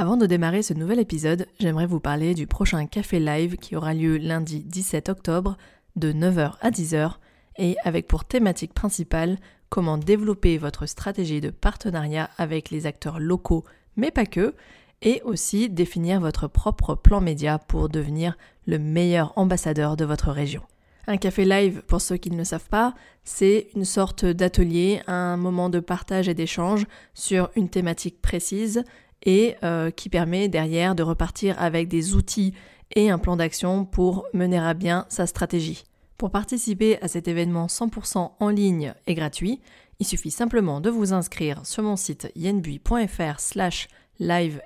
Avant 0.00 0.16
de 0.16 0.24
démarrer 0.24 0.62
ce 0.62 0.72
nouvel 0.72 0.98
épisode, 0.98 1.46
j'aimerais 1.58 1.84
vous 1.84 2.00
parler 2.00 2.32
du 2.32 2.46
prochain 2.46 2.86
café 2.86 3.20
live 3.20 3.58
qui 3.58 3.76
aura 3.76 3.92
lieu 3.92 4.16
lundi 4.16 4.60
17 4.60 5.10
octobre 5.10 5.58
de 5.94 6.10
9h 6.10 6.54
à 6.62 6.70
10h 6.70 7.16
et 7.58 7.76
avec 7.84 8.08
pour 8.08 8.24
thématique 8.24 8.72
principale 8.72 9.36
comment 9.68 9.98
développer 9.98 10.56
votre 10.56 10.86
stratégie 10.86 11.42
de 11.42 11.50
partenariat 11.50 12.30
avec 12.38 12.70
les 12.70 12.86
acteurs 12.86 13.20
locaux, 13.20 13.66
mais 13.96 14.10
pas 14.10 14.24
que, 14.24 14.54
et 15.02 15.20
aussi 15.26 15.68
définir 15.68 16.18
votre 16.18 16.48
propre 16.48 16.94
plan 16.94 17.20
média 17.20 17.58
pour 17.58 17.90
devenir 17.90 18.38
le 18.66 18.78
meilleur 18.78 19.34
ambassadeur 19.36 19.98
de 19.98 20.06
votre 20.06 20.30
région. 20.30 20.62
Un 21.08 21.18
café 21.18 21.44
live, 21.44 21.82
pour 21.86 22.00
ceux 22.00 22.16
qui 22.16 22.30
ne 22.30 22.38
le 22.38 22.44
savent 22.44 22.70
pas, 22.70 22.94
c'est 23.24 23.68
une 23.76 23.84
sorte 23.84 24.24
d'atelier, 24.24 25.02
un 25.08 25.36
moment 25.36 25.68
de 25.68 25.80
partage 25.80 26.26
et 26.30 26.34
d'échange 26.34 26.86
sur 27.12 27.50
une 27.54 27.68
thématique 27.68 28.22
précise 28.22 28.82
et 29.24 29.56
euh, 29.62 29.90
qui 29.90 30.08
permet 30.08 30.48
derrière 30.48 30.94
de 30.94 31.02
repartir 31.02 31.60
avec 31.60 31.88
des 31.88 32.14
outils 32.14 32.54
et 32.94 33.10
un 33.10 33.18
plan 33.18 33.36
d'action 33.36 33.84
pour 33.84 34.26
mener 34.32 34.58
à 34.58 34.74
bien 34.74 35.06
sa 35.08 35.26
stratégie. 35.26 35.84
Pour 36.16 36.30
participer 36.30 37.00
à 37.02 37.08
cet 37.08 37.28
événement 37.28 37.66
100% 37.66 38.32
en 38.38 38.48
ligne 38.48 38.94
et 39.06 39.14
gratuit, 39.14 39.60
il 40.00 40.06
suffit 40.06 40.30
simplement 40.30 40.80
de 40.80 40.90
vous 40.90 41.12
inscrire 41.12 41.64
sur 41.64 41.82
mon 41.82 41.96
site 41.96 42.32
yenbui.fr 42.34 43.38
slash 43.38 43.88
live 44.18 44.60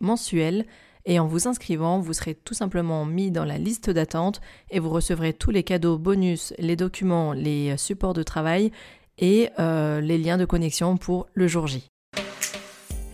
mensuel 0.00 0.66
et 1.04 1.18
en 1.18 1.26
vous 1.26 1.48
inscrivant, 1.48 1.98
vous 1.98 2.12
serez 2.12 2.34
tout 2.34 2.54
simplement 2.54 3.04
mis 3.04 3.30
dans 3.30 3.44
la 3.44 3.58
liste 3.58 3.90
d'attente 3.90 4.40
et 4.70 4.78
vous 4.78 4.90
recevrez 4.90 5.32
tous 5.32 5.50
les 5.50 5.64
cadeaux 5.64 5.98
bonus, 5.98 6.54
les 6.58 6.76
documents, 6.76 7.32
les 7.32 7.76
supports 7.76 8.14
de 8.14 8.22
travail 8.22 8.70
et 9.18 9.50
euh, 9.58 10.00
les 10.00 10.18
liens 10.18 10.38
de 10.38 10.44
connexion 10.44 10.96
pour 10.96 11.26
le 11.34 11.48
jour 11.48 11.66
J. 11.66 11.91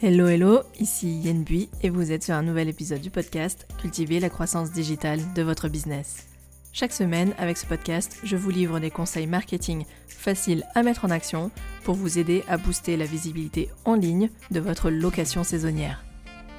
Hello 0.00 0.28
hello, 0.28 0.60
ici 0.78 1.08
Yen 1.08 1.42
Bui 1.42 1.68
et 1.82 1.90
vous 1.90 2.12
êtes 2.12 2.22
sur 2.22 2.36
un 2.36 2.44
nouvel 2.44 2.68
épisode 2.68 3.00
du 3.00 3.10
podcast 3.10 3.66
Cultiver 3.80 4.20
la 4.20 4.30
croissance 4.30 4.70
digitale 4.70 5.18
de 5.34 5.42
votre 5.42 5.68
business. 5.68 6.28
Chaque 6.72 6.92
semaine, 6.92 7.34
avec 7.36 7.56
ce 7.56 7.66
podcast, 7.66 8.16
je 8.22 8.36
vous 8.36 8.50
livre 8.50 8.78
des 8.78 8.92
conseils 8.92 9.26
marketing 9.26 9.86
faciles 10.06 10.64
à 10.76 10.84
mettre 10.84 11.04
en 11.04 11.10
action 11.10 11.50
pour 11.82 11.96
vous 11.96 12.16
aider 12.16 12.44
à 12.46 12.58
booster 12.58 12.96
la 12.96 13.06
visibilité 13.06 13.70
en 13.84 13.94
ligne 13.94 14.30
de 14.52 14.60
votre 14.60 14.88
location 14.88 15.42
saisonnière. 15.42 16.04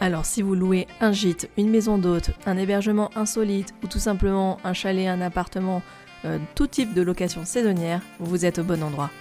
Alors 0.02 0.26
si 0.26 0.42
vous 0.42 0.54
louez 0.54 0.86
un 1.00 1.14
gîte, 1.14 1.50
une 1.56 1.70
maison 1.70 1.98
d'hôte, 1.98 2.32
un 2.46 2.58
hébergement 2.58 3.10
insolite 3.16 3.74
ou 3.86 3.88
tout 3.88 4.00
simplement 4.00 4.58
un 4.66 4.74
chalet, 4.74 5.08
un 5.08 5.22
appartement, 5.22 5.82
euh, 6.26 6.40
tout 6.56 6.68
type 6.68 6.94
de 6.94 7.02
location 7.02 7.46
saisonnière, 7.46 8.02
vous 8.20 8.44
êtes 8.44 8.60
au 8.60 8.64
bon 8.64 8.84
endroit. 8.84 9.12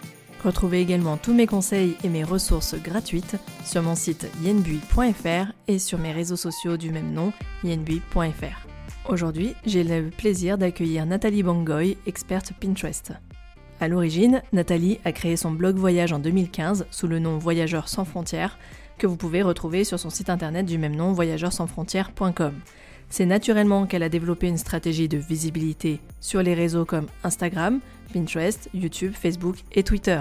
Retrouvez 0.44 0.81
également 0.81 1.17
tous 1.17 1.34
mes 1.34 1.47
conseils 1.47 1.97
et 2.05 2.08
mes 2.08 2.22
ressources 2.22 2.77
gratuites 2.77 3.36
sur 3.64 3.83
mon 3.83 3.97
site 3.97 4.31
yenbui.fr 4.42 5.53
et 5.67 5.78
sur 5.78 5.98
mes 5.98 6.12
réseaux 6.12 6.36
sociaux 6.36 6.77
du 6.77 6.92
même 6.92 7.12
nom, 7.12 7.33
yenbui.fr. 7.64 8.69
Aujourd'hui, 9.08 9.55
j'ai 9.67 9.83
le 9.83 10.11
plaisir 10.11 10.58
d'accueillir 10.58 11.06
Nathalie 11.06 11.42
Bangoy, 11.42 11.97
experte 12.06 12.53
Pinterest. 12.61 13.12
À 13.80 13.89
l'origine, 13.89 14.42
Nathalie 14.53 14.98
a 15.05 15.12
créé 15.12 15.36
son 15.36 15.50
blog 15.50 15.77
voyage 15.77 16.12
en 16.12 16.19
2015 16.19 16.86
sous 16.91 17.06
le 17.08 17.19
nom 17.19 17.39
Voyageurs 17.39 17.89
sans 17.89 18.05
frontières, 18.05 18.58
que 18.98 19.06
vous 19.06 19.17
pouvez 19.17 19.42
retrouver 19.42 19.84
sur 19.84 19.98
son 19.98 20.11
site 20.11 20.30
internet 20.30 20.67
du 20.67 20.78
même 20.78 20.97
nom 20.97 21.12
voyageursansfrontières.com. 21.12 22.55
C'est 23.11 23.27
naturellement 23.27 23.87
qu'elle 23.87 24.03
a 24.03 24.09
développé 24.09 24.48
une 24.48 24.59
stratégie 24.59 25.09
de 25.09 25.19
visibilité 25.19 26.01
sur 26.20 26.42
les 26.42 26.55
réseaux 26.55 26.84
comme 26.84 27.06
Instagram, 27.25 27.81
Pinterest, 28.12 28.69
YouTube, 28.75 29.12
Facebook 29.14 29.56
et 29.73 29.83
Twitter. 29.83 30.20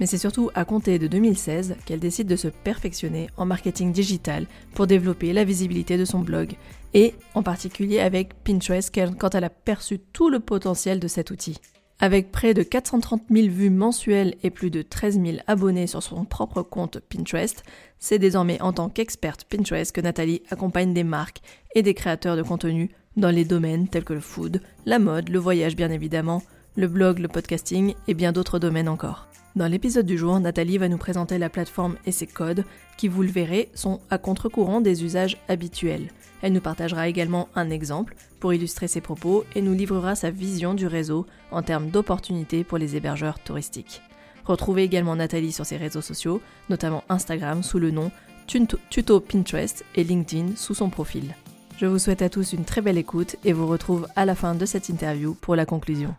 Mais 0.00 0.06
c'est 0.06 0.18
surtout 0.18 0.50
à 0.54 0.64
compter 0.64 0.98
de 0.98 1.08
2016 1.08 1.76
qu'elle 1.84 1.98
décide 1.98 2.28
de 2.28 2.36
se 2.36 2.48
perfectionner 2.48 3.28
en 3.36 3.46
marketing 3.46 3.92
digital 3.92 4.46
pour 4.74 4.86
développer 4.86 5.32
la 5.32 5.44
visibilité 5.44 5.96
de 5.96 6.04
son 6.04 6.20
blog, 6.20 6.52
et 6.94 7.14
en 7.34 7.42
particulier 7.42 8.00
avec 8.00 8.34
Pinterest 8.44 8.94
quand 9.18 9.34
elle 9.34 9.44
a 9.44 9.50
perçu 9.50 9.98
tout 9.98 10.30
le 10.30 10.40
potentiel 10.40 11.00
de 11.00 11.08
cet 11.08 11.30
outil. 11.30 11.58
Avec 12.00 12.30
près 12.30 12.54
de 12.54 12.62
430 12.62 13.22
000 13.28 13.48
vues 13.48 13.70
mensuelles 13.70 14.36
et 14.44 14.50
plus 14.50 14.70
de 14.70 14.82
13 14.82 15.20
000 15.20 15.38
abonnés 15.48 15.88
sur 15.88 16.00
son 16.00 16.24
propre 16.24 16.62
compte 16.62 17.00
Pinterest, 17.00 17.64
c'est 17.98 18.20
désormais 18.20 18.62
en 18.62 18.72
tant 18.72 18.88
qu'experte 18.88 19.44
Pinterest 19.44 19.90
que 19.90 20.00
Nathalie 20.00 20.42
accompagne 20.50 20.94
des 20.94 21.02
marques 21.02 21.40
et 21.74 21.82
des 21.82 21.94
créateurs 21.94 22.36
de 22.36 22.44
contenu 22.44 22.90
dans 23.16 23.30
les 23.30 23.44
domaines 23.44 23.88
tels 23.88 24.04
que 24.04 24.12
le 24.12 24.20
food, 24.20 24.62
la 24.86 25.00
mode, 25.00 25.28
le 25.28 25.40
voyage 25.40 25.74
bien 25.74 25.90
évidemment, 25.90 26.44
le 26.76 26.86
blog, 26.86 27.18
le 27.18 27.26
podcasting 27.26 27.94
et 28.06 28.14
bien 28.14 28.30
d'autres 28.30 28.60
domaines 28.60 28.88
encore. 28.88 29.26
Dans 29.56 29.66
l'épisode 29.66 30.06
du 30.06 30.16
jour, 30.16 30.38
Nathalie 30.38 30.78
va 30.78 30.88
nous 30.88 30.98
présenter 30.98 31.36
la 31.36 31.50
plateforme 31.50 31.96
et 32.06 32.12
ses 32.12 32.28
codes 32.28 32.64
qui, 32.96 33.08
vous 33.08 33.22
le 33.22 33.28
verrez, 33.28 33.70
sont 33.74 33.98
à 34.08 34.18
contre-courant 34.18 34.80
des 34.80 35.02
usages 35.02 35.38
habituels. 35.48 36.10
Elle 36.42 36.52
nous 36.52 36.60
partagera 36.60 37.08
également 37.08 37.48
un 37.54 37.70
exemple 37.70 38.14
pour 38.40 38.52
illustrer 38.52 38.88
ses 38.88 39.00
propos 39.00 39.44
et 39.54 39.62
nous 39.62 39.74
livrera 39.74 40.14
sa 40.14 40.30
vision 40.30 40.74
du 40.74 40.86
réseau 40.86 41.26
en 41.50 41.62
termes 41.62 41.90
d'opportunités 41.90 42.64
pour 42.64 42.78
les 42.78 42.96
hébergeurs 42.96 43.38
touristiques. 43.40 44.02
Retrouvez 44.44 44.84
également 44.84 45.16
Nathalie 45.16 45.52
sur 45.52 45.66
ses 45.66 45.76
réseaux 45.76 46.00
sociaux, 46.00 46.40
notamment 46.70 47.04
Instagram 47.08 47.62
sous 47.62 47.78
le 47.78 47.90
nom 47.90 48.10
Tuto 48.46 49.20
Pinterest 49.20 49.84
et 49.94 50.04
LinkedIn 50.04 50.56
sous 50.56 50.74
son 50.74 50.88
profil. 50.88 51.34
Je 51.76 51.86
vous 51.86 51.98
souhaite 51.98 52.22
à 52.22 52.30
tous 52.30 52.54
une 52.54 52.64
très 52.64 52.80
belle 52.80 52.98
écoute 52.98 53.36
et 53.44 53.52
vous 53.52 53.66
retrouve 53.66 54.08
à 54.16 54.24
la 54.24 54.34
fin 54.34 54.54
de 54.54 54.64
cette 54.64 54.88
interview 54.88 55.34
pour 55.34 55.54
la 55.54 55.66
conclusion. 55.66 56.14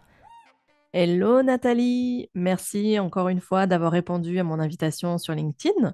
Hello 0.92 1.44
Nathalie, 1.44 2.32
merci 2.34 2.98
encore 2.98 3.30
une 3.30 3.42
fois 3.42 3.68
d'avoir 3.68 3.92
répondu 3.92 4.40
à 4.40 4.44
mon 4.44 4.60
invitation 4.60 5.20
sur 5.20 5.36
LinkedIn. 5.36 5.94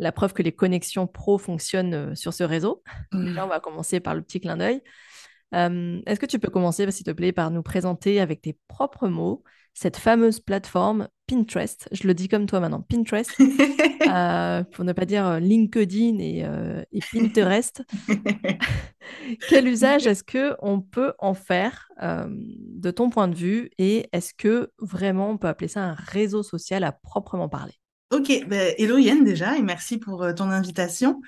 La 0.00 0.10
preuve 0.10 0.32
que 0.32 0.42
les 0.42 0.50
connexions 0.50 1.06
pro 1.06 1.38
fonctionnent 1.38 1.94
euh, 1.94 2.14
sur 2.16 2.34
ce 2.34 2.42
réseau. 2.42 2.82
Mmh. 3.12 3.34
Là, 3.34 3.44
on 3.44 3.48
va 3.48 3.60
commencer 3.60 4.00
par 4.00 4.16
le 4.16 4.22
petit 4.22 4.40
clin 4.40 4.56
d'œil. 4.56 4.82
Est-ce 5.52 6.18
que 6.18 6.26
tu 6.26 6.38
peux 6.38 6.48
commencer, 6.48 6.90
s'il 6.90 7.04
te 7.04 7.10
plaît, 7.10 7.30
par 7.30 7.50
nous 7.50 7.62
présenter 7.62 8.20
avec 8.20 8.40
tes 8.40 8.56
propres 8.68 9.08
mots 9.08 9.44
cette 9.74 9.98
fameuse 9.98 10.40
plateforme 10.40 11.08
Pinterest, 11.32 11.88
je 11.92 12.06
le 12.06 12.12
dis 12.12 12.28
comme 12.28 12.44
toi 12.44 12.60
maintenant, 12.60 12.82
Pinterest, 12.82 13.30
euh, 14.06 14.62
pour 14.64 14.84
ne 14.84 14.92
pas 14.92 15.06
dire 15.06 15.26
euh, 15.26 15.38
LinkedIn 15.38 16.18
et, 16.18 16.44
euh, 16.44 16.82
et 16.92 17.00
Pinterest. 17.00 17.82
Quel 19.48 19.66
usage 19.66 20.06
est-ce 20.06 20.24
que 20.24 20.54
on 20.60 20.82
peut 20.82 21.14
en 21.18 21.32
faire 21.32 21.88
de 21.98 22.90
ton 22.90 23.08
point 23.08 23.28
de 23.28 23.34
vue 23.34 23.70
et 23.78 24.08
est-ce 24.12 24.34
que 24.34 24.70
vraiment 24.78 25.30
on 25.30 25.38
peut 25.38 25.48
appeler 25.48 25.68
ça 25.68 25.82
un 25.82 25.94
réseau 25.94 26.42
social 26.42 26.84
à 26.84 26.92
proprement 26.92 27.48
parler? 27.48 27.72
Ok, 28.12 28.44
ben, 28.46 28.74
hello 28.76 28.98
Yann 28.98 29.24
déjà 29.24 29.56
et 29.56 29.62
merci 29.62 29.96
pour 29.96 30.26
ton 30.36 30.50
invitation. 30.50 31.20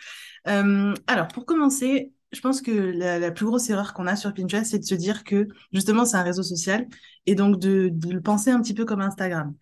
alors 0.44 1.28
pour 1.32 1.46
commencer, 1.46 2.12
je 2.34 2.40
pense 2.40 2.60
que 2.60 2.70
la, 2.70 3.30
plus 3.30 3.46
grosse 3.46 3.70
erreur 3.70 3.94
qu'on 3.94 4.06
a 4.06 4.16
sur 4.16 4.34
Pinterest, 4.34 4.70
c'est 4.70 4.78
de 4.78 4.84
se 4.84 4.94
dire 4.94 5.24
que 5.24 5.48
justement 5.72 6.04
c'est 6.04 6.16
un 6.16 6.22
réseau 6.22 6.42
social 6.42 6.86
et 7.26 7.34
donc 7.34 7.58
de, 7.58 7.90
le 8.10 8.20
penser 8.20 8.50
un 8.50 8.60
petit 8.60 8.74
peu 8.74 8.84
comme 8.84 9.00
Instagram. 9.00 9.54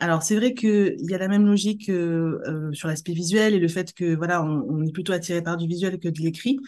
Alors 0.00 0.22
c'est 0.22 0.36
vrai 0.36 0.54
qu'il 0.54 0.96
y 1.00 1.14
a 1.14 1.18
la 1.18 1.28
même 1.28 1.46
logique 1.46 1.88
euh, 1.88 2.72
sur 2.72 2.88
l'aspect 2.88 3.12
visuel 3.12 3.54
et 3.54 3.58
le 3.58 3.68
fait 3.68 3.92
que 3.92 4.14
voilà 4.14 4.44
on, 4.44 4.82
est 4.84 4.92
plutôt 4.92 5.12
attiré 5.12 5.42
par 5.42 5.56
du 5.56 5.66
visuel 5.66 5.98
que 5.98 6.08
de 6.08 6.20
l'écrit. 6.20 6.58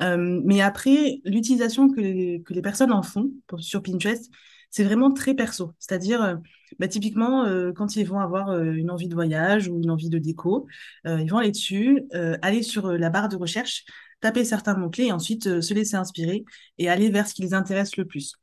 Euh, 0.00 0.40
mais 0.44 0.60
après 0.60 1.20
l'utilisation 1.24 1.90
que 1.90 2.00
les, 2.00 2.42
que 2.46 2.54
les 2.54 2.62
personnes 2.62 2.92
en 2.92 3.02
font 3.02 3.30
sur 3.58 3.82
Pinterest, 3.82 4.30
c'est 4.70 4.84
vraiment 4.84 5.12
très 5.12 5.34
perso. 5.34 5.72
C'est-à-dire, 5.80 6.22
euh, 6.22 6.36
bah, 6.78 6.86
typiquement, 6.86 7.46
quand 7.74 7.96
ils 7.96 8.06
vont 8.06 8.20
avoir 8.20 8.56
une 8.62 8.90
envie 8.90 9.08
de 9.08 9.14
voyage 9.14 9.68
ou 9.68 9.78
une 9.78 9.90
envie 9.90 10.10
de 10.10 10.18
déco, 10.18 10.66
ils 11.06 11.28
vont 11.28 11.38
aller 11.38 11.50
dessus, 11.50 12.02
aller 12.42 12.62
sur 12.62 12.92
la 12.92 13.10
barre 13.10 13.30
de 13.30 13.36
recherche, 13.36 13.86
taper 14.20 14.44
certains 14.44 14.74
mots-clés 14.74 15.06
et 15.06 15.12
ensuite 15.12 15.46
euh, 15.46 15.60
se 15.60 15.74
laisser 15.74 15.96
inspirer 15.96 16.44
et 16.78 16.88
aller 16.88 17.10
vers 17.10 17.26
ce 17.26 17.34
qui 17.34 17.42
les 17.42 17.54
intéresse 17.54 17.96
le 17.96 18.04
plus. 18.04 18.34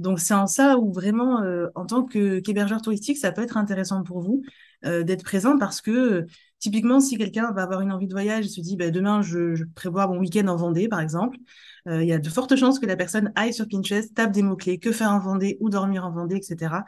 Donc 0.00 0.18
c'est 0.18 0.34
en 0.34 0.46
ça 0.46 0.78
où 0.78 0.92
vraiment, 0.92 1.42
euh, 1.42 1.68
en 1.74 1.86
tant 1.86 2.04
qu'hébergeur 2.04 2.82
touristique, 2.82 3.18
ça 3.18 3.32
peut 3.32 3.42
être 3.42 3.56
intéressant 3.56 4.02
pour 4.02 4.20
vous 4.20 4.42
euh, 4.84 5.02
d'être 5.04 5.22
présent 5.22 5.58
parce 5.58 5.80
que 5.80 6.26
typiquement, 6.58 7.00
si 7.00 7.16
quelqu'un 7.16 7.52
va 7.52 7.62
avoir 7.62 7.80
une 7.80 7.92
envie 7.92 8.08
de 8.08 8.12
voyage 8.12 8.46
et 8.46 8.48
se 8.48 8.60
dit 8.60 8.76
bah, 8.76 8.90
demain 8.90 9.22
je, 9.22 9.62
prévois 9.74 10.06
mon 10.08 10.18
week-end 10.18 10.48
en 10.48 10.56
Vendée, 10.56 10.88
par 10.88 11.00
exemple, 11.00 11.38
il 11.86 12.04
y 12.04 12.12
a 12.12 12.18
de 12.18 12.28
fortes 12.28 12.56
chances 12.56 12.78
que 12.78 12.86
la 12.86 12.96
personne 12.96 13.32
aille 13.36 13.54
sur 13.54 13.66
Pinterest, 13.66 14.14
tape 14.14 14.32
des 14.32 14.42
mots-clés, 14.42 14.78
que 14.78 14.92
faire 14.92 15.10
en 15.10 15.18
Vendée, 15.18 15.56
ou 15.60 15.70
dormir 15.70 16.04
en 16.04 16.10
Vendée, 16.10 16.36
etc. 16.36 16.84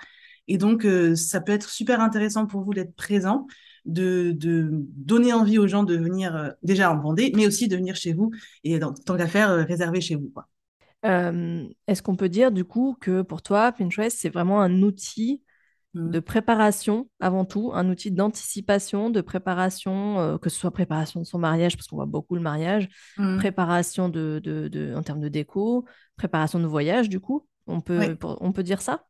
Et 0.48 0.58
donc, 0.58 0.86
ça 1.14 1.40
peut 1.40 1.52
être 1.52 1.70
super 1.70 2.00
intéressant 2.00 2.46
pour 2.46 2.62
vous 2.62 2.74
d'être 2.74 2.94
présent 2.94 3.46
de, 3.84 4.68
donner 4.70 5.32
envie 5.32 5.58
aux 5.58 5.66
gens 5.66 5.82
de 5.84 5.96
venir 5.96 6.36
euh, 6.36 6.50
déjà 6.62 6.92
en 6.92 7.00
Vendée, 7.00 7.32
mais 7.34 7.46
aussi 7.46 7.68
de 7.68 7.76
venir 7.76 7.96
chez 7.96 8.12
vous 8.12 8.30
et 8.64 8.78
tant 8.78 9.16
qu'à 9.16 9.26
faire, 9.26 9.50
euh, 9.50 9.64
réserver 9.64 10.00
chez 10.00 10.16
vous. 10.16 10.32
Euh, 11.04 11.66
est-ce 11.86 12.02
qu'on 12.02 12.16
peut 12.16 12.28
dire 12.28 12.52
du 12.52 12.64
coup 12.64 12.96
que 13.00 13.22
pour 13.22 13.42
toi, 13.42 13.72
Pinterest, 13.72 14.16
c'est 14.18 14.28
vraiment 14.28 14.60
un 14.60 14.82
outil 14.82 15.42
mmh. 15.94 16.10
de 16.10 16.20
préparation 16.20 17.08
avant 17.20 17.44
tout, 17.44 17.72
un 17.74 17.88
outil 17.88 18.10
d'anticipation, 18.10 19.10
de 19.10 19.20
préparation, 19.20 20.38
que 20.40 20.48
ce 20.48 20.58
soit 20.58 20.70
préparation 20.70 21.20
de 21.20 21.26
son 21.26 21.38
mariage, 21.38 21.76
parce 21.76 21.88
qu'on 21.88 21.96
voit 21.96 22.06
beaucoup 22.06 22.34
le 22.34 22.40
mariage, 22.40 22.88
mmh. 23.18 23.38
préparation 23.38 24.08
de, 24.08 24.40
de, 24.42 24.94
en 24.94 25.02
termes 25.02 25.20
de 25.20 25.28
déco, 25.28 25.84
préparation 26.16 26.60
de 26.60 26.66
voyage, 26.66 27.08
du 27.08 27.20
coup, 27.20 27.46
on 27.66 27.80
peut, 27.80 28.16
on 28.22 28.52
peut 28.52 28.62
dire 28.62 28.82
ça? 28.82 29.04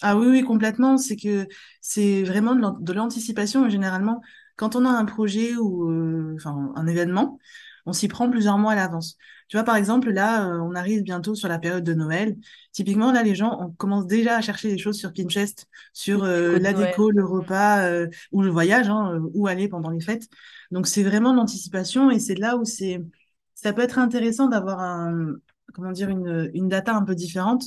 Ah 0.00 0.16
oui, 0.16 0.28
oui, 0.28 0.42
complètement. 0.44 0.96
C'est 0.96 1.16
que 1.16 1.48
c'est 1.80 2.22
vraiment 2.22 2.54
de 2.54 2.92
l'anticipation. 2.92 3.68
Généralement, 3.68 4.20
quand 4.56 4.76
on 4.76 4.84
a 4.84 4.90
un 4.90 5.04
projet 5.04 5.56
ou 5.56 5.90
euh, 5.90 6.34
enfin 6.36 6.72
un 6.76 6.86
événement, 6.86 7.38
on 7.88 7.92
s'y 7.94 8.06
prend 8.06 8.30
plusieurs 8.30 8.58
mois 8.58 8.72
à 8.72 8.74
l'avance. 8.76 9.16
Tu 9.48 9.56
vois, 9.56 9.64
par 9.64 9.76
exemple, 9.76 10.10
là, 10.10 10.46
euh, 10.46 10.58
on 10.60 10.74
arrive 10.74 11.02
bientôt 11.02 11.34
sur 11.34 11.48
la 11.48 11.58
période 11.58 11.82
de 11.82 11.94
Noël. 11.94 12.36
Typiquement, 12.72 13.12
là, 13.12 13.22
les 13.22 13.34
gens, 13.34 13.58
on 13.62 13.70
commence 13.70 14.06
déjà 14.06 14.36
à 14.36 14.40
chercher 14.42 14.68
des 14.68 14.76
choses 14.76 14.98
sur 14.98 15.10
Pinterest, 15.10 15.66
sur 15.94 16.22
euh, 16.24 16.58
la 16.58 16.74
déco, 16.74 17.10
le 17.10 17.24
repas 17.24 17.86
euh, 17.86 18.06
ou 18.30 18.42
le 18.42 18.50
voyage, 18.50 18.90
hein, 18.90 19.18
où 19.32 19.46
aller 19.46 19.68
pendant 19.68 19.88
les 19.88 20.00
fêtes. 20.00 20.28
Donc, 20.70 20.86
c'est 20.86 21.02
vraiment 21.02 21.32
l'anticipation 21.32 22.10
et 22.10 22.18
c'est 22.18 22.34
là 22.34 22.58
où 22.58 22.66
c'est, 22.66 23.02
ça 23.54 23.72
peut 23.72 23.82
être 23.82 23.98
intéressant 23.98 24.48
d'avoir 24.48 24.80
un, 24.80 25.36
comment 25.72 25.92
dire, 25.92 26.10
une, 26.10 26.50
une 26.52 26.68
data 26.68 26.94
un 26.94 27.04
peu 27.04 27.14
différente. 27.14 27.64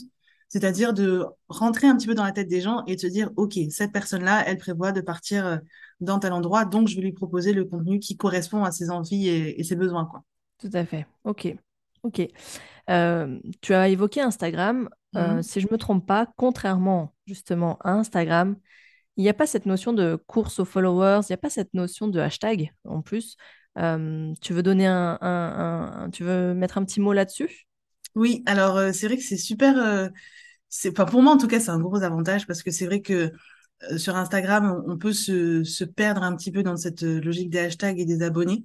C'est-à-dire 0.49 0.93
de 0.93 1.25
rentrer 1.47 1.87
un 1.87 1.97
petit 1.97 2.07
peu 2.07 2.13
dans 2.13 2.25
la 2.25 2.31
tête 2.31 2.49
des 2.49 2.61
gens 2.61 2.83
et 2.85 2.95
de 2.95 3.01
se 3.01 3.07
dire, 3.07 3.31
OK, 3.37 3.57
cette 3.71 3.91
personne-là, 3.91 4.43
elle 4.45 4.57
prévoit 4.57 4.91
de 4.91 5.01
partir 5.01 5.61
dans 6.01 6.19
tel 6.19 6.33
endroit, 6.33 6.65
donc 6.65 6.87
je 6.87 6.95
vais 6.95 7.03
lui 7.03 7.13
proposer 7.13 7.53
le 7.53 7.63
contenu 7.63 7.99
qui 7.99 8.17
correspond 8.17 8.63
à 8.63 8.71
ses 8.71 8.89
envies 8.89 9.29
et, 9.29 9.63
ses 9.63 9.75
besoins. 9.75 10.05
Quoi. 10.05 10.23
Tout 10.59 10.71
à 10.73 10.83
fait. 10.83 11.05
OK. 11.23 11.55
OK. 12.03 12.27
Euh, 12.89 13.39
tu 13.61 13.73
as 13.73 13.87
évoqué 13.87 14.21
Instagram. 14.21 14.89
Euh, 15.15 15.35
mhm. 15.35 15.43
si 15.43 15.59
je 15.59 15.67
ne 15.67 15.73
me 15.73 15.77
trompe 15.77 16.05
pas, 16.07 16.27
contrairement 16.37 17.13
justement 17.27 17.77
à 17.81 17.91
Instagram, 17.91 18.55
il 19.17 19.23
n'y 19.23 19.29
a 19.29 19.33
pas 19.33 19.45
cette 19.45 19.65
notion 19.65 19.93
de 19.93 20.17
course 20.25 20.59
aux 20.59 20.65
followers, 20.65 21.21
il 21.23 21.31
n'y 21.31 21.35
a 21.35 21.37
pas 21.37 21.49
cette 21.49 21.73
notion 21.73 22.07
de 22.07 22.19
hashtag 22.19 22.71
en 22.85 23.01
plus. 23.01 23.35
Euh, 23.77 24.33
tu 24.41 24.53
veux 24.53 24.63
donner 24.63 24.87
un, 24.87 26.09
tu 26.11 26.23
veux 26.23 26.53
mettre 26.53 26.77
un 26.77 26.85
petit 26.85 27.01
mot 27.01 27.13
là-dessus? 27.13 27.67
Oui, 28.15 28.41
alors 28.45 28.79
c'est 28.93 29.07
vrai 29.07 29.17
que 29.17 29.23
c'est 29.23 29.37
super. 29.37 30.09
c'est, 30.69 30.93
pour 30.93 31.21
moi 31.21 31.33
en 31.33 31.37
tout 31.37 31.47
cas, 31.47 31.59
c'est 31.59 31.69
un 31.69 31.79
gros 31.79 32.01
avantage 32.03 32.47
parce 32.47 32.63
que 32.63 32.71
c'est 32.71 32.85
vrai 32.85 33.01
que 33.01 33.31
sur 33.97 34.15
Instagram, 34.15 34.83
on 34.87 34.97
peut 34.97 35.13
se, 35.13 35.63
se, 35.63 35.83
perdre 35.83 36.23
un 36.23 36.35
petit 36.35 36.51
peu 36.51 36.63
dans 36.63 36.77
cette 36.77 37.03
euh, 37.03 37.19
logique 37.19 37.49
des 37.49 37.59
hashtags 37.59 37.99
et 37.99 38.05
des 38.05 38.21
abonnés. 38.21 38.63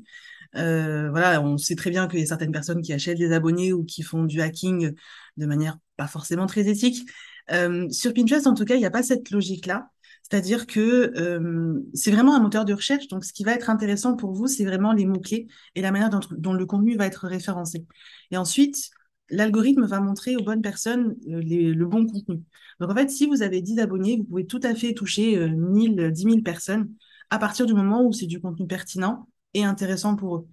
Euh, 0.56 1.10
voilà, 1.10 1.42
on 1.42 1.58
sait 1.58 1.74
très 1.74 1.90
bien 1.90 2.08
qu'il 2.08 2.20
y 2.20 2.22
a 2.22 2.26
certaines 2.26 2.52
personnes 2.52 2.82
qui 2.82 2.92
achètent 2.92 3.18
des 3.18 3.32
abonnés 3.32 3.72
ou 3.72 3.84
qui 3.84 4.02
font 4.02 4.24
du 4.24 4.40
hacking 4.40 4.94
de 5.36 5.46
manière 5.46 5.78
pas 5.96 6.06
forcément 6.06 6.46
très 6.46 6.68
éthique. 6.68 7.08
Euh, 7.52 7.88
sur 7.90 8.12
Pinterest, 8.14 8.46
en 8.46 8.54
tout 8.54 8.64
cas, 8.64 8.74
il 8.74 8.78
n'y 8.78 8.86
a 8.86 8.90
pas 8.90 9.02
cette 9.02 9.30
logique-là. 9.30 9.90
C'est-à-dire 10.22 10.66
que 10.66 11.12
euh, 11.16 11.80
c'est 11.94 12.10
vraiment 12.10 12.34
un 12.34 12.40
moteur 12.40 12.64
de 12.64 12.74
recherche. 12.74 13.06
Donc, 13.08 13.24
ce 13.24 13.32
qui 13.32 13.44
va 13.44 13.52
être 13.52 13.70
intéressant 13.70 14.16
pour 14.16 14.32
vous, 14.32 14.48
c'est 14.48 14.64
vraiment 14.64 14.92
les 14.92 15.06
mots-clés 15.06 15.46
et 15.76 15.82
la 15.82 15.92
manière 15.92 16.10
dont, 16.10 16.20
dont, 16.32 16.52
le 16.52 16.66
contenu 16.66 16.96
va 16.96 17.06
être 17.06 17.28
référencé. 17.28 17.86
Et 18.32 18.36
ensuite, 18.36 18.90
l'algorithme 19.30 19.86
va 19.86 20.00
montrer 20.00 20.36
aux 20.36 20.42
bonnes 20.42 20.62
personnes 20.62 21.16
euh, 21.28 21.40
le 21.42 21.86
bon 21.86 22.06
contenu. 22.06 22.42
Donc 22.80 22.90
en 22.90 22.94
fait, 22.94 23.10
si 23.10 23.26
vous 23.26 23.42
avez 23.42 23.62
10 23.62 23.78
abonnés, 23.78 24.18
vous 24.18 24.24
pouvez 24.24 24.46
tout 24.46 24.60
à 24.62 24.74
fait 24.74 24.92
toucher 24.94 25.36
euh, 25.38 25.48
1000, 25.48 26.10
10 26.12 26.22
000 26.22 26.40
personnes 26.42 26.92
à 27.30 27.38
partir 27.38 27.66
du 27.66 27.74
moment 27.74 28.04
où 28.04 28.12
c'est 28.12 28.26
du 28.26 28.40
contenu 28.40 28.66
pertinent 28.66 29.28
et 29.54 29.64
intéressant 29.64 30.16
pour 30.16 30.36
eux. 30.36 30.48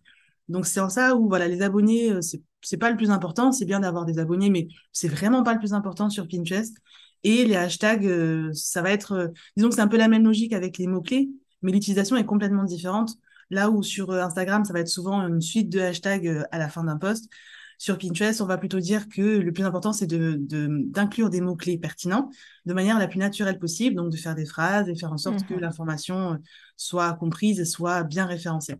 Donc 0.49 0.65
c'est 0.65 0.79
en 0.79 0.89
ça 0.89 1.15
où 1.15 1.27
voilà, 1.27 1.47
les 1.47 1.61
abonnés, 1.61 2.11
euh, 2.11 2.21
c'est 2.21 2.41
c'est 2.65 2.77
pas 2.77 2.89
le 2.89 2.95
plus 2.95 3.09
important, 3.09 3.51
c'est 3.51 3.65
bien 3.65 3.81
d'avoir 3.81 4.05
des 4.05 4.19
abonnés, 4.19 4.49
mais 4.49 4.69
c'est 4.93 5.09
vraiment 5.09 5.43
pas 5.43 5.51
le 5.51 5.59
plus 5.59 5.73
important 5.73 6.09
sur 6.09 6.29
Pinterest. 6.29 6.77
Et 7.25 7.43
les 7.43 7.57
hashtags, 7.57 8.05
euh, 8.05 8.51
ça 8.53 8.81
va 8.81 8.91
être, 8.91 9.33
disons 9.57 9.67
que 9.67 9.75
c'est 9.75 9.81
un 9.81 9.87
peu 9.89 9.97
la 9.97 10.07
même 10.07 10.23
logique 10.23 10.53
avec 10.53 10.77
les 10.77 10.87
mots-clés, 10.87 11.29
mais 11.61 11.73
l'utilisation 11.73 12.15
est 12.15 12.25
complètement 12.25 12.63
différente. 12.63 13.17
Là 13.49 13.69
où 13.69 13.83
sur 13.83 14.11
Instagram, 14.11 14.63
ça 14.63 14.71
va 14.71 14.79
être 14.79 14.87
souvent 14.87 15.27
une 15.27 15.41
suite 15.41 15.69
de 15.69 15.81
hashtags 15.81 16.45
à 16.51 16.57
la 16.57 16.69
fin 16.69 16.85
d'un 16.85 16.95
post. 16.97 17.29
Sur 17.77 17.97
Pinterest, 17.97 18.41
on 18.41 18.45
va 18.45 18.57
plutôt 18.57 18.79
dire 18.79 19.09
que 19.09 19.21
le 19.21 19.51
plus 19.51 19.63
important, 19.63 19.93
c'est 19.93 20.07
d'inclure 20.07 21.29
de, 21.29 21.31
des 21.31 21.41
mots-clés 21.41 21.77
pertinents 21.77 22.29
de 22.65 22.73
manière 22.73 22.99
la 22.99 23.07
plus 23.07 23.19
naturelle 23.19 23.59
possible, 23.59 23.95
donc 23.95 24.11
de 24.11 24.17
faire 24.17 24.35
des 24.35 24.45
phrases 24.45 24.89
et 24.89 24.95
faire 24.95 25.11
en 25.11 25.17
sorte 25.17 25.45
que 25.45 25.53
mhm. 25.53 25.61
l'information 25.61 26.37
soit 26.77 27.13
comprise 27.13 27.59
et 27.59 27.65
soit 27.65 28.03
bien 28.03 28.25
référencée. 28.25 28.75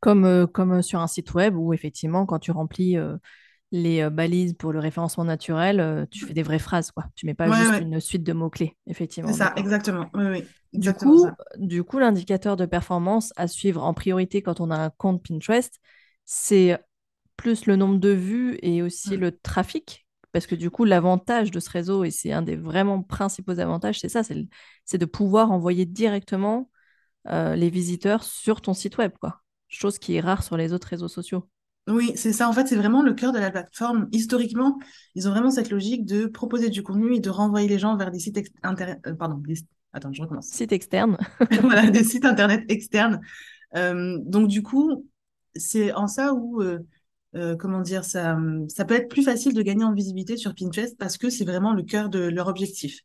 Comme, 0.00 0.24
euh, 0.24 0.46
comme 0.46 0.82
sur 0.82 1.00
un 1.00 1.06
site 1.06 1.34
web 1.34 1.56
où 1.56 1.72
effectivement, 1.72 2.26
quand 2.26 2.38
tu 2.38 2.50
remplis 2.50 2.96
euh, 2.96 3.16
les 3.70 4.02
euh, 4.02 4.10
balises 4.10 4.54
pour 4.54 4.72
le 4.72 4.78
référencement 4.78 5.24
naturel, 5.24 6.06
tu 6.10 6.26
fais 6.26 6.34
des 6.34 6.42
vraies 6.42 6.58
phrases, 6.58 6.90
quoi. 6.90 7.04
Tu 7.14 7.26
mets 7.26 7.34
pas 7.34 7.50
juste 7.50 7.80
une 7.80 8.00
suite 8.00 8.22
de 8.22 8.32
mots-clés, 8.32 8.76
effectivement. 8.86 9.30
C'est 9.30 9.38
ça, 9.38 9.52
exactement. 9.56 10.10
Oui, 10.14 10.44
du 10.72 10.92
coup, 10.92 11.26
du 11.58 11.84
coup, 11.84 11.98
l'indicateur 11.98 12.56
de 12.56 12.66
performance 12.66 13.32
à 13.36 13.46
suivre 13.46 13.84
en 13.84 13.94
priorité 13.94 14.42
quand 14.42 14.60
on 14.60 14.70
a 14.70 14.76
un 14.76 14.90
compte 14.90 15.22
Pinterest, 15.26 15.80
c'est 16.24 16.78
plus 17.42 17.66
le 17.66 17.74
nombre 17.74 17.98
de 17.98 18.10
vues 18.10 18.56
et 18.62 18.82
aussi 18.82 19.16
le 19.16 19.36
trafic. 19.36 20.06
Parce 20.30 20.46
que 20.46 20.54
du 20.54 20.70
coup, 20.70 20.84
l'avantage 20.84 21.50
de 21.50 21.58
ce 21.58 21.68
réseau, 21.68 22.04
et 22.04 22.12
c'est 22.12 22.30
un 22.30 22.40
des 22.40 22.54
vraiment 22.54 23.02
principaux 23.02 23.58
avantages, 23.58 23.98
c'est 23.98 24.08
ça, 24.08 24.22
c'est 24.22 24.98
de 24.98 25.04
pouvoir 25.04 25.50
envoyer 25.50 25.84
directement 25.84 26.70
euh, 27.28 27.56
les 27.56 27.68
visiteurs 27.68 28.22
sur 28.22 28.60
ton 28.60 28.74
site 28.74 28.96
web, 28.96 29.10
quoi. 29.20 29.42
Chose 29.66 29.98
qui 29.98 30.14
est 30.14 30.20
rare 30.20 30.44
sur 30.44 30.56
les 30.56 30.72
autres 30.72 30.86
réseaux 30.86 31.08
sociaux. 31.08 31.48
Oui, 31.88 32.12
c'est 32.14 32.32
ça. 32.32 32.48
En 32.48 32.52
fait, 32.52 32.68
c'est 32.68 32.76
vraiment 32.76 33.02
le 33.02 33.12
cœur 33.12 33.32
de 33.32 33.40
la 33.40 33.50
plateforme. 33.50 34.08
Historiquement, 34.12 34.78
ils 35.16 35.26
ont 35.26 35.32
vraiment 35.32 35.50
cette 35.50 35.70
logique 35.70 36.06
de 36.06 36.26
proposer 36.26 36.70
du 36.70 36.84
contenu 36.84 37.16
et 37.16 37.20
de 37.20 37.28
renvoyer 37.30 37.66
les 37.66 37.80
gens 37.80 37.96
vers 37.96 38.12
des 38.12 38.20
sites 38.20 38.38
euh, 38.38 39.14
pardon, 39.14 39.42
attends, 39.92 40.12
je 40.12 40.22
recommence. 40.22 40.46
Sites 40.46 40.70
externes. 40.70 41.18
voilà, 41.60 41.90
des 41.90 42.04
sites 42.04 42.24
internet 42.24 42.64
externes. 42.68 43.20
Euh, 43.74 44.16
donc 44.22 44.46
du 44.48 44.62
coup, 44.62 45.08
c'est 45.56 45.92
en 45.92 46.06
ça 46.06 46.34
où 46.34 46.62
euh, 46.62 46.78
comment 47.58 47.80
dire, 47.80 48.04
ça, 48.04 48.38
ça 48.68 48.84
peut 48.84 48.94
être 48.94 49.08
plus 49.08 49.22
facile 49.22 49.54
de 49.54 49.62
gagner 49.62 49.84
en 49.84 49.94
visibilité 49.94 50.36
sur 50.36 50.54
Pinterest 50.54 50.96
parce 50.98 51.16
que 51.16 51.30
c'est 51.30 51.44
vraiment 51.44 51.72
le 51.72 51.82
cœur 51.82 52.08
de 52.08 52.18
leur 52.18 52.48
objectif. 52.48 53.00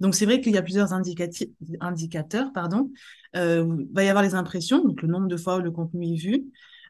Donc 0.00 0.14
c'est 0.14 0.26
vrai 0.26 0.40
qu'il 0.40 0.52
y 0.52 0.58
a 0.58 0.62
plusieurs 0.62 0.92
indicateurs, 0.92 2.52
pardon. 2.52 2.90
Euh, 3.36 3.66
va 3.92 4.04
y 4.04 4.08
avoir 4.08 4.22
les 4.22 4.34
impressions, 4.34 4.82
donc 4.84 5.02
le 5.02 5.08
nombre 5.08 5.28
de 5.28 5.36
fois 5.36 5.56
où 5.56 5.60
le 5.60 5.70
contenu 5.70 6.14
est 6.14 6.16
vu, 6.16 6.46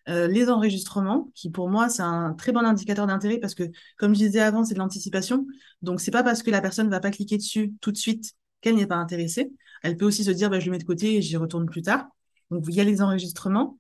euh, 0.09 0.29
les 0.29 0.49
enregistrements, 0.51 1.31
qui 1.35 1.51
pour 1.51 1.69
moi 1.69 1.89
c'est 1.89 2.03
un 2.03 2.35
très 2.35 2.53
bon 2.53 2.61
indicateur 2.61 3.07
d'intérêt 3.07 3.39
parce 3.39 3.55
que 3.55 3.65
comme 3.97 4.15
je 4.15 4.21
disais 4.21 4.41
avant, 4.41 4.65
c'est 4.65 4.75
de 4.75 4.79
l'anticipation. 4.79 5.47
Donc 5.83 6.01
c'est 6.01 6.11
pas 6.11 6.23
parce 6.23 6.43
que 6.43 6.51
la 6.51 6.61
personne 6.61 6.89
va 6.91 7.01
pas 7.01 7.11
cliquer 7.11 7.39
dessus 7.39 7.75
tout 7.81 7.93
de 7.93 7.97
suite 7.97 8.35
qu'elle 8.61 8.77
n'est 8.77 8.87
pas 8.87 8.97
intéressée. 8.97 9.51
Elle 9.83 9.97
peut 9.97 10.07
aussi 10.07 10.25
se 10.25 10.31
dire 10.31 10.51
bah, 10.51 10.61
je 10.61 10.67
le 10.67 10.73
mets 10.73 10.79
de 10.79 10.85
côté 10.85 11.17
et 11.17 11.23
j'y 11.23 11.37
retourne 11.37 11.67
plus 11.67 11.83
tard. 11.83 12.09
Donc 12.51 12.65
il 12.69 12.75
y 12.75 12.81
a 12.81 12.85
les 12.85 13.03
enregistrements 13.03 13.79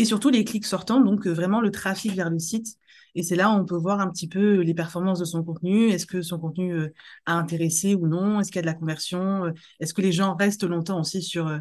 et 0.00 0.06
surtout 0.06 0.30
les 0.30 0.44
clics 0.44 0.64
sortants, 0.64 1.00
donc 1.00 1.26
euh, 1.26 1.30
vraiment 1.30 1.60
le 1.60 1.70
trafic 1.70 2.14
vers 2.14 2.30
le 2.30 2.38
site. 2.38 2.78
Et 3.14 3.22
c'est 3.22 3.36
là 3.36 3.50
où 3.50 3.52
on 3.52 3.66
peut 3.66 3.76
voir 3.76 4.00
un 4.00 4.08
petit 4.08 4.28
peu 4.28 4.60
les 4.60 4.72
performances 4.72 5.18
de 5.18 5.26
son 5.26 5.44
contenu. 5.44 5.90
Est-ce 5.90 6.06
que 6.06 6.22
son 6.22 6.38
contenu 6.38 6.72
euh, 6.72 6.94
a 7.26 7.34
intéressé 7.34 7.94
ou 7.94 8.06
non? 8.06 8.40
Est-ce 8.40 8.50
qu'il 8.50 8.56
y 8.56 8.60
a 8.60 8.62
de 8.62 8.66
la 8.66 8.74
conversion? 8.74 9.44
Euh, 9.44 9.50
Est-ce 9.78 9.92
que 9.92 10.00
les 10.00 10.12
gens 10.12 10.34
restent 10.36 10.64
longtemps 10.64 10.98
aussi 11.00 11.20
sur, 11.20 11.54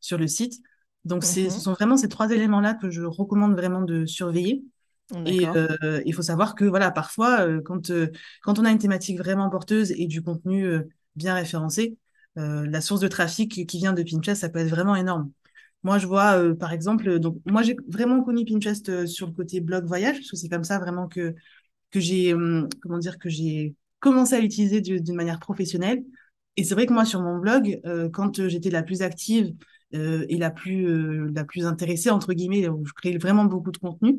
sur 0.00 0.18
le 0.18 0.26
site? 0.26 0.60
Donc, 1.06 1.24
ce 1.24 1.40
mhm. 1.40 1.50
sont 1.50 1.72
vraiment 1.72 1.96
ces 1.96 2.08
trois 2.08 2.30
éléments-là 2.30 2.74
que 2.74 2.90
je 2.90 3.02
recommande 3.02 3.54
vraiment 3.54 3.80
de 3.80 4.04
surveiller. 4.04 4.62
Et 5.24 5.46
il 6.04 6.12
faut 6.12 6.22
savoir 6.22 6.54
que 6.54 6.64
voilà, 6.66 6.90
parfois, 6.90 7.46
quand, 7.64 7.92
quand 8.42 8.58
on 8.58 8.64
a 8.64 8.70
une 8.70 8.78
thématique 8.78 9.16
vraiment 9.16 9.48
porteuse 9.48 9.92
et 9.92 10.06
du 10.08 10.20
contenu 10.20 10.66
bien 11.14 11.34
référencé, 11.34 11.96
la 12.34 12.80
source 12.80 13.00
de 13.00 13.06
trafic 13.06 13.68
qui 13.68 13.78
vient 13.78 13.92
de 13.92 14.02
Pinterest, 14.02 14.40
ça 14.40 14.48
peut 14.48 14.58
être 14.58 14.68
vraiment 14.68 14.96
énorme. 14.96 15.30
Moi, 15.82 15.98
je 15.98 16.06
vois, 16.06 16.38
euh, 16.38 16.54
par 16.54 16.72
exemple, 16.72 17.18
donc 17.20 17.38
moi, 17.46 17.62
j'ai 17.62 17.76
vraiment 17.88 18.22
connu 18.22 18.44
Pinterest 18.44 18.88
euh, 18.88 19.06
sur 19.06 19.26
le 19.26 19.32
côté 19.32 19.60
blog 19.60 19.84
voyage, 19.86 20.16
parce 20.16 20.30
que 20.30 20.36
c'est 20.36 20.48
comme 20.48 20.64
ça 20.64 20.78
vraiment 20.78 21.06
que, 21.06 21.34
que 21.90 22.00
j'ai, 22.00 22.34
comment 22.82 22.98
dire, 22.98 23.18
que 23.18 23.28
j'ai 23.28 23.74
commencé 24.00 24.34
à 24.34 24.40
l'utiliser 24.40 24.80
d'une 24.80 25.14
manière 25.14 25.38
professionnelle. 25.38 26.04
Et 26.56 26.64
c'est 26.64 26.74
vrai 26.74 26.86
que 26.86 26.92
moi, 26.92 27.04
sur 27.04 27.20
mon 27.20 27.38
blog, 27.38 27.80
euh, 27.86 28.08
quand 28.10 28.48
j'étais 28.48 28.70
la 28.70 28.82
plus 28.82 29.02
active 29.02 29.54
et 29.92 30.36
la 30.36 30.50
plus, 30.50 31.32
la 31.32 31.44
plus 31.44 31.64
intéressée, 31.64 32.10
entre 32.10 32.34
guillemets, 32.34 32.68
où 32.68 32.84
je 32.84 32.92
créais 32.92 33.16
vraiment 33.16 33.46
beaucoup 33.46 33.70
de 33.70 33.78
contenu, 33.78 34.18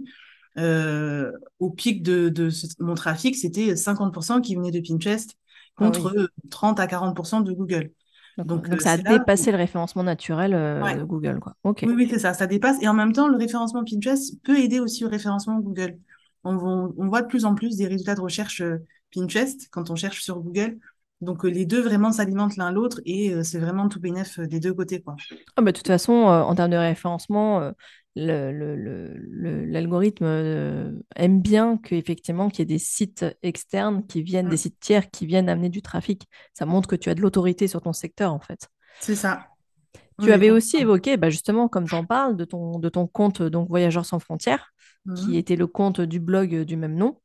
au 1.59 1.69
pic 1.69 2.01
de, 2.01 2.29
de 2.29 2.49
mon 2.79 2.95
trafic, 2.95 3.35
c'était 3.35 3.75
50% 3.75 4.41
qui 4.41 4.55
venait 4.55 4.71
de 4.71 4.79
Pinterest 4.79 5.37
ah 5.77 5.83
contre 5.83 6.31
30 6.49 6.79
à 6.79 6.87
40% 6.87 7.41
de 7.41 7.51
Google. 7.51 7.91
Donc, 8.37 8.69
euh, 8.69 8.77
ça 8.77 8.91
a 8.91 8.97
dépassé 8.97 9.51
le 9.51 9.57
référencement 9.57 10.03
naturel 10.03 10.53
euh, 10.53 10.93
de 10.95 11.03
Google. 11.03 11.39
Quoi. 11.39 11.55
Oui, 11.63 11.73
oui 11.83 12.07
c'est 12.09 12.19
ça, 12.19 12.33
ça 12.33 12.45
dépasse. 12.45 12.77
Et 12.81 12.87
en 12.87 12.93
même 12.93 13.13
temps, 13.13 13.27
le 13.27 13.37
référencement 13.37 13.83
Pinterest 13.83 14.41
peut 14.43 14.59
aider 14.59 14.79
aussi 14.79 15.05
au 15.05 15.09
référencement 15.09 15.59
Google. 15.59 15.97
On, 16.43 16.93
on 16.97 17.07
voit 17.07 17.23
de 17.23 17.27
plus 17.27 17.45
en 17.45 17.55
plus 17.55 17.77
des 17.77 17.87
résultats 17.87 18.15
de 18.15 18.21
recherche 18.21 18.61
euh, 18.61 18.77
Pinterest 19.13 19.67
quand 19.71 19.89
on 19.89 19.95
cherche 19.95 20.21
sur 20.21 20.39
Google. 20.39 20.77
Donc 21.19 21.43
les 21.45 21.65
deux 21.65 21.81
vraiment 21.81 22.11
s'alimentent 22.11 22.57
l'un 22.57 22.71
l'autre 22.71 23.01
et 23.03 23.33
c'est 23.43 23.57
vraiment 23.57 23.89
tout 23.89 23.99
bénef 23.99 24.39
des 24.39 24.59
deux 24.59 24.73
côtés. 24.75 25.01
Quoi. 25.01 25.15
Ah 25.55 25.63
bah, 25.63 25.71
de 25.71 25.77
toute 25.77 25.87
façon, 25.87 26.13
en 26.13 26.53
termes 26.53 26.69
de 26.69 26.77
référencement, 26.77 27.71
l'algorithme 28.17 30.25
le, 30.25 30.91
le, 30.91 31.05
aime 31.15 31.41
bien 31.41 31.77
qu'effectivement 31.77 32.49
qu'il 32.49 32.59
y 32.59 32.63
ait 32.63 32.65
des 32.65 32.79
sites 32.79 33.25
externes 33.43 34.05
qui 34.07 34.23
viennent, 34.23 34.49
des 34.49 34.55
mm. 34.55 34.59
sites 34.59 34.79
tiers 34.79 35.11
qui 35.11 35.25
viennent 35.25 35.49
amener 35.49 35.69
du 35.69 35.81
trafic. 35.81 36.27
Ça 36.53 36.65
montre 36.65 36.89
que 36.89 36.95
tu 36.95 37.09
as 37.09 37.15
de 37.15 37.21
l'autorité 37.21 37.67
sur 37.67 37.81
ton 37.81 37.93
secteur 37.93 38.33
en 38.33 38.39
fait. 38.39 38.67
C'est 38.99 39.15
ça. 39.15 39.47
Tu 40.19 40.31
avais 40.31 40.49
aussi 40.49 40.77
évoqué, 40.77 41.15
bah 41.15 41.29
justement, 41.29 41.67
comme 41.67 41.85
tu 41.85 41.93
en 41.93 42.03
parles, 42.03 42.35
de 42.35 42.43
ton, 42.43 42.79
de 42.79 42.89
ton 42.89 43.05
compte 43.05 43.43
donc 43.43 43.69
Voyageurs 43.69 44.05
sans 44.05 44.17
frontières, 44.17 44.73
qui 45.15 45.29
mm. 45.29 45.35
était 45.35 45.55
le 45.55 45.67
compte 45.67 46.01
du 46.01 46.19
blog 46.19 46.63
du 46.63 46.75
même 46.75 46.95
nom, 46.95 47.21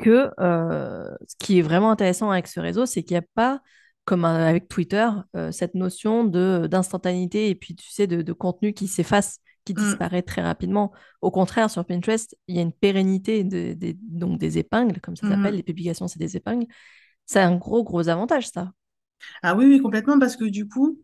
que 0.00 0.28
euh, 0.40 1.08
ce 1.28 1.36
qui 1.38 1.60
est 1.60 1.62
vraiment 1.62 1.92
intéressant 1.92 2.32
avec 2.32 2.48
ce 2.48 2.58
réseau, 2.58 2.84
c'est 2.84 3.04
qu'il 3.04 3.14
n'y 3.14 3.18
a 3.18 3.26
pas 3.34 3.60
comme 4.04 4.26
avec 4.26 4.68
Twitter, 4.68 5.08
cette 5.50 5.74
notion 5.74 6.24
d'instantanéité 6.24 7.48
et 7.48 7.54
puis 7.54 7.74
tu 7.74 7.88
sais 7.88 8.06
de, 8.06 8.20
de 8.20 8.32
contenu 8.34 8.74
qui 8.74 8.86
s'efface, 8.86 9.38
qui 9.64 9.72
Mm. 9.72 9.76
disparaît 9.76 10.22
très 10.22 10.42
rapidement. 10.42 10.92
Au 11.20 11.30
contraire, 11.30 11.70
sur 11.70 11.84
Pinterest, 11.84 12.36
il 12.48 12.56
y 12.56 12.58
a 12.58 12.62
une 12.62 12.72
pérennité 12.72 13.44
de, 13.44 13.76
donc 14.02 14.38
des 14.38 14.58
épingles, 14.58 15.00
comme 15.00 15.16
ça 15.16 15.28
s'appelle. 15.28 15.52
Mhm. 15.52 15.56
Les 15.58 15.62
publications, 15.62 16.08
c'est 16.08 16.18
des 16.18 16.36
épingles. 16.36 16.66
C'est 17.26 17.40
un 17.40 17.56
gros, 17.56 17.82
gros 17.84 18.08
avantage, 18.08 18.48
ça. 18.48 18.72
Ah 19.42 19.54
oui, 19.54 19.66
oui, 19.66 19.80
complètement, 19.80 20.18
parce 20.18 20.36
que 20.36 20.44
du 20.44 20.68
coup, 20.68 20.98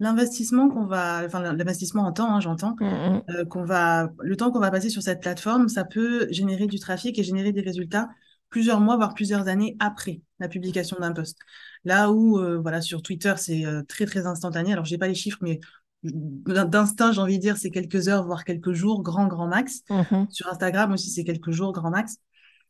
l'investissement 0.00 0.68
qu'on 0.68 0.86
va, 0.86 1.22
enfin 1.26 1.40
l'investissement 1.40 2.02
en 2.04 2.12
temps, 2.12 2.34
hein, 2.34 2.40
j'entends, 2.40 2.76
Mm, 2.80 3.20
euh, 3.30 3.44
qu'on 3.46 3.64
va, 3.64 4.10
le 4.20 4.36
temps 4.36 4.50
qu'on 4.50 4.60
va 4.60 4.70
passer 4.70 4.90
sur 4.90 5.02
cette 5.02 5.20
plateforme, 5.20 5.68
ça 5.68 5.84
peut 5.84 6.26
générer 6.30 6.66
du 6.66 6.78
trafic 6.78 7.18
et 7.18 7.22
générer 7.22 7.52
des 7.52 7.60
résultats 7.62 8.08
plusieurs 8.48 8.80
mois, 8.80 8.96
voire 8.96 9.14
plusieurs 9.14 9.48
années 9.48 9.76
après 9.80 10.22
la 10.38 10.48
publication 10.48 10.96
d'un 11.00 11.12
post. 11.12 11.38
Là 11.84 12.12
où, 12.12 12.38
euh, 12.38 12.58
voilà, 12.58 12.80
sur 12.80 13.02
Twitter, 13.02 13.34
c'est 13.36 13.64
euh, 13.66 13.82
très, 13.82 14.06
très 14.06 14.26
instantané. 14.26 14.72
Alors, 14.72 14.84
j'ai 14.84 14.98
pas 14.98 15.08
les 15.08 15.14
chiffres, 15.14 15.38
mais 15.42 15.60
d'instinct, 16.02 17.12
j'ai 17.12 17.20
envie 17.20 17.36
de 17.38 17.42
dire, 17.42 17.56
c'est 17.56 17.70
quelques 17.70 18.08
heures, 18.08 18.24
voire 18.24 18.44
quelques 18.44 18.72
jours, 18.72 19.02
grand, 19.02 19.26
grand 19.26 19.48
max. 19.48 19.82
Mhm. 19.90 20.26
Sur 20.30 20.48
Instagram 20.48 20.92
aussi, 20.92 21.10
c'est 21.10 21.24
quelques 21.24 21.50
jours, 21.50 21.72
grand 21.72 21.90
max. 21.90 22.16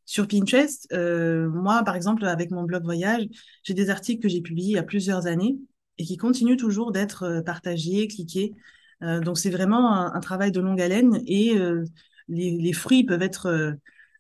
Sur 0.04 0.28
Pinterest, 0.28 0.86
euh, 0.92 1.48
moi, 1.48 1.82
par 1.84 1.96
exemple, 1.96 2.24
avec 2.24 2.50
mon 2.50 2.62
blog 2.62 2.84
voyage, 2.84 3.26
j'ai 3.64 3.74
des 3.74 3.90
articles 3.90 4.22
que 4.22 4.28
j'ai 4.28 4.40
publiés 4.40 4.68
il 4.70 4.76
y 4.76 4.78
a 4.78 4.84
plusieurs 4.84 5.26
années 5.26 5.56
et 5.98 6.04
qui 6.04 6.16
continuent 6.16 6.56
toujours 6.56 6.92
d'être 6.92 7.24
euh, 7.24 7.42
partagés, 7.42 8.06
cliqués. 8.06 8.54
Euh, 9.02 9.20
donc, 9.20 9.36
c'est 9.36 9.50
vraiment 9.50 9.92
un, 9.92 10.14
un 10.14 10.20
travail 10.20 10.52
de 10.52 10.60
longue 10.60 10.80
haleine 10.80 11.20
et 11.26 11.58
euh, 11.58 11.84
les, 12.28 12.52
les 12.52 12.72
fruits 12.72 13.04
peuvent 13.04 13.22
être, 13.22 13.76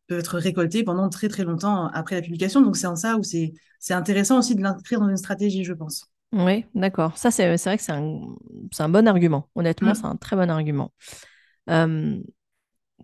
peuvent 0.08 0.18
être 0.18 0.38
récoltés 0.38 0.82
pendant 0.82 1.08
très, 1.08 1.28
très 1.28 1.44
longtemps 1.44 1.86
après 1.88 2.16
la 2.16 2.22
publication. 2.22 2.60
Donc, 2.62 2.76
c'est 2.76 2.86
en 2.86 2.96
ça 2.96 3.16
où 3.16 3.22
c'est, 3.22 3.54
c'est 3.78 3.94
intéressant 3.94 4.38
aussi 4.38 4.54
de 4.54 4.62
l'inscrire 4.62 5.00
dans 5.00 5.08
une 5.08 5.16
stratégie, 5.16 5.64
je 5.64 5.72
pense. 5.72 6.10
Oui, 6.32 6.66
d'accord. 6.74 7.16
Ça, 7.16 7.30
c'est 7.30 7.56
c'est 7.56 7.70
vrai 7.70 7.76
que 7.78 7.82
c'est 7.82 7.92
un, 7.92 8.20
c'est 8.72 8.82
un 8.82 8.88
bon 8.88 9.06
argument. 9.08 9.48
Honnêtement, 9.54 9.94
c'est 9.94 10.04
Mm. 10.04 10.06
un 10.06 10.16
très 10.16 10.36
bon 10.36 10.50
argument. 10.50 10.92
Euh, 11.70 12.20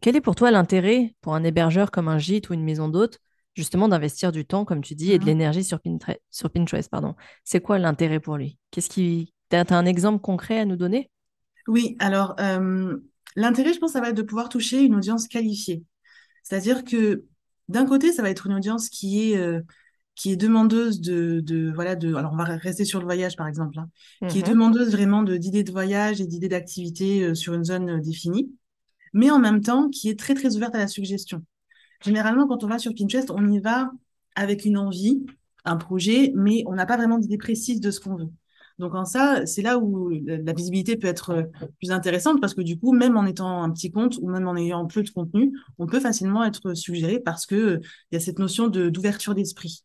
quel 0.03 0.17
est 0.17 0.21
pour 0.23 0.35
toi 0.37 0.51
l'intérêt 0.51 1.15
pour 1.23 1.35
un 1.35 1.45
hébergeur 1.45 1.91
comme 1.91 2.09
un 2.09 2.19
gîte 2.19 2.51
ou 2.51 2.55
une 2.55 2.65
maison 2.65 2.89
d'hôte, 2.89 3.21
justement, 3.55 3.89
d'investir 3.89 4.33
du 4.33 4.47
temps, 4.47 4.65
comme 4.67 4.83
tu 4.83 4.95
dis, 4.97 5.13
et 5.13 5.19
de 5.19 5.25
Mhm. 5.25 5.27
l'énergie 5.27 5.65
sur 5.65 5.81
Pinterest, 5.81 6.21
sur 6.31 6.51
Pinterest, 6.51 6.91
pardon? 6.91 7.15
C'est 7.45 7.61
quoi 7.63 7.79
l'intérêt 7.79 8.21
pour 8.21 8.37
lui? 8.39 8.59
Qu'est-ce 8.73 8.91
qui... 8.91 9.35
T'as, 9.51 9.65
t'as 9.67 9.77
un 9.79 9.87
exemple 9.87 10.21
concret 10.23 10.61
à 10.61 10.65
nous 10.67 10.77
donner? 10.77 11.11
Oui, 11.69 11.97
alors, 12.01 12.35
euh, 12.41 12.97
l'intérêt, 13.37 13.73
je 13.73 13.79
pense, 13.79 13.93
ça 13.93 14.01
va 14.01 14.09
être 14.11 14.17
de 14.17 14.23
pouvoir 14.23 14.49
toucher 14.49 14.83
une 14.83 14.95
audience 14.97 15.29
qualifiée. 15.29 15.85
C'est-à-dire 16.45 16.85
que 16.85 17.25
d'un 17.69 17.87
côté, 17.87 18.13
ça 18.13 18.23
va 18.23 18.31
être 18.31 18.47
une 18.47 18.55
audience 18.55 18.89
qui 18.91 19.33
est, 19.33 19.39
euh, 19.39 19.63
qui 20.23 20.33
est 20.33 20.37
demandeuse 20.37 21.01
de, 21.01 21.41
de, 21.41 21.73
voilà, 21.75 21.97
de, 21.97 22.15
alors 22.15 22.33
on 22.33 22.37
va 22.37 22.45
rester 22.45 22.85
sur 22.85 23.01
le 23.01 23.05
voyage 23.05 23.37
par 23.37 23.49
exemple, 23.49 23.79
hein, 23.79 23.89
qui 24.29 24.39
est 24.39 24.43
Mhm. 24.43 24.51
demandeuse 24.53 24.93
vraiment 24.93 25.23
de, 25.23 25.37
d'idées 25.37 25.65
de 25.65 25.73
voyage 25.73 26.21
et 26.21 26.27
d'idées 26.27 26.49
d'activités 26.49 27.23
euh, 27.25 27.35
sur 27.35 27.55
une 27.55 27.65
zone 27.65 27.91
euh, 27.91 28.01
définie, 28.01 28.53
mais 29.13 29.31
en 29.31 29.39
même 29.39 29.63
temps 29.63 29.89
qui 29.91 30.09
est 30.11 30.19
très 30.19 30.35
très 30.35 30.57
ouverte 30.57 30.75
à 30.75 30.79
la 30.79 30.89
suggestion. 30.89 31.45
Généralement, 32.05 32.47
quand 32.49 32.65
on 32.65 32.69
va 32.69 32.79
sur 32.79 32.95
Pinterest, 32.95 33.31
on 33.31 33.51
y 33.51 33.61
va 33.61 33.91
avec 34.35 34.65
une 34.65 34.79
envie, 34.79 35.25
un 35.65 35.77
projet, 35.77 36.33
mais 36.35 36.65
on 36.67 36.75
n'a 36.75 36.87
pas 36.87 36.97
vraiment 36.97 37.19
d'idée 37.19 37.39
précise 37.39 37.81
de 37.81 37.91
ce 37.91 38.01
qu'on 38.01 38.17
veut. 38.17 38.29
Donc 38.79 38.95
en 38.95 39.05
ça, 39.05 39.47
c'est 39.47 39.63
là 39.63 39.79
où 39.79 40.09
la 40.11 40.39
la 40.39 40.53
visibilité 40.55 40.97
peut 40.97 41.07
être 41.07 41.31
euh, 41.31 41.43
plus 41.79 41.91
intéressante 41.93 42.41
parce 42.41 42.55
que 42.55 42.63
du 42.63 42.79
coup, 42.79 42.93
même 42.93 43.17
en 43.17 43.27
étant 43.27 43.63
un 43.63 43.71
petit 43.71 43.91
compte 43.93 44.19
ou 44.23 44.29
même 44.31 44.49
en 44.49 44.57
ayant 44.57 44.87
peu 44.87 45.03
de 45.03 45.11
contenu, 45.11 45.53
on 45.79 45.87
peut 45.87 46.01
facilement 46.01 46.45
être 46.45 46.75
suggéré 46.75 47.21
parce 47.21 47.47
que 47.47 47.55
euh, 47.55 47.81
il 48.11 48.15
y 48.15 48.17
a 48.17 48.21
cette 48.21 48.39
notion 48.39 48.69
de 48.69 48.89
d'ouverture 48.89 49.35
d'esprit. 49.35 49.83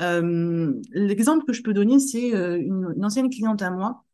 Euh, 0.00 0.74
l'exemple 0.92 1.44
que 1.44 1.52
je 1.52 1.62
peux 1.62 1.74
donner, 1.74 1.98
c'est 1.98 2.34
euh, 2.34 2.58
une, 2.58 3.04
ancienne 3.04 3.30
cliente 3.30 3.62
à 3.62 3.70
moi, 3.70 4.04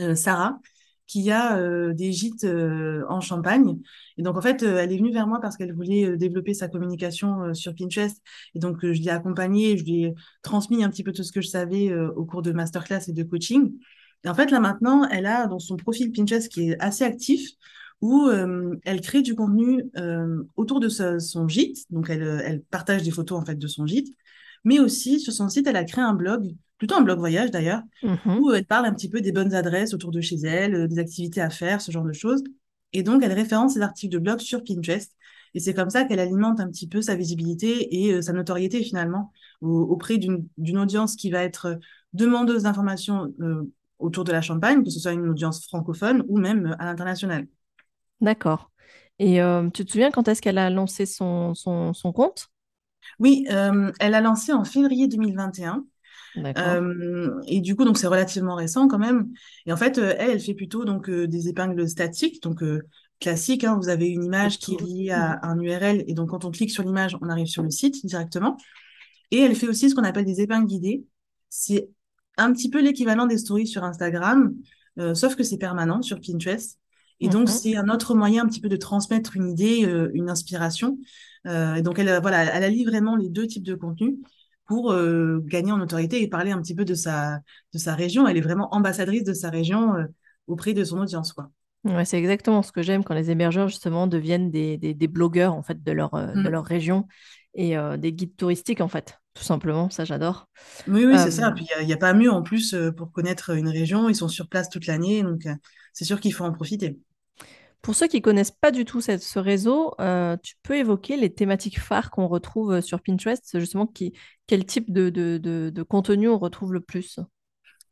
euh, 0.00 0.14
Sarah, 0.14 0.60
qui 1.06 1.30
a 1.30 1.60
des 1.92 2.10
gîtes 2.10 2.44
en 2.44 3.20
Champagne. 3.20 3.78
Et 4.18 4.22
donc, 4.22 4.36
en 4.36 4.40
fait, 4.42 4.64
elle 4.64 4.92
est 4.92 4.96
venue 4.96 5.12
vers 5.12 5.28
moi 5.28 5.38
parce 5.40 5.56
qu'elle 5.56 5.72
voulait 5.72 6.16
développer 6.16 6.52
sa 6.52 6.66
communication 6.66 7.54
sur 7.54 7.76
Pinterest. 7.76 8.20
Et 8.56 8.58
donc, 8.58 8.78
je 8.82 9.00
l'ai 9.00 9.10
accompagnée, 9.10 9.78
je 9.78 9.84
lui 9.84 10.04
ai 10.06 10.14
transmis 10.42 10.82
un 10.82 10.90
petit 10.90 11.04
peu 11.04 11.12
tout 11.12 11.22
ce 11.22 11.30
que 11.30 11.40
je 11.40 11.46
savais 11.46 11.94
au 11.94 12.24
cours 12.24 12.42
de 12.42 12.50
masterclass 12.50 13.02
et 13.06 13.12
de 13.12 13.22
coaching. 13.22 13.72
Et 14.24 14.28
en 14.28 14.34
fait, 14.34 14.50
là 14.50 14.58
maintenant, 14.58 15.04
elle 15.08 15.26
a 15.26 15.46
dans 15.46 15.60
son 15.60 15.76
profil 15.76 16.10
Pinterest 16.10 16.48
qui 16.50 16.70
est 16.70 16.80
assez 16.80 17.04
actif, 17.04 17.50
où 18.00 18.28
elle 18.28 19.00
crée 19.00 19.22
du 19.22 19.36
contenu 19.36 19.84
autour 20.56 20.80
de 20.80 20.88
son 20.88 21.46
gîte. 21.46 21.84
Donc, 21.90 22.10
elle, 22.10 22.42
elle 22.44 22.62
partage 22.62 23.04
des 23.04 23.12
photos 23.12 23.38
en 23.38 23.44
fait 23.44 23.54
de 23.54 23.68
son 23.68 23.86
gîte. 23.86 24.12
Mais 24.66 24.80
aussi, 24.80 25.20
sur 25.20 25.32
son 25.32 25.48
site, 25.48 25.66
elle 25.68 25.76
a 25.76 25.84
créé 25.84 26.04
un 26.04 26.14
blog, 26.14 26.54
plutôt 26.78 26.96
un 26.96 27.02
blog 27.02 27.18
voyage 27.20 27.50
d'ailleurs, 27.50 27.82
Mhm. 28.02 28.40
où 28.40 28.52
elle 28.52 28.66
parle 28.66 28.86
un 28.86 28.92
petit 28.94 29.08
peu 29.08 29.22
des 29.22 29.32
bonnes 29.32 29.54
adresses 29.54 29.94
autour 29.94 30.10
de 30.12 30.20
chez 30.20 30.36
elle, 30.44 30.74
euh, 30.74 30.88
des 30.88 30.98
activités 30.98 31.40
à 31.40 31.50
faire, 31.50 31.80
ce 31.80 31.90
genre 31.92 32.04
de 32.04 32.12
choses. 32.12 32.44
Et 32.92 33.02
donc, 33.02 33.22
elle 33.24 33.32
référence 33.32 33.74
ses 33.74 33.82
articles 33.82 34.12
de 34.12 34.18
blog 34.18 34.40
sur 34.40 34.62
Pinterest. 34.64 35.12
Et 35.54 35.60
c'est 35.60 35.74
comme 35.74 35.90
ça 35.90 36.04
qu'elle 36.04 36.20
alimente 36.20 36.60
un 36.60 36.68
petit 36.68 36.88
peu 36.88 37.00
sa 37.02 37.14
visibilité 37.14 38.04
et 38.04 38.12
euh, 38.12 38.22
sa 38.22 38.34
notoriété 38.34 38.82
finalement 38.82 39.32
au- 39.62 39.68
auprès 39.82 40.18
d'une 40.18 40.78
audience 40.78 41.16
qui 41.16 41.30
va 41.30 41.42
être 41.44 41.66
euh, 41.66 41.76
demandeuse 42.12 42.64
d'informations 42.64 43.32
euh, 43.40 43.70
autour 43.98 44.24
de 44.24 44.32
la 44.32 44.42
Champagne, 44.42 44.84
que 44.84 44.90
ce 44.90 45.00
soit 45.00 45.12
une 45.12 45.28
audience 45.28 45.64
francophone 45.66 46.24
ou 46.28 46.38
même 46.38 46.66
euh, 46.66 46.76
à 46.78 46.84
l'international. 46.84 47.46
D'accord. 48.20 48.70
Et 49.18 49.40
tu 49.72 49.84
te 49.86 49.90
souviens 49.92 50.10
quand 50.10 50.28
est-ce 50.28 50.42
qu'elle 50.42 50.58
a 50.58 50.68
lancé 50.68 51.06
son, 51.06 51.54
son, 51.54 51.94
son 51.94 52.12
compte? 52.12 52.48
Oui, 53.18 53.46
euh, 53.50 53.90
elle 54.00 54.14
a 54.14 54.20
lancé 54.20 54.52
en 54.52 54.64
février 54.64 55.08
2021. 55.08 55.84
D'accord. 56.36 56.64
Euh, 56.66 57.40
et 57.46 57.60
du 57.60 57.74
coup, 57.76 57.84
donc 57.84 57.96
c'est 57.96 58.06
relativement 58.06 58.54
récent 58.56 58.88
quand 58.88 58.98
même. 58.98 59.30
Et 59.64 59.72
en 59.72 59.76
fait, 59.76 59.98
euh, 59.98 60.14
elle, 60.18 60.30
elle 60.30 60.40
fait 60.40 60.54
plutôt 60.54 60.84
donc 60.84 61.08
euh, 61.08 61.26
des 61.26 61.48
épingles 61.48 61.88
statiques, 61.88 62.42
donc 62.42 62.62
classiques. 63.20 63.64
hein. 63.64 63.78
vous 63.80 63.88
avez 63.88 64.08
une 64.08 64.24
image 64.24 64.58
qui 64.58 64.74
est 64.74 64.80
liée 64.82 65.10
à 65.10 65.40
un 65.46 65.58
URL, 65.58 66.04
et 66.06 66.12
donc 66.12 66.30
quand 66.30 66.44
on 66.44 66.50
clique 66.50 66.70
sur 66.70 66.82
l'image, 66.82 67.16
on 67.22 67.28
arrive 67.30 67.46
sur 67.46 67.62
le 67.62 67.70
site 67.70 68.04
directement. 68.04 68.58
Et 69.30 69.40
elle 69.40 69.56
fait 69.56 69.68
aussi 69.68 69.88
ce 69.90 69.94
qu'on 69.94 70.04
appelle 70.04 70.26
des 70.26 70.40
épingles 70.42 70.66
guidées. 70.66 71.04
C'est 71.48 71.88
un 72.36 72.52
petit 72.52 72.68
peu 72.70 72.82
l'équivalent 72.82 73.26
des 73.26 73.38
stories 73.38 73.66
sur 73.66 73.82
Instagram, 73.82 74.54
sauf 75.14 75.36
que 75.36 75.42
c'est 75.42 75.58
permanent 75.58 76.02
sur 76.02 76.20
Pinterest. 76.20 76.78
Et 77.20 77.28
donc, 77.30 77.48
Mhm. 77.48 77.54
c'est 77.54 77.76
un 77.76 77.88
autre 77.88 78.14
moyen 78.14 78.44
un 78.44 78.46
petit 78.46 78.60
peu 78.60 78.68
de 78.68 78.76
transmettre 78.76 79.36
une 79.36 79.48
idée, 79.48 79.88
une 80.12 80.28
inspiration. 80.28 80.98
Euh, 81.46 81.74
et 81.76 81.82
donc, 81.82 81.98
elle, 81.98 82.08
euh, 82.08 82.20
voilà, 82.20 82.44
elle 82.56 82.64
allie 82.64 82.84
vraiment 82.84 83.16
les 83.16 83.28
deux 83.28 83.46
types 83.46 83.62
de 83.64 83.74
contenus 83.74 84.14
pour 84.66 84.92
euh, 84.92 85.40
gagner 85.44 85.72
en 85.72 85.78
notoriété 85.78 86.22
et 86.22 86.28
parler 86.28 86.50
un 86.50 86.60
petit 86.60 86.74
peu 86.74 86.84
de 86.84 86.94
sa, 86.94 87.40
de 87.72 87.78
sa 87.78 87.94
région. 87.94 88.26
Elle 88.26 88.36
est 88.36 88.40
vraiment 88.40 88.74
ambassadrice 88.74 89.24
de 89.24 89.32
sa 89.32 89.50
région 89.50 89.94
euh, 89.96 90.04
auprès 90.48 90.74
de 90.74 90.82
son 90.84 90.98
audience, 91.00 91.32
quoi. 91.32 91.50
Ouais, 91.84 92.04
c'est 92.04 92.18
exactement 92.18 92.62
ce 92.62 92.72
que 92.72 92.82
j'aime 92.82 93.04
quand 93.04 93.14
les 93.14 93.30
hébergeurs 93.30 93.68
justement 93.68 94.08
deviennent 94.08 94.50
des, 94.50 94.76
des, 94.76 94.92
des 94.92 95.06
blogueurs 95.06 95.54
en 95.54 95.62
fait 95.62 95.84
de 95.84 95.92
leur, 95.92 96.14
euh, 96.14 96.34
de 96.34 96.48
Mm. 96.48 96.50
leur 96.50 96.64
région 96.64 97.06
et 97.54 97.74
des 97.96 98.12
guides 98.12 98.36
touristiques 98.36 98.82
en 98.82 98.88
fait, 98.88 99.18
tout 99.32 99.42
simplement. 99.42 99.88
Ça, 99.88 100.04
j'adore. 100.04 100.46
Oui, 100.86 101.04
oui, 101.04 101.18
c'est 101.18 101.30
ça. 101.32 101.50
Puis, 101.52 101.66
il 101.80 101.86
n'y 101.86 101.92
a, 101.92 101.96
a 101.96 101.98
pas 101.98 102.14
mieux 102.14 102.30
en 102.30 102.42
plus 102.42 102.74
pour 102.96 103.10
connaître 103.12 103.50
une 103.50 103.68
région. 103.68 104.08
Ils 104.08 104.14
sont 104.14 104.28
sur 104.28 104.48
place 104.48 104.68
toute 104.70 104.86
l'année, 104.86 105.22
donc 105.22 105.46
c'est 105.92 106.04
sûr 106.04 106.20
qu'il 106.20 106.32
faut 106.32 106.44
en 106.44 106.52
profiter. 106.52 106.98
Pour 107.86 107.94
ceux 107.94 108.08
qui 108.08 108.20
connaissent 108.20 108.50
pas 108.50 108.72
du 108.72 108.84
tout 108.84 109.00
cette- 109.00 109.22
ce 109.22 109.38
réseau, 109.38 109.94
euh, 110.00 110.36
tu 110.42 110.56
peux 110.64 110.76
évoquer 110.76 111.16
les 111.16 111.32
thématiques 111.32 111.78
phares 111.80 112.10
qu'on 112.10 112.26
retrouve 112.26 112.80
sur 112.80 113.00
Pinterest, 113.00 113.58
justement, 113.60 113.86
qui, 113.86 114.12
quel 114.48 114.66
type 114.66 114.92
de, 114.92 115.08
de, 115.10 115.38
de, 115.38 115.70
de 115.72 115.82
contenu 115.84 116.28
on 116.28 116.38
retrouve 116.38 116.72
le 116.72 116.80
plus? 116.80 117.20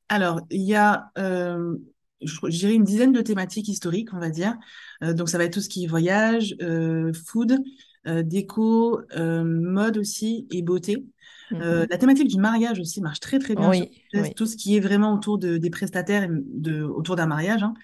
Alors, 0.08 0.40
il 0.50 0.62
y 0.62 0.74
a, 0.74 1.10
euh, 1.18 1.76
je, 2.22 2.46
dirais, 2.48 2.74
une 2.74 2.84
dizaine 2.84 3.12
de 3.12 3.20
thématiques 3.22 3.68
historiques, 3.68 4.12
on 4.12 4.18
va 4.18 4.30
dire. 4.30 4.56
Euh, 5.02 5.14
donc, 5.14 5.28
ça 5.28 5.38
va 5.38 5.44
être 5.44 5.54
tout 5.54 5.60
ce 5.60 5.68
qui 5.68 5.84
est 5.84 5.86
voyage, 5.86 6.54
euh, 6.62 7.12
food, 7.26 7.58
euh, 8.06 8.22
déco, 8.22 9.00
euh, 9.16 9.44
mode 9.44 9.96
aussi 9.98 10.46
et 10.50 10.62
beauté. 10.62 11.04
Euh, 11.60 11.86
Mhm. 11.86 11.88
la 11.88 11.98
thématique 11.98 12.28
du 12.28 12.38
mariage 12.38 12.80
aussi 12.80 13.00
marche 13.00 13.20
très, 13.20 13.38
très 13.38 13.56
bien 13.56 13.70
Oui, 13.70 14.02
oui. 14.14 14.34
Tout 14.34 14.46
ce 14.46 14.56
qui 14.56 14.76
est 14.76 14.80
vraiment 14.80 15.14
autour 15.14 15.38
de, 15.38 15.56
des 15.56 15.70
prestataires 15.70 16.28
de, 16.30 16.82
autour 16.82 17.16
d'un 17.16 17.26
mariage, 17.26 17.62
hein, 17.62 17.74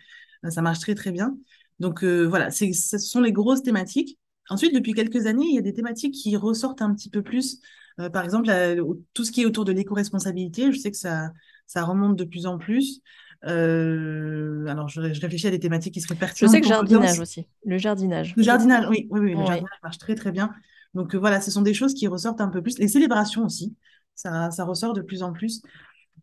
euh, 0.44 0.50
ça 0.50 0.62
marche 0.62 0.80
très, 0.80 0.94
très 0.94 1.12
bien. 1.12 1.36
Donc, 1.80 2.04
euh, 2.04 2.24
voilà, 2.26 2.50
c'est, 2.50 2.72
ce 2.72 2.98
sont 2.98 3.20
les 3.20 3.32
grosses 3.32 3.62
thématiques. 3.62 4.18
Ensuite, 4.48 4.74
depuis 4.74 4.92
quelques 4.92 5.26
années, 5.26 5.46
il 5.48 5.54
y 5.54 5.58
a 5.58 5.62
des 5.62 5.72
thématiques 5.72 6.14
qui 6.14 6.36
ressortent 6.36 6.82
un 6.82 6.94
petit 6.94 7.10
peu 7.10 7.22
plus. 7.22 7.60
Euh, 8.00 8.10
par 8.10 8.24
exemple, 8.24 8.46
la- 8.46 8.76
tout 9.14 9.24
ce 9.24 9.32
qui 9.32 9.42
est 9.42 9.46
autour 9.46 9.64
de 9.64 9.72
l'éco-responsabilité, 9.72 10.72
je 10.72 10.78
sais 10.78 10.90
que 10.90 10.96
ça, 10.96 11.30
ça 11.66 11.84
remonte 11.84 12.16
de 12.16 12.24
plus 12.24 12.46
en 12.46 12.58
plus. 12.58 13.00
Euh, 13.46 14.66
alors, 14.66 14.88
je, 14.88 15.12
je 15.12 15.20
réfléchis 15.20 15.46
à 15.46 15.50
des 15.50 15.60
thématiques 15.60 15.94
qui 15.94 16.00
seraient 16.00 16.14
Je 16.14 16.20
pertinentes 16.20 16.52
sais 16.52 16.60
que 16.60 16.66
jardinage 16.66 17.18
aussi. 17.20 17.46
Le 17.64 17.78
jardinage. 17.78 18.34
Le 18.36 18.42
jardinage, 18.42 18.86
oui, 18.88 19.06
oui, 19.10 19.20
oui, 19.20 19.30
le 19.34 19.44
jardinage 19.46 19.78
marche 19.82 19.98
très, 19.98 20.14
très 20.14 20.32
bien. 20.32 20.52
Donc, 20.94 21.14
euh, 21.14 21.18
voilà, 21.18 21.40
ce 21.40 21.50
sont 21.50 21.62
des 21.62 21.74
choses 21.74 21.94
qui 21.94 22.06
ressortent 22.08 22.40
un 22.40 22.48
peu 22.48 22.62
plus. 22.62 22.78
Les 22.78 22.88
célébrations 22.88 23.44
aussi, 23.44 23.74
ça, 24.14 24.50
ça 24.50 24.64
ressort 24.64 24.92
de 24.92 25.02
plus 25.02 25.22
en 25.22 25.32
plus. 25.32 25.62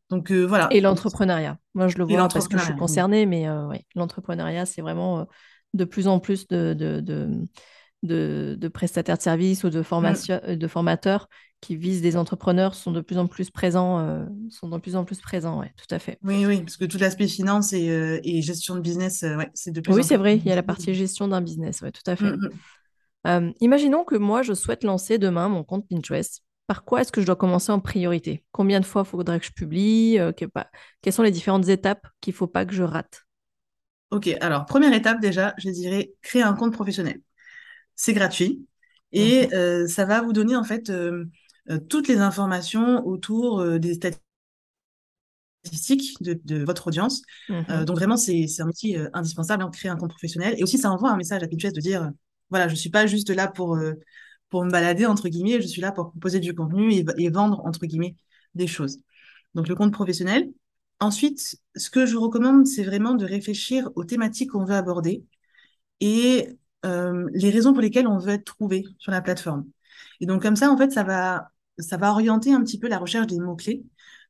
Donc, 0.10 0.32
euh, 0.32 0.46
voilà. 0.46 0.68
Et 0.72 0.82
l'entrepreneuriat. 0.82 1.58
Moi, 1.74 1.88
je 1.88 1.98
le 1.98 2.06
vois 2.06 2.28
parce 2.28 2.48
que 2.48 2.58
je 2.58 2.64
suis 2.64 2.76
concernée, 2.76 3.26
mais 3.26 3.48
euh, 3.48 3.68
ouais, 3.68 3.86
l'entrepreneuriat, 3.96 4.66
c'est 4.66 4.82
vraiment 4.82 5.20
euh, 5.20 5.24
de 5.74 5.86
plus 5.86 6.08
en 6.08 6.20
plus 6.20 6.48
de, 6.48 6.74
de, 6.74 7.02
de, 8.04 8.56
de, 8.56 8.68
prestataires 8.70 9.18
de 9.18 9.22
services 9.22 9.64
ou 9.64 9.70
de, 9.70 9.82
formation, 9.82 10.40
mm. 10.48 10.56
de 10.56 10.68
formateurs 10.68 11.28
qui 11.60 11.76
visent 11.76 12.02
des 12.02 12.16
entrepreneurs 12.16 12.76
sont 12.76 12.92
de 12.92 13.02
plus 13.02 13.18
en 13.18 13.26
plus 13.26 13.50
présents, 13.50 14.28
sont 14.52 14.70
de 14.70 14.78
plus 14.78 14.96
en 14.96 15.06
plus 15.06 15.20
présents, 15.20 15.60
ouais, 15.60 15.74
tout 15.76 15.94
à 15.94 15.98
fait. 15.98 16.20
Oui, 16.22 16.46
oui, 16.46 16.62
parce 16.62 16.78
que 16.78 16.86
tout 16.86 17.00
l'aspect 17.00 17.28
finance 17.28 17.74
et, 17.74 18.22
et, 18.24 18.44
gestion 18.44 18.76
de 18.76 18.80
business, 18.80 19.24
ouais, 19.24 19.50
c'est 19.56 19.72
de 19.72 19.82
plus 19.82 19.92
Oui, 19.92 20.04
c'est 20.04 20.18
vrai, 20.18 20.38
il 20.38 20.46
y 20.46 20.52
a 20.52 20.56
la 20.56 20.62
partie 20.62 20.94
gestion 20.94 21.28
d'un 21.28 21.42
business, 21.42 21.82
ouais, 21.82 21.92
tout 21.92 22.04
à 22.06 22.16
fait. 22.16 22.32
Mm, 23.26 23.54
imaginons 23.60 24.04
que 24.04 24.16
moi, 24.16 24.44
je 24.44 24.54
souhaite 24.54 24.84
lancer 24.84 25.18
demain 25.18 25.50
mon 25.50 25.64
compte 25.64 25.88
Pinterest 25.90 26.44
par 26.68 26.84
quoi 26.84 27.02
est-ce 27.02 27.12
que 27.12 27.22
je 27.22 27.26
dois 27.26 27.38
commencer 27.38 27.72
en 27.72 27.80
priorité? 27.80 28.44
Combien 28.52 28.80
de 28.82 28.86
fois 28.86 29.06
faudrait 29.06 29.40
que 29.40 29.46
je 29.46 29.52
publie? 29.52 30.20
Euh, 30.20 30.32
Quelles 31.02 31.14
sont 31.14 31.24
les 31.24 31.32
différentes 31.32 31.70
étapes 31.70 32.06
qu'il 32.22 32.34
ne 32.34 32.38
faut 32.38 32.48
pas 32.48 32.66
que 32.66 32.74
je 32.74 32.84
rate? 32.84 33.26
Ok, 34.12 34.28
alors 34.42 34.66
première 34.66 34.94
étape 34.94 35.20
déjà, 35.20 35.54
je 35.58 35.70
dirais 35.70 36.12
créer 36.22 36.44
un 36.44 36.54
compte 36.54 36.74
professionnel. 36.74 37.22
C'est 37.96 38.14
gratuit 38.14 38.66
et 39.14 39.54
euh, 39.54 39.88
ça 39.88 40.06
va 40.06 40.22
vous 40.22 40.34
donner 40.34 40.56
en 40.56 40.64
fait 40.64 40.90
euh, 40.90 41.26
toutes 41.90 42.08
les 42.08 42.18
informations 42.18 43.06
autour 43.06 43.80
des 43.80 43.96
statistiques 45.64 46.22
de, 46.22 46.64
votre 46.64 46.88
audience. 46.88 47.22
Mhm. 47.50 47.86
donc 47.86 47.98
vraiment, 47.98 48.18
c'est 48.18 48.46
un 48.60 48.68
outil 48.68 48.96
indispensable, 49.14 49.64
hein, 49.64 49.72
créer 49.72 49.90
un 49.92 49.98
compte 49.98 50.12
professionnel. 50.12 50.56
Et 50.58 50.64
aussi, 50.64 50.78
ça 50.78 50.92
envoie 50.92 51.12
un 51.12 51.18
message 51.18 51.44
à 51.44 51.48
Pinterest 51.48 51.76
de 51.76 51.82
dire, 51.82 52.12
voilà, 52.50 52.68
je 52.68 52.74
ne 52.74 52.78
suis 52.78 52.90
pas 52.90 53.08
juste 53.08 53.30
là 53.30 53.48
pour 53.48 53.78
pour 54.50 54.64
me 54.66 54.72
balader, 54.72 55.06
entre 55.06 55.30
guillemets, 55.30 55.62
je 55.62 55.68
suis 55.68 55.82
là 55.82 55.92
pour 55.92 56.12
proposer 56.12 56.40
du 56.40 56.54
contenu 56.56 56.94
et, 56.94 57.30
vendre, 57.30 57.66
entre 57.66 57.86
guillemets, 57.86 58.16
des 58.56 58.68
choses. 58.68 59.00
Donc, 59.56 59.68
le 59.68 59.76
compte 59.76 59.94
professionnel. 59.94 60.50
Ensuite, 61.00 61.58
ce 61.76 61.90
que 61.90 62.06
je 62.06 62.18
recommande, 62.18 62.66
c'est 62.66 62.84
vraiment 62.84 63.14
de 63.14 63.26
réfléchir 63.26 63.90
aux 63.96 64.04
thématiques 64.04 64.52
qu'on 64.52 64.66
veut 64.66 64.76
aborder 64.76 65.26
et 66.00 66.50
euh, 66.86 67.30
les 67.34 67.50
raisons 67.50 67.74
pour 67.74 67.82
lesquelles 67.82 68.08
on 68.08 68.20
veut 68.20 68.34
être 68.34 68.46
trouvé 68.46 68.86
sur 69.00 69.12
la 69.12 69.22
plateforme. 69.22 69.66
Et 70.22 70.26
donc, 70.26 70.42
comme 70.42 70.56
ça, 70.56 70.72
en 70.72 70.78
fait, 70.78 70.92
ça 70.92 71.04
va, 71.04 71.50
ça 71.78 71.98
va 71.98 72.12
orienter 72.12 72.54
un 72.54 72.64
petit 72.64 72.80
peu 72.80 72.88
la 72.88 72.98
recherche 73.00 73.28
des 73.28 73.40
mots-clés. 73.40 73.84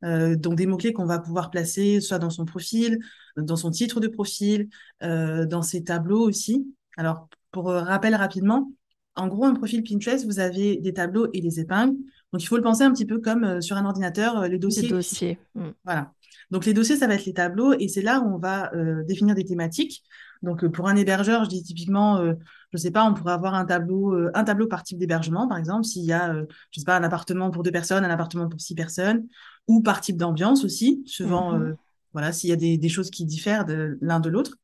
Euh, 0.03 0.35
donc, 0.35 0.55
des 0.55 0.65
mots-clés 0.65 0.93
qu'on 0.93 1.05
va 1.05 1.19
pouvoir 1.19 1.49
placer 1.51 2.01
soit 2.01 2.19
dans 2.19 2.29
son 2.29 2.45
profil, 2.45 2.99
dans 3.37 3.55
son 3.55 3.71
titre 3.71 3.99
de 3.99 4.07
profil, 4.07 4.69
euh, 5.03 5.45
dans 5.45 5.61
ses 5.61 5.83
tableaux 5.83 6.21
aussi. 6.27 6.73
Alors, 6.97 7.29
pour 7.51 7.67
rappel 7.67 8.15
rapidement, 8.15 8.71
en 9.17 9.27
gros, 9.27 9.45
un 9.45 9.53
profil 9.53 9.83
Pinterest, 9.83 10.25
vous 10.25 10.39
avez 10.39 10.77
des 10.77 10.93
tableaux 10.93 11.27
et 11.33 11.41
des 11.41 11.59
épingles. 11.59 11.97
Donc, 12.31 12.43
il 12.43 12.45
faut 12.45 12.57
le 12.57 12.63
penser 12.63 12.83
un 12.83 12.91
petit 12.91 13.05
peu 13.05 13.19
comme 13.19 13.43
euh, 13.43 13.61
sur 13.61 13.77
un 13.77 13.85
ordinateur, 13.85 14.37
euh, 14.37 14.47
les 14.47 14.59
dossiers. 14.59 14.83
Les 14.83 14.89
dossiers. 14.89 15.39
Mm. 15.55 15.69
Voilà. 15.83 16.13
Donc, 16.51 16.65
les 16.65 16.73
dossiers, 16.73 16.95
ça 16.95 17.07
va 17.07 17.15
être 17.15 17.25
les 17.25 17.33
tableaux 17.33 17.73
et 17.73 17.87
c'est 17.87 18.01
là 18.01 18.21
où 18.21 18.33
on 18.33 18.37
va 18.37 18.73
euh, 18.73 19.03
définir 19.03 19.35
des 19.35 19.43
thématiques. 19.43 20.03
Donc, 20.43 20.65
pour 20.67 20.87
un 20.87 20.95
hébergeur, 20.95 21.43
je 21.45 21.49
dis 21.49 21.63
typiquement, 21.63 22.23
je 22.23 22.35
ne 22.73 22.77
sais 22.77 22.91
pas, 22.91 23.03
on 23.05 23.15
pourrait 23.15 23.33
avoir 23.33 23.55
un 23.55 23.65
tableau, 23.65 24.15
un 24.35 24.43
tableau 24.43 24.67
par 24.67 24.83
type 24.83 24.99
d'hébergement, 24.99 25.47
par 25.47 25.57
exemple, 25.57 25.83
s'il 25.83 26.03
y 26.03 26.13
a, 26.13 26.31
je 26.69 26.79
sais 26.79 26.85
pas, 26.85 26.95
un 26.95 27.03
appartement 27.03 27.49
pour 27.49 27.63
deux 27.63 27.71
personnes, 27.71 28.05
un 28.05 28.09
appartement 28.11 28.47
pour 28.47 28.61
six 28.61 28.75
personnes, 28.75 29.25
ou 29.67 29.81
par 29.81 29.99
type 29.99 30.15
d'ambiance 30.15 30.63
aussi, 30.63 31.01
suivant, 31.07 31.57
mm-hmm. 31.57 31.75
voilà, 32.13 32.31
s'il 32.31 32.51
y 32.51 32.53
a 32.53 32.55
des, 32.55 32.77
des, 32.77 32.87
choses 32.87 33.09
qui 33.09 33.25
diffèrent 33.25 33.65
de 33.65 33.97
l'un 33.99 34.19
de 34.19 34.29
l'autre. 34.29 34.57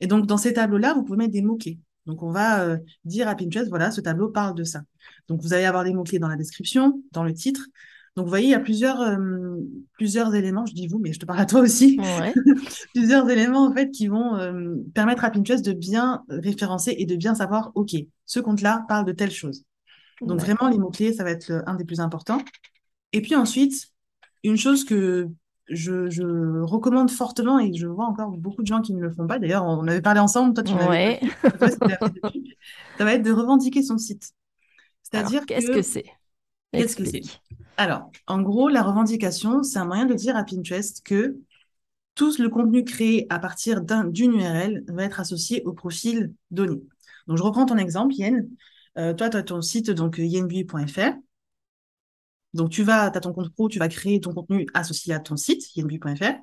Et 0.00 0.08
donc, 0.08 0.26
dans 0.26 0.38
ces 0.38 0.54
tableaux-là, 0.54 0.92
vous 0.92 1.04
pouvez 1.04 1.18
mettre 1.18 1.32
des 1.32 1.42
mots-clés. 1.42 1.78
Donc, 2.06 2.22
on 2.22 2.30
va 2.30 2.62
euh, 2.64 2.78
dire 3.04 3.28
à 3.28 3.34
Pinterest, 3.34 3.68
voilà, 3.68 3.90
ce 3.90 4.00
tableau 4.00 4.28
parle 4.28 4.54
de 4.54 4.64
ça. 4.64 4.82
Donc, 5.28 5.40
vous 5.40 5.52
allez 5.52 5.64
avoir 5.64 5.84
des 5.84 5.92
mots-clés 5.92 6.18
dans 6.18 6.28
la 6.28 6.36
description, 6.36 7.02
dans 7.12 7.24
le 7.24 7.32
titre. 7.32 7.66
Donc, 8.16 8.26
vous 8.26 8.30
voyez, 8.30 8.48
il 8.48 8.50
y 8.50 8.54
a 8.54 8.60
plusieurs, 8.60 9.00
euh, 9.00 9.56
plusieurs 9.94 10.34
éléments, 10.34 10.66
je 10.66 10.74
dis 10.74 10.86
vous, 10.86 10.98
mais 10.98 11.12
je 11.12 11.18
te 11.18 11.26
parle 11.26 11.40
à 11.40 11.46
toi 11.46 11.60
aussi. 11.60 11.98
plusieurs 12.94 13.28
éléments, 13.30 13.66
en 13.66 13.72
fait, 13.72 13.90
qui 13.90 14.08
vont 14.08 14.36
euh, 14.36 14.74
permettre 14.94 15.24
à 15.24 15.30
Pinterest 15.30 15.64
de 15.64 15.72
bien 15.72 16.22
référencer 16.28 16.94
et 16.98 17.06
de 17.06 17.16
bien 17.16 17.34
savoir, 17.34 17.72
OK, 17.74 17.94
ce 18.26 18.40
compte-là 18.40 18.84
parle 18.88 19.06
de 19.06 19.12
telle 19.12 19.30
chose. 19.30 19.64
Donc, 20.20 20.40
vraiment, 20.40 20.68
les 20.68 20.78
mots-clés, 20.78 21.12
ça 21.12 21.24
va 21.24 21.30
être 21.30 21.62
un 21.66 21.74
des 21.74 21.84
plus 21.84 22.00
importants. 22.00 22.42
Et 23.12 23.20
puis 23.20 23.34
ensuite, 23.34 23.88
une 24.44 24.56
chose 24.56 24.84
que 24.84 25.28
je, 25.68 26.60
recommande 26.62 27.10
fortement 27.10 27.58
et 27.58 27.72
je 27.72 27.86
vois 27.86 28.06
encore 28.06 28.30
beaucoup 28.30 28.62
de 28.62 28.66
gens 28.66 28.80
qui 28.80 28.94
ne 28.94 29.00
le 29.00 29.10
font 29.10 29.26
pas. 29.26 29.38
D'ailleurs, 29.38 29.64
on 29.64 29.86
avait 29.86 30.02
parlé 30.02 30.20
ensemble, 30.20 30.54
toi 30.54 30.62
tu 30.62 30.74
ouais. 30.74 31.20
Ça 32.98 33.04
va 33.04 33.14
être 33.14 33.22
de 33.22 33.32
revendiquer 33.32 33.82
son 33.82 33.98
site. 33.98 34.32
C'est-à-dire 35.02 35.46
qu'est-ce 35.46 35.70
que 35.70 35.82
c'est? 35.82 36.04
Qu'est-ce 36.72 36.96
que 36.96 37.04
c'est? 37.04 37.22
Alors, 37.76 38.10
en 38.26 38.40
gros, 38.42 38.68
la 38.68 38.82
revendication, 38.82 39.62
c'est 39.62 39.78
un 39.78 39.84
moyen 39.84 40.06
de 40.06 40.14
dire 40.14 40.36
à 40.36 40.44
Pinterest 40.44 41.02
que 41.04 41.38
tout 42.14 42.34
le 42.38 42.48
contenu 42.48 42.84
créé 42.84 43.26
à 43.30 43.38
partir 43.38 43.80
d'une 43.82 44.34
URL 44.34 44.84
va 44.88 45.04
être 45.04 45.20
associé 45.20 45.62
au 45.64 45.72
profil 45.72 46.34
donné. 46.50 46.82
Donc, 47.26 47.38
je 47.38 47.42
reprends 47.42 47.66
ton 47.66 47.78
exemple, 47.78 48.14
Yen. 48.14 48.48
Euh, 48.98 49.14
toi, 49.14 49.30
tu 49.30 49.36
as 49.36 49.42
ton 49.42 49.62
site, 49.62 49.90
donc 49.90 50.18
yenbui.fr. 50.18 51.14
Donc, 52.54 52.70
tu 52.70 52.82
vas, 52.82 53.04
as 53.04 53.20
ton 53.20 53.32
compte 53.32 53.52
pro, 53.52 53.68
tu 53.68 53.78
vas 53.78 53.88
créer 53.88 54.20
ton 54.20 54.32
contenu 54.32 54.66
associé 54.74 55.14
à 55.14 55.20
ton 55.20 55.36
site, 55.36 55.74
yenbu.fr. 55.76 56.34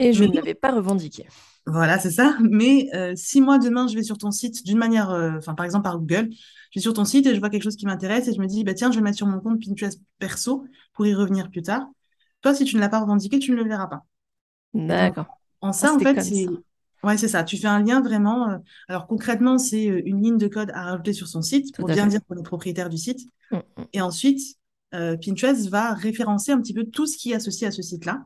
Et 0.00 0.12
je 0.12 0.24
ne 0.24 0.34
l'avais 0.34 0.54
pas 0.54 0.70
revendiqué. 0.70 1.26
Voilà, 1.66 1.98
c'est 1.98 2.10
ça. 2.10 2.36
Mais 2.40 2.88
euh, 2.94 3.12
si 3.16 3.40
moi, 3.40 3.58
demain, 3.58 3.88
je 3.88 3.94
vais 3.94 4.02
sur 4.02 4.16
ton 4.16 4.30
site 4.30 4.64
d'une 4.64 4.78
manière, 4.78 5.10
euh, 5.10 5.32
enfin, 5.36 5.54
par 5.54 5.66
exemple, 5.66 5.84
par 5.84 5.98
Google, 5.98 6.28
je 6.70 6.78
vais 6.78 6.82
sur 6.82 6.94
ton 6.94 7.04
site 7.04 7.26
et 7.26 7.34
je 7.34 7.40
vois 7.40 7.50
quelque 7.50 7.64
chose 7.64 7.76
qui 7.76 7.84
m'intéresse 7.84 8.28
et 8.28 8.34
je 8.34 8.40
me 8.40 8.46
dis, 8.46 8.64
bah, 8.64 8.74
tiens, 8.74 8.90
je 8.90 8.94
vais 8.94 9.00
le 9.00 9.04
mettre 9.04 9.16
sur 9.16 9.26
mon 9.26 9.40
compte 9.40 9.60
Pinterest 9.62 10.00
perso 10.18 10.64
pour 10.94 11.06
y 11.06 11.14
revenir 11.14 11.50
plus 11.50 11.62
tard. 11.62 11.86
Toi, 12.40 12.54
si 12.54 12.64
tu 12.64 12.76
ne 12.76 12.80
l'as 12.80 12.88
pas 12.88 13.00
revendiqué, 13.00 13.38
tu 13.38 13.50
ne 13.50 13.56
le 13.56 13.64
verras 13.64 13.88
pas. 13.88 14.04
D'accord. 14.72 15.26
En 15.60 15.72
ça, 15.72 15.92
en 15.92 15.98
fait, 15.98 16.20
c'est. 16.22 16.46
Ouais, 17.04 17.16
c'est 17.16 17.28
ça. 17.28 17.44
Tu 17.44 17.56
fais 17.56 17.68
un 17.68 17.82
lien 17.82 18.00
vraiment. 18.00 18.48
Euh, 18.48 18.58
alors 18.88 19.06
concrètement, 19.06 19.58
c'est 19.58 19.84
une 19.84 20.22
ligne 20.22 20.38
de 20.38 20.48
code 20.48 20.70
à 20.74 20.84
rajouter 20.84 21.12
sur 21.12 21.28
son 21.28 21.42
site 21.42 21.74
pour 21.76 21.86
bien 21.86 22.06
dire 22.06 22.20
qu'on 22.26 22.36
est 22.36 22.42
propriétaire 22.42 22.88
du 22.88 22.98
site. 22.98 23.20
Mm, 23.52 23.56
mm. 23.56 23.84
Et 23.92 24.00
ensuite, 24.00 24.57
euh, 24.94 25.16
Pinterest 25.16 25.68
va 25.68 25.94
référencer 25.94 26.52
un 26.52 26.60
petit 26.60 26.74
peu 26.74 26.84
tout 26.84 27.06
ce 27.06 27.16
qui 27.16 27.32
est 27.32 27.34
associé 27.34 27.66
à 27.66 27.70
ce 27.70 27.82
site-là. 27.82 28.24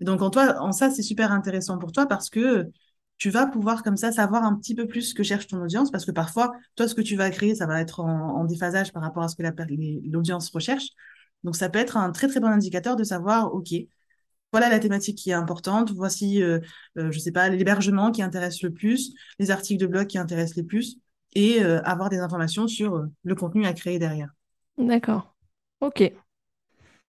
Donc, 0.00 0.22
en, 0.22 0.30
toi, 0.30 0.56
en 0.60 0.72
ça, 0.72 0.90
c'est 0.90 1.02
super 1.02 1.32
intéressant 1.32 1.78
pour 1.78 1.92
toi 1.92 2.06
parce 2.06 2.30
que 2.30 2.70
tu 3.18 3.30
vas 3.30 3.46
pouvoir 3.46 3.82
comme 3.82 3.96
ça 3.96 4.12
savoir 4.12 4.44
un 4.44 4.54
petit 4.56 4.74
peu 4.74 4.86
plus 4.86 5.02
ce 5.02 5.14
que 5.14 5.22
cherche 5.22 5.46
ton 5.46 5.62
audience 5.62 5.90
parce 5.90 6.04
que 6.04 6.10
parfois, 6.10 6.52
toi, 6.74 6.86
ce 6.86 6.94
que 6.94 7.00
tu 7.00 7.16
vas 7.16 7.30
créer, 7.30 7.54
ça 7.54 7.66
va 7.66 7.80
être 7.80 8.00
en, 8.00 8.44
déphasage 8.44 8.92
par 8.92 9.02
rapport 9.02 9.22
à 9.22 9.28
ce 9.28 9.36
que 9.36 9.42
l'audience 10.10 10.50
recherche. 10.50 10.88
Donc, 11.44 11.56
ça 11.56 11.68
peut 11.68 11.78
être 11.78 11.96
un 11.96 12.12
très, 12.12 12.28
très 12.28 12.40
bon 12.40 12.48
indicateur 12.48 12.96
de 12.96 13.04
savoir, 13.04 13.54
OK, 13.54 13.68
voilà 14.52 14.68
la 14.68 14.78
thématique 14.78 15.18
qui 15.18 15.30
est 15.30 15.34
importante, 15.34 15.92
voici, 15.92 16.42
euh, 16.42 16.60
euh, 16.98 17.10
je 17.10 17.18
sais 17.18 17.32
pas, 17.32 17.48
l'hébergement 17.48 18.10
qui 18.10 18.22
intéresse 18.22 18.62
le 18.62 18.72
plus, 18.72 19.14
les 19.38 19.50
articles 19.50 19.80
de 19.80 19.86
blog 19.86 20.06
qui 20.06 20.18
intéressent 20.18 20.56
les 20.56 20.62
plus 20.62 20.98
et 21.34 21.62
avoir 21.62 22.08
des 22.08 22.18
informations 22.18 22.66
sur 22.66 23.04
le 23.22 23.34
contenu 23.34 23.66
à 23.66 23.74
créer 23.74 23.98
derrière. 23.98 24.30
D'accord. 24.78 25.35
Ok. 25.80 26.12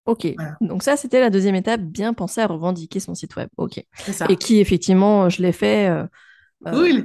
Ok. 0.06 0.36
Donc 0.62 0.84
ça, 0.84 0.95
c'était 0.95 1.19
la 1.19 1.30
deuxième 1.30 1.56
étape, 1.56 1.82
bien 1.82 2.13
penser 2.13 2.41
à 2.41 2.47
revendiquer 2.47 2.99
son 2.99 3.13
site 3.13 3.36
web. 3.36 3.49
Ok. 3.58 3.84
Et 4.30 4.36
qui, 4.38 4.60
effectivement, 4.60 5.30
je 5.30 5.41
l'ai 5.41 5.51
fait. 5.51 5.89
Euh, 5.89 6.06
euh 6.67 7.03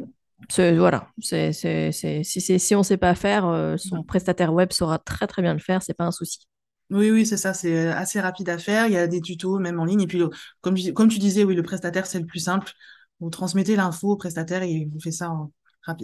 voilà. 0.76 1.08
C'est, 1.20 1.52
si, 1.52 2.74
on 2.74 2.78
ne 2.78 2.84
sait 2.84 2.96
pas 2.96 3.14
faire, 3.14 3.46
euh, 3.46 3.76
son 3.76 4.04
prestataire 4.04 4.52
web 4.52 4.72
saura 4.72 4.98
très 4.98 5.26
très 5.26 5.42
bien 5.42 5.52
le 5.52 5.60
faire. 5.60 5.82
C'est 5.82 5.94
pas 5.94 6.04
un 6.04 6.12
souci. 6.12 6.46
Oui, 6.90 7.10
oui, 7.10 7.26
c'est 7.26 7.36
ça. 7.36 7.54
C'est 7.54 7.88
assez 7.88 8.20
rapide 8.20 8.48
à 8.50 8.58
faire. 8.58 8.86
Il 8.86 8.92
y 8.92 8.98
a 8.98 9.08
des 9.08 9.20
tutos 9.20 9.58
même 9.58 9.80
en 9.80 9.84
ligne. 9.84 10.02
Et 10.02 10.06
puis, 10.06 10.22
comme, 10.60 10.76
comme 10.94 11.08
tu 11.08 11.18
disais, 11.18 11.42
oui, 11.42 11.56
le 11.56 11.62
prestataire, 11.62 12.06
c'est 12.06 12.20
le 12.20 12.26
plus 12.26 12.40
simple. 12.40 12.70
Vous 13.18 13.30
transmettez 13.30 13.74
l'info 13.74 14.12
au 14.12 14.16
prestataire 14.16 14.62
et 14.62 14.70
il 14.70 14.88
vous 14.88 15.00
fait 15.00 15.12
ça 15.12 15.32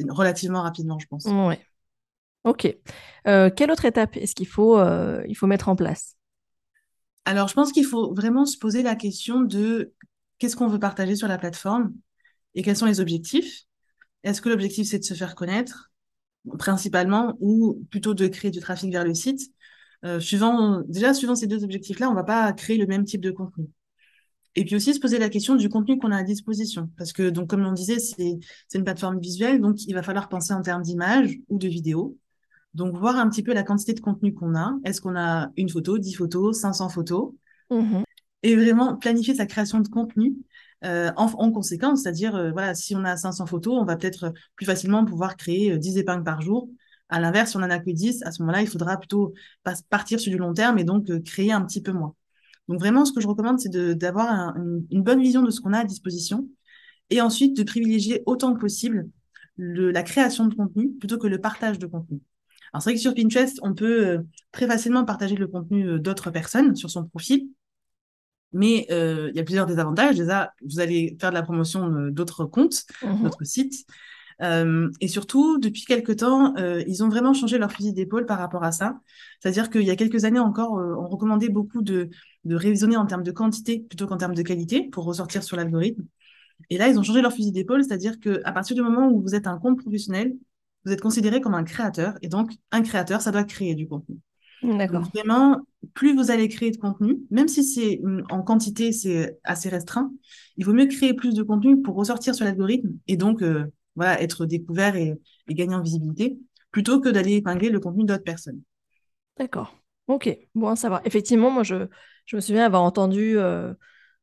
relativement 0.09 0.63
rapidement, 0.63 0.99
je 0.99 1.07
pense. 1.07 1.27
Oui. 1.27 1.55
Ok. 2.49 2.75
Euh, 3.27 3.51
quelle 3.55 3.71
autre 3.71 3.85
étape 3.85 4.17
est-ce 4.17 4.35
qu'il 4.35 4.47
faut, 4.47 4.79
euh, 4.79 5.23
faut 5.35 5.47
mettre 5.47 5.69
en 5.69 5.77
place? 5.77 6.17
Alors, 7.27 7.47
je 7.47 7.53
pense 7.53 7.73
qu'il 7.73 7.85
faut 7.85 8.15
vraiment 8.15 8.47
se 8.47 8.57
poser 8.57 8.83
la 8.83 8.95
question 8.97 9.43
de 9.43 9.93
qu'est-ce 10.39 10.57
qu'on 10.57 10.69
veut 10.69 10.79
partager 10.79 11.15
sur 11.15 11.29
la 11.29 11.37
plateforme 11.37 11.93
et 12.55 12.63
quels 12.63 12.77
sont 12.77 12.87
les 12.87 13.01
objectifs. 13.01 13.65
Est-ce 14.25 14.41
que 14.41 14.49
l'objectif, 14.49 14.89
c'est 14.89 14.99
de 14.99 15.05
se 15.05 15.13
faire 15.13 15.35
connaître 15.35 15.93
principalement 16.59 17.37
ou 17.41 17.85
plutôt 17.91 18.15
de 18.15 18.27
créer 18.29 18.51
du 18.51 18.61
trafic 18.61 18.91
vers 18.91 19.05
le 19.05 19.13
site? 19.13 19.43
Euh, 20.07 20.19
suivant, 20.19 20.81
Déjà, 20.89 21.13
suivant 21.13 21.35
ces 21.35 21.47
deux 21.47 21.65
objectifs-là, 21.65 22.09
on 22.09 22.13
ne 22.13 22.17
va 22.17 22.25
pas 22.25 22.51
créer 22.55 22.79
le 22.79 22.87
même 22.87 23.05
type 23.05 23.21
de 23.21 23.31
contenu. 23.31 23.67
Et 24.55 24.65
puis 24.65 24.75
aussi 24.75 24.95
se 24.95 25.01
poser 25.01 25.19
la 25.19 25.29
question 25.29 25.55
du 25.55 25.69
contenu 25.69 25.99
qu'on 25.99 26.13
a 26.13 26.17
à 26.17 26.23
disposition. 26.23 26.89
Parce 26.97 27.13
que, 27.13 27.29
donc, 27.29 27.51
comme 27.51 27.67
on 27.67 27.73
disait, 27.73 27.99
c'est 27.99 28.39
une 28.75 28.85
plateforme 28.85 29.21
visuelle, 29.21 29.61
donc 29.61 29.85
il 29.87 29.93
va 29.93 30.03
falloir 30.03 30.31
penser 30.31 30.55
en 30.55 30.63
termes 30.63 30.83
d'images 30.83 31.37
ou 31.49 31.59
de 31.59 31.69
vidéos. 31.69 32.17
Donc, 32.79 32.97
voir 32.97 33.17
un 33.17 33.29
petit 33.29 33.43
peu 33.43 33.53
la 33.53 33.65
quantité 33.65 33.93
de 33.93 33.99
contenu 33.99 34.33
qu'on 34.33 34.55
a. 34.55 34.73
Est-ce 34.85 35.01
qu'on 35.01 35.17
a 35.17 35.51
une 35.57 35.69
photo, 35.69 35.99
10 35.99 36.15
photos, 36.15 36.61
500 36.61 36.89
photos? 36.89 37.33
Mmh 37.71 38.03
Et 38.45 38.55
vraiment 38.55 38.97
planifier 38.97 39.35
sa 39.35 39.47
création 39.47 39.81
de 39.81 39.89
contenu 39.89 40.37
euh, 40.85 41.11
en, 41.17 41.51
conséquence. 41.51 42.03
C'est-à-dire, 42.03 42.37
euh, 42.37 42.53
voilà, 42.53 42.77
si 42.77 42.95
on 42.95 43.03
a 43.05 43.17
500 43.17 43.47
photos, 43.47 43.75
on 43.81 43.85
va 43.85 43.97
peut-être 43.97 44.33
plus 44.55 44.65
facilement 44.65 45.05
pouvoir 45.05 45.37
créer 45.37 45.77
10 45.77 45.97
euh, 45.97 46.01
épingles 46.01 46.23
par 46.23 46.41
jour. 46.41 46.71
À 47.09 47.19
l'inverse, 47.19 47.51
si 47.51 47.57
on 47.57 47.61
n'en 47.61 47.71
a 47.71 47.81
que 47.81 47.91
10, 47.91 48.23
à 48.23 48.31
ce 48.31 48.43
moment-là, 48.43 48.63
il 48.63 48.69
faudra 48.69 48.97
plutôt 48.97 49.35
partir 49.91 50.21
sur 50.21 50.31
du 50.31 50.39
long 50.39 50.55
terme 50.55 50.79
et 50.79 50.85
donc 50.85 51.07
créer 51.25 51.51
un 51.51 51.63
petit 51.63 51.83
peu 51.83 51.91
moins. 51.91 52.15
Donc, 52.69 52.79
vraiment, 52.79 53.05
ce 53.05 53.13
que 53.13 53.21
je 53.21 53.27
recommande, 53.27 53.59
c'est 53.59 53.77
d'avoir 53.97 54.55
une 54.57 55.03
bonne 55.03 55.21
vision 55.21 55.43
de 55.43 55.51
ce 55.51 55.61
qu'on 55.61 55.73
a 55.73 55.81
à 55.81 55.85
disposition 55.85 56.47
et 57.11 57.21
ensuite 57.21 57.57
de 57.57 57.65
privilégier 57.65 58.23
autant 58.27 58.55
que 58.55 58.61
possible 58.61 59.09
la 59.57 60.03
création 60.05 60.47
de 60.47 60.55
contenu 60.55 60.93
plutôt 60.93 61.19
que 61.19 61.27
le 61.27 61.41
partage 61.41 61.81
de 61.81 61.87
contenu. 61.87 62.21
Alors, 62.73 62.83
c'est 62.83 62.91
vrai 62.91 62.95
que 62.95 63.01
sur 63.01 63.15
Pinterest, 63.15 63.59
on 63.63 63.75
peut 63.75 64.07
euh, 64.07 64.19
très 64.53 64.67
facilement 64.67 65.05
partager 65.05 65.37
le 65.37 65.47
contenu 65.49 65.87
euh, 65.89 65.99
d'autres 65.99 66.31
personnes 66.31 66.77
sur 66.77 66.91
son 66.91 67.05
profil. 67.07 67.49
Mais 68.53 68.87
euh, 68.91 69.29
il 69.31 69.37
y 69.37 69.41
a 69.41 69.45
plusieurs 69.45 69.67
désavantages. 69.67 70.17
Déjà, 70.17 70.53
vous 70.65 70.81
allez 70.81 71.17
faire 71.21 71.31
de 71.31 71.35
la 71.35 71.43
promotion 71.43 71.89
d'autres 72.11 72.45
comptes, 72.47 72.85
Mhm. 73.03 73.25
d'autres 73.25 73.45
sites. 73.45 73.85
Euh, 74.43 74.91
et 75.01 75.09
surtout, 75.09 75.59
depuis 75.59 75.85
quelques 75.85 76.19
temps, 76.19 76.55
euh, 76.59 76.83
ils 76.87 77.05
ont 77.05 77.09
vraiment 77.09 77.35
changé 77.35 77.59
leur 77.59 77.73
fusil 77.73 77.93
d'épaule 77.93 78.27
par 78.27 78.39
rapport 78.39 78.65
à 78.65 78.73
ça. 78.73 79.01
C'est-à-dire 79.41 79.71
qu'il 79.71 79.83
y 79.83 79.91
a 79.91 79.97
quelques 79.97 80.25
années 80.25 80.39
encore, 80.41 80.79
euh, 80.79 80.95
on 80.99 81.09
recommandait 81.09 81.51
beaucoup 81.51 81.83
de, 81.83 82.11
de 82.45 82.57
révisionner 82.57 82.97
en 82.97 83.07
termes 83.07 83.25
de 83.25 83.33
quantité 83.33 83.81
plutôt 83.81 84.07
qu'en 84.07 84.17
termes 84.19 84.35
de 84.35 84.43
qualité 84.43 84.89
pour 84.91 85.05
ressortir 85.05 85.43
sur 85.43 85.57
l'algorithme. 85.57 86.05
Et 86.71 86.79
là, 86.79 86.89
ils 86.89 86.99
ont 86.99 87.03
changé 87.03 87.23
leur 87.23 87.33
fusil 87.33 87.53
d'épaule, 87.53 87.85
c'est-à-dire 87.85 88.21
qu'à 88.21 88.53
partir 88.53 88.77
du 88.77 88.83
moment 88.83 89.09
où 89.11 89.23
vous 89.23 89.35
êtes 89.35 89.47
un 89.47 89.59
compte 89.59 89.79
professionnel, 89.81 90.35
vous 90.85 90.93
êtes 90.93 91.01
considéré 91.01 91.41
comme 91.41 91.55
un 91.55 91.65
créateur. 91.65 92.15
Et 92.23 92.29
donc, 92.29 92.53
un 92.71 92.83
créateur, 92.83 93.21
ça 93.21 93.31
doit 93.31 93.45
créer 93.45 93.75
du 93.75 93.89
contenu. 93.89 94.17
D'accord. 94.63 95.09
Vraiment, 95.15 95.61
plus 95.95 96.15
vous 96.15 96.31
allez 96.31 96.49
créer 96.49 96.71
de 96.73 96.77
contenu, 96.79 97.19
même 97.31 97.47
si 97.47 97.63
c'est 97.63 98.01
en 98.31 98.43
quantité, 98.43 98.91
c'est 98.93 99.39
assez 99.45 99.69
restreint, 99.69 100.13
il 100.57 100.65
vaut 100.65 100.73
mieux 100.73 100.87
créer 100.87 101.15
plus 101.15 101.35
de 101.35 101.45
contenu 101.45 101.81
pour 101.81 101.95
ressortir 101.95 102.35
sur 102.35 102.45
l'algorithme 102.45 102.91
et 103.07 103.17
donc 103.17 103.43
euh, 103.43 103.67
voilà, 103.95 104.21
être 104.21 104.47
découvert 104.47 104.97
et, 104.97 105.15
et 105.49 105.55
gagner 105.55 105.77
en 105.77 105.83
visibilité, 105.83 106.39
plutôt 106.73 107.01
que 107.01 107.09
d'aller 107.09 107.37
épingler 107.37 107.69
le 107.71 107.79
contenu 107.79 108.05
d'autres 108.05 108.25
personnes. 108.25 108.61
D'accord. 109.37 109.77
Ok. 110.09 110.37
Bon 110.55 110.69
à 110.69 110.77
savoir. 110.77 111.03
Effectivement, 111.05 111.51
moi, 111.51 111.63
je, 111.63 111.87
je 112.27 112.37
me 112.37 112.41
souviens 112.41 112.65
avoir 112.65 112.83
entendu 112.83 113.39
euh, 113.39 113.73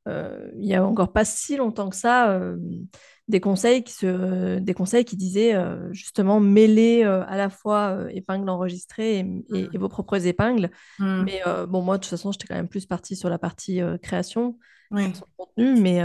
euh, 0.08 0.52
il 0.58 0.66
y 0.66 0.76
a 0.76 0.86
encore 0.86 1.14
pas 1.14 1.26
si 1.26 1.56
longtemps 1.56 1.90
que 1.90 1.96
ça, 1.96 2.40
des 3.28 3.40
conseils 3.40 3.84
qui 3.84 3.94
se, 3.94 4.60
des 4.60 4.74
conseils 4.74 5.04
qui 5.06 5.18
disaient 5.18 5.56
euh, 5.56 5.92
justement 5.92 6.40
mêler 6.40 7.04
euh, 7.04 7.24
à 7.28 7.38
la 7.38 7.50
fois 7.50 7.96
euh, 7.98 8.10
épingles 8.10 8.50
enregistrées 8.50 9.20
et, 9.20 9.44
et- 9.54 9.70
et 9.74 9.78
vos 9.78 9.90
propres 9.90 10.28
épingles. 10.28 10.70
Mm. 11.00 11.24
Mais 11.26 11.42
euh, 11.48 11.66
bon, 11.66 11.82
moi, 11.82 11.98
de 11.98 12.04
toute 12.04 12.10
façon, 12.12 12.32
j'étais 12.32 12.48
quand 12.48 12.56
même 12.56 12.68
plus 12.70 12.86
partie 12.86 13.16
sur 13.16 13.30
la 13.30 13.40
partie 13.40 13.82
création, 14.02 14.58
Oui. 14.92 15.12
contenu. 15.38 15.80
Mais, 15.80 16.02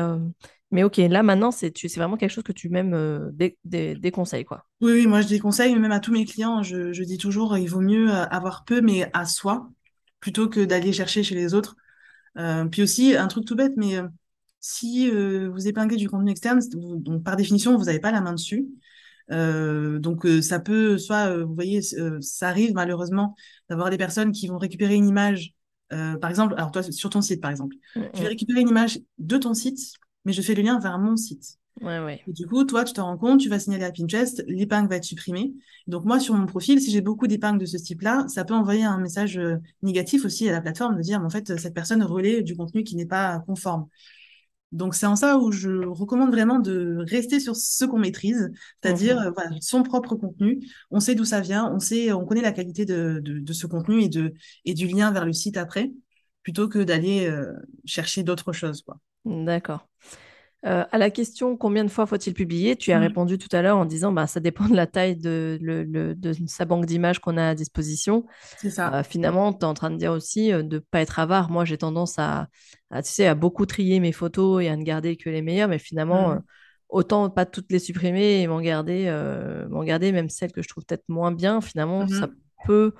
mais 0.70 0.82
ok, 0.82 0.96
là 0.98 1.22
maintenant, 1.22 1.50
c'est 1.50 1.72
tu- 1.72 1.88
c'est 1.88 2.00
vraiment 2.00 2.16
quelque 2.16 2.30
chose 2.30 2.44
que 2.44 2.52
tu 2.52 2.68
m'aimes 2.68 2.94
euh, 2.94 3.30
des, 3.32 3.58
des, 3.64 3.94
des 3.94 4.10
conseils, 4.10 4.44
quoi. 4.44 4.64
Oui, 4.80 4.92
oui, 4.92 5.06
moi 5.06 5.20
je 5.20 5.28
déconseille, 5.28 5.74
même 5.76 5.92
à 5.92 6.00
tous 6.00 6.12
mes 6.12 6.24
clients, 6.24 6.62
je, 6.62 6.92
je 6.92 7.02
dis 7.04 7.18
toujours, 7.18 7.58
il 7.58 7.68
vaut 7.68 7.80
mieux 7.80 8.10
avoir 8.10 8.64
peu, 8.64 8.80
mais 8.80 9.10
à 9.12 9.26
soi, 9.26 9.68
plutôt 10.20 10.48
que 10.48 10.64
d'aller 10.64 10.92
chercher 10.92 11.22
chez 11.22 11.34
les 11.34 11.52
autres. 11.54 11.76
Puis 12.70 12.82
aussi, 12.82 13.16
un 13.16 13.26
truc 13.28 13.44
tout 13.44 13.56
bête, 13.56 13.74
mais 13.76 13.98
si 14.60 15.10
euh, 15.10 15.48
vous 15.50 15.68
épinglez 15.68 15.96
du 15.96 16.08
contenu 16.08 16.30
externe, 16.30 16.60
vous- 16.74 16.96
donc 16.96 17.24
par 17.24 17.36
définition, 17.36 17.76
vous 17.76 17.84
n'avez 17.84 18.00
pas 18.00 18.12
la 18.12 18.20
main 18.20 18.32
dessus. 18.34 18.66
Euh, 19.30 19.98
donc 20.00 20.26
euh, 20.26 20.42
ça 20.42 20.58
peut, 20.58 20.98
soit, 20.98 21.30
euh, 21.30 21.44
vous 21.44 21.54
voyez, 21.54 21.80
ça 21.82 22.48
arrive 22.48 22.72
malheureusement 22.74 23.36
d'avoir 23.68 23.90
des 23.90 23.98
personnes 23.98 24.32
qui 24.32 24.48
vont 24.48 24.58
récupérer 24.58 24.94
une 24.96 25.08
image, 25.08 25.54
par 26.20 26.30
exemple, 26.30 26.54
alors 26.56 26.70
toi, 26.70 26.82
sur 26.84 27.10
ton 27.10 27.20
site, 27.20 27.40
par 27.40 27.50
exemple, 27.50 27.74
je 28.14 28.22
vais 28.22 28.28
récupérer 28.28 28.60
une 28.60 28.68
image 28.68 29.00
de 29.18 29.36
ton 29.38 29.54
site, 29.54 29.94
mais 30.24 30.32
je 30.32 30.40
fais 30.40 30.54
le 30.54 30.62
lien 30.62 30.78
vers 30.78 30.98
mon 31.00 31.16
site. 31.16 31.58
Ouais, 31.80 31.98
ouais. 31.98 32.22
Et 32.28 32.32
du 32.32 32.46
coup, 32.46 32.64
toi, 32.64 32.84
tu 32.84 32.92
t'en 32.92 33.06
rends 33.06 33.16
compte, 33.18 33.40
tu 33.40 33.48
vas 33.48 33.58
signaler 33.58 33.84
à 33.84 33.90
Pinterest, 33.92 34.44
l'épingle 34.46 34.88
va 34.88 34.96
être 34.96 35.04
supprimée. 35.04 35.52
Donc 35.86 36.04
moi, 36.04 36.20
sur 36.20 36.34
mon 36.34 36.46
profil, 36.46 36.80
si 36.80 36.90
j'ai 36.90 37.00
beaucoup 37.00 37.26
d'épingles 37.26 37.58
de 37.58 37.66
ce 37.66 37.76
type-là, 37.76 38.26
ça 38.28 38.44
peut 38.44 38.54
envoyer 38.54 38.84
un 38.84 38.98
message 38.98 39.40
négatif 39.82 40.24
aussi 40.24 40.48
à 40.48 40.52
la 40.52 40.60
plateforme 40.60 40.96
de 40.96 41.02
dire, 41.02 41.18
mais 41.18 41.26
en 41.26 41.30
fait, 41.30 41.58
cette 41.58 41.74
personne 41.74 42.02
relaie 42.02 42.42
du 42.42 42.54
contenu 42.56 42.84
qui 42.84 42.94
n'est 42.96 43.06
pas 43.06 43.40
conforme. 43.46 43.86
Donc 44.72 44.94
c'est 44.94 45.06
en 45.06 45.16
ça 45.16 45.38
où 45.38 45.50
je 45.50 45.84
recommande 45.86 46.30
vraiment 46.30 46.58
de 46.60 47.04
rester 47.08 47.40
sur 47.40 47.56
ce 47.56 47.84
qu'on 47.84 47.98
maîtrise, 47.98 48.52
c'est-à-dire 48.82 49.18
euh, 49.20 49.30
voilà, 49.34 49.50
son 49.60 49.82
propre 49.82 50.14
contenu. 50.14 50.60
On 50.90 51.00
sait 51.00 51.14
d'où 51.14 51.24
ça 51.24 51.40
vient, 51.40 51.70
on 51.72 51.80
sait, 51.80 52.12
on 52.12 52.24
connaît 52.24 52.42
la 52.42 52.52
qualité 52.52 52.84
de, 52.84 53.20
de, 53.22 53.40
de 53.40 53.52
ce 53.52 53.66
contenu 53.66 54.02
et, 54.02 54.08
de, 54.08 54.32
et 54.64 54.74
du 54.74 54.86
lien 54.86 55.10
vers 55.10 55.24
le 55.26 55.32
site 55.32 55.56
après, 55.56 55.90
plutôt 56.42 56.68
que 56.68 56.78
d'aller 56.78 57.26
euh, 57.26 57.52
chercher 57.84 58.22
d'autres 58.22 58.52
choses. 58.52 58.84
D'accord. 59.24 59.88
Euh, 60.66 60.84
à 60.92 60.98
la 60.98 61.08
question 61.10 61.56
combien 61.56 61.84
de 61.84 61.90
fois 61.90 62.04
faut-il 62.04 62.34
publier, 62.34 62.76
tu 62.76 62.92
as 62.92 62.98
Mm. 62.98 63.02
répondu 63.02 63.38
tout 63.38 63.48
à 63.56 63.62
l'heure 63.62 63.78
en 63.78 63.86
disant 63.86 64.12
bah, 64.12 64.26
ça 64.26 64.40
dépend 64.40 64.68
de 64.68 64.76
la 64.76 64.86
taille 64.86 65.16
de, 65.16 65.58
le- 65.62 65.84
le- 65.84 66.14
de 66.14 66.34
sa 66.46 66.66
banque 66.66 66.84
d'images 66.84 67.18
qu'on 67.18 67.38
a 67.38 67.48
à 67.48 67.54
disposition. 67.54 68.26
C'est 68.58 68.68
ça. 68.68 68.92
Euh, 68.94 69.02
finalement, 69.02 69.54
tu 69.54 69.60
es 69.60 69.64
en 69.64 69.72
train 69.72 69.90
de 69.90 69.96
dire 69.96 70.12
aussi 70.12 70.52
euh, 70.52 70.62
de 70.62 70.76
ne 70.76 70.78
pas 70.80 71.00
être 71.00 71.18
avare. 71.18 71.50
Moi, 71.50 71.64
j'ai 71.64 71.78
tendance 71.78 72.18
à, 72.18 72.48
à, 72.90 73.02
tu 73.02 73.10
sais, 73.10 73.26
à 73.26 73.34
beaucoup 73.34 73.64
trier 73.64 74.00
mes 74.00 74.12
photos 74.12 74.62
et 74.62 74.68
à 74.68 74.76
ne 74.76 74.82
garder 74.84 75.16
que 75.16 75.30
les 75.30 75.40
meilleures, 75.40 75.68
mais 75.68 75.78
finalement, 75.78 76.32
euh, 76.32 76.34
Mm. 76.36 76.42
autant 76.90 77.30
pas 77.30 77.46
toutes 77.46 77.72
les 77.72 77.78
supprimer 77.78 78.42
et 78.42 78.46
m'en 78.46 78.60
garder, 78.60 79.04
euh, 79.08 79.66
m'en 79.68 79.82
garder 79.82 80.12
même 80.12 80.28
celles 80.28 80.52
que 80.52 80.60
je 80.60 80.68
trouve 80.68 80.84
peut-être 80.84 81.04
moins 81.08 81.32
bien. 81.32 81.62
Finalement, 81.62 82.06
ça 82.08 82.26
Mhm. 82.26 82.34
peut, 82.66 82.92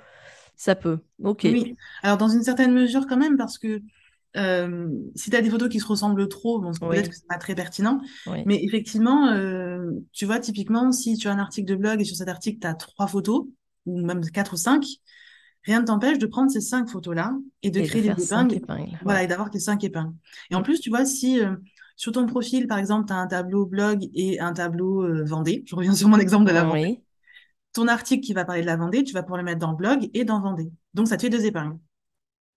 ça 0.55 0.73
peut. 0.75 0.97
Ok. 1.23 1.41
Oui, 1.43 1.75
alors 2.01 2.17
dans 2.17 2.29
une 2.29 2.41
certaine 2.43 2.73
mesure 2.73 3.05
quand 3.07 3.17
même, 3.17 3.37
parce 3.37 3.57
que 3.59 3.81
euh, 4.37 4.89
si 5.15 5.29
tu 5.29 5.35
as 5.35 5.41
des 5.41 5.49
photos 5.49 5.69
qui 5.69 5.79
se 5.79 5.85
ressemblent 5.87 6.27
trop, 6.27 6.59
bon, 6.59 6.71
peut-être 6.71 7.09
Oui, 7.09 7.09
que 7.09 7.15
c'est 7.15 7.27
pas 7.27 7.37
très 7.37 7.55
pertinent, 7.55 8.01
oui. 8.25 8.45
mais 8.45 8.63
effectivement, 8.63 9.27
euh, 9.29 9.91
tu 10.13 10.25
vois, 10.25 10.39
typiquement, 10.39 10.91
si 10.91 11.17
tu 11.17 11.27
as 11.27 11.31
un 11.33 11.39
article 11.39 11.67
de 11.69 11.75
blog 11.75 12.01
et 12.01 12.05
sur 12.05 12.15
cet 12.15 12.29
article, 12.29 12.59
tu 12.59 12.67
as 12.67 12.73
trois 12.75 13.07
photos, 13.07 13.45
ou 13.85 14.01
même 14.05 14.21
quatre 14.31 14.53
ou 14.53 14.57
cinq, 14.57 14.85
rien 15.65 15.81
ne 15.81 15.85
t'empêche 15.85 16.17
de 16.17 16.25
prendre 16.27 16.51
ces 16.51 16.61
cinq 16.61 16.89
photos-là 16.89 17.33
et 17.63 17.71
de 17.71 17.79
Et 17.79 17.83
créer 17.83 18.01
des 18.01 18.23
épingles, 18.23 18.55
épingles. 18.55 18.97
voilà, 19.03 19.19
Ouais. 19.19 19.25
et 19.25 19.27
d'avoir 19.27 19.49
tes 19.49 19.59
cinq 19.59 19.83
épingles. 19.83 20.13
Et 20.49 20.55
en 20.55 20.59
Mm. 20.59 20.63
plus, 20.63 20.79
tu 20.79 20.89
vois, 20.89 21.05
si 21.05 21.39
euh, 21.43 21.55
sur 21.95 22.11
ton 22.11 22.25
profil, 22.25 22.67
par 22.67 22.77
exemple, 22.79 23.07
tu 23.07 23.13
as 23.13 23.17
un 23.17 23.27
tableau 23.27 23.65
blog 23.65 24.09
et 24.13 24.39
un 24.39 24.53
tableau 24.53 25.05
Vendée, 25.25 25.63
je 25.67 25.75
reviens 25.75 25.93
sur 25.95 26.07
mon 26.09 26.17
exemple 26.19 26.45
de 26.47 26.51
la 26.53 26.63
Vendée, 26.63 26.87
Oui. 26.87 27.03
ton 27.73 27.87
article 27.87 28.23
qui 28.25 28.33
va 28.33 28.45
parler 28.45 28.61
de 28.61 28.65
la 28.67 28.75
Vendée, 28.77 29.03
tu 29.03 29.13
vas 29.13 29.23
pouvoir 29.23 29.37
le 29.39 29.45
mettre 29.45 29.59
dans 29.59 29.73
blog 29.73 30.09
et 30.13 30.25
dans 30.25 30.41
Vendée. 30.41 30.71
Donc, 30.93 31.07
ça 31.07 31.17
te 31.17 31.21
fait 31.23 31.29
deux 31.29 31.45
épingles, 31.45 31.77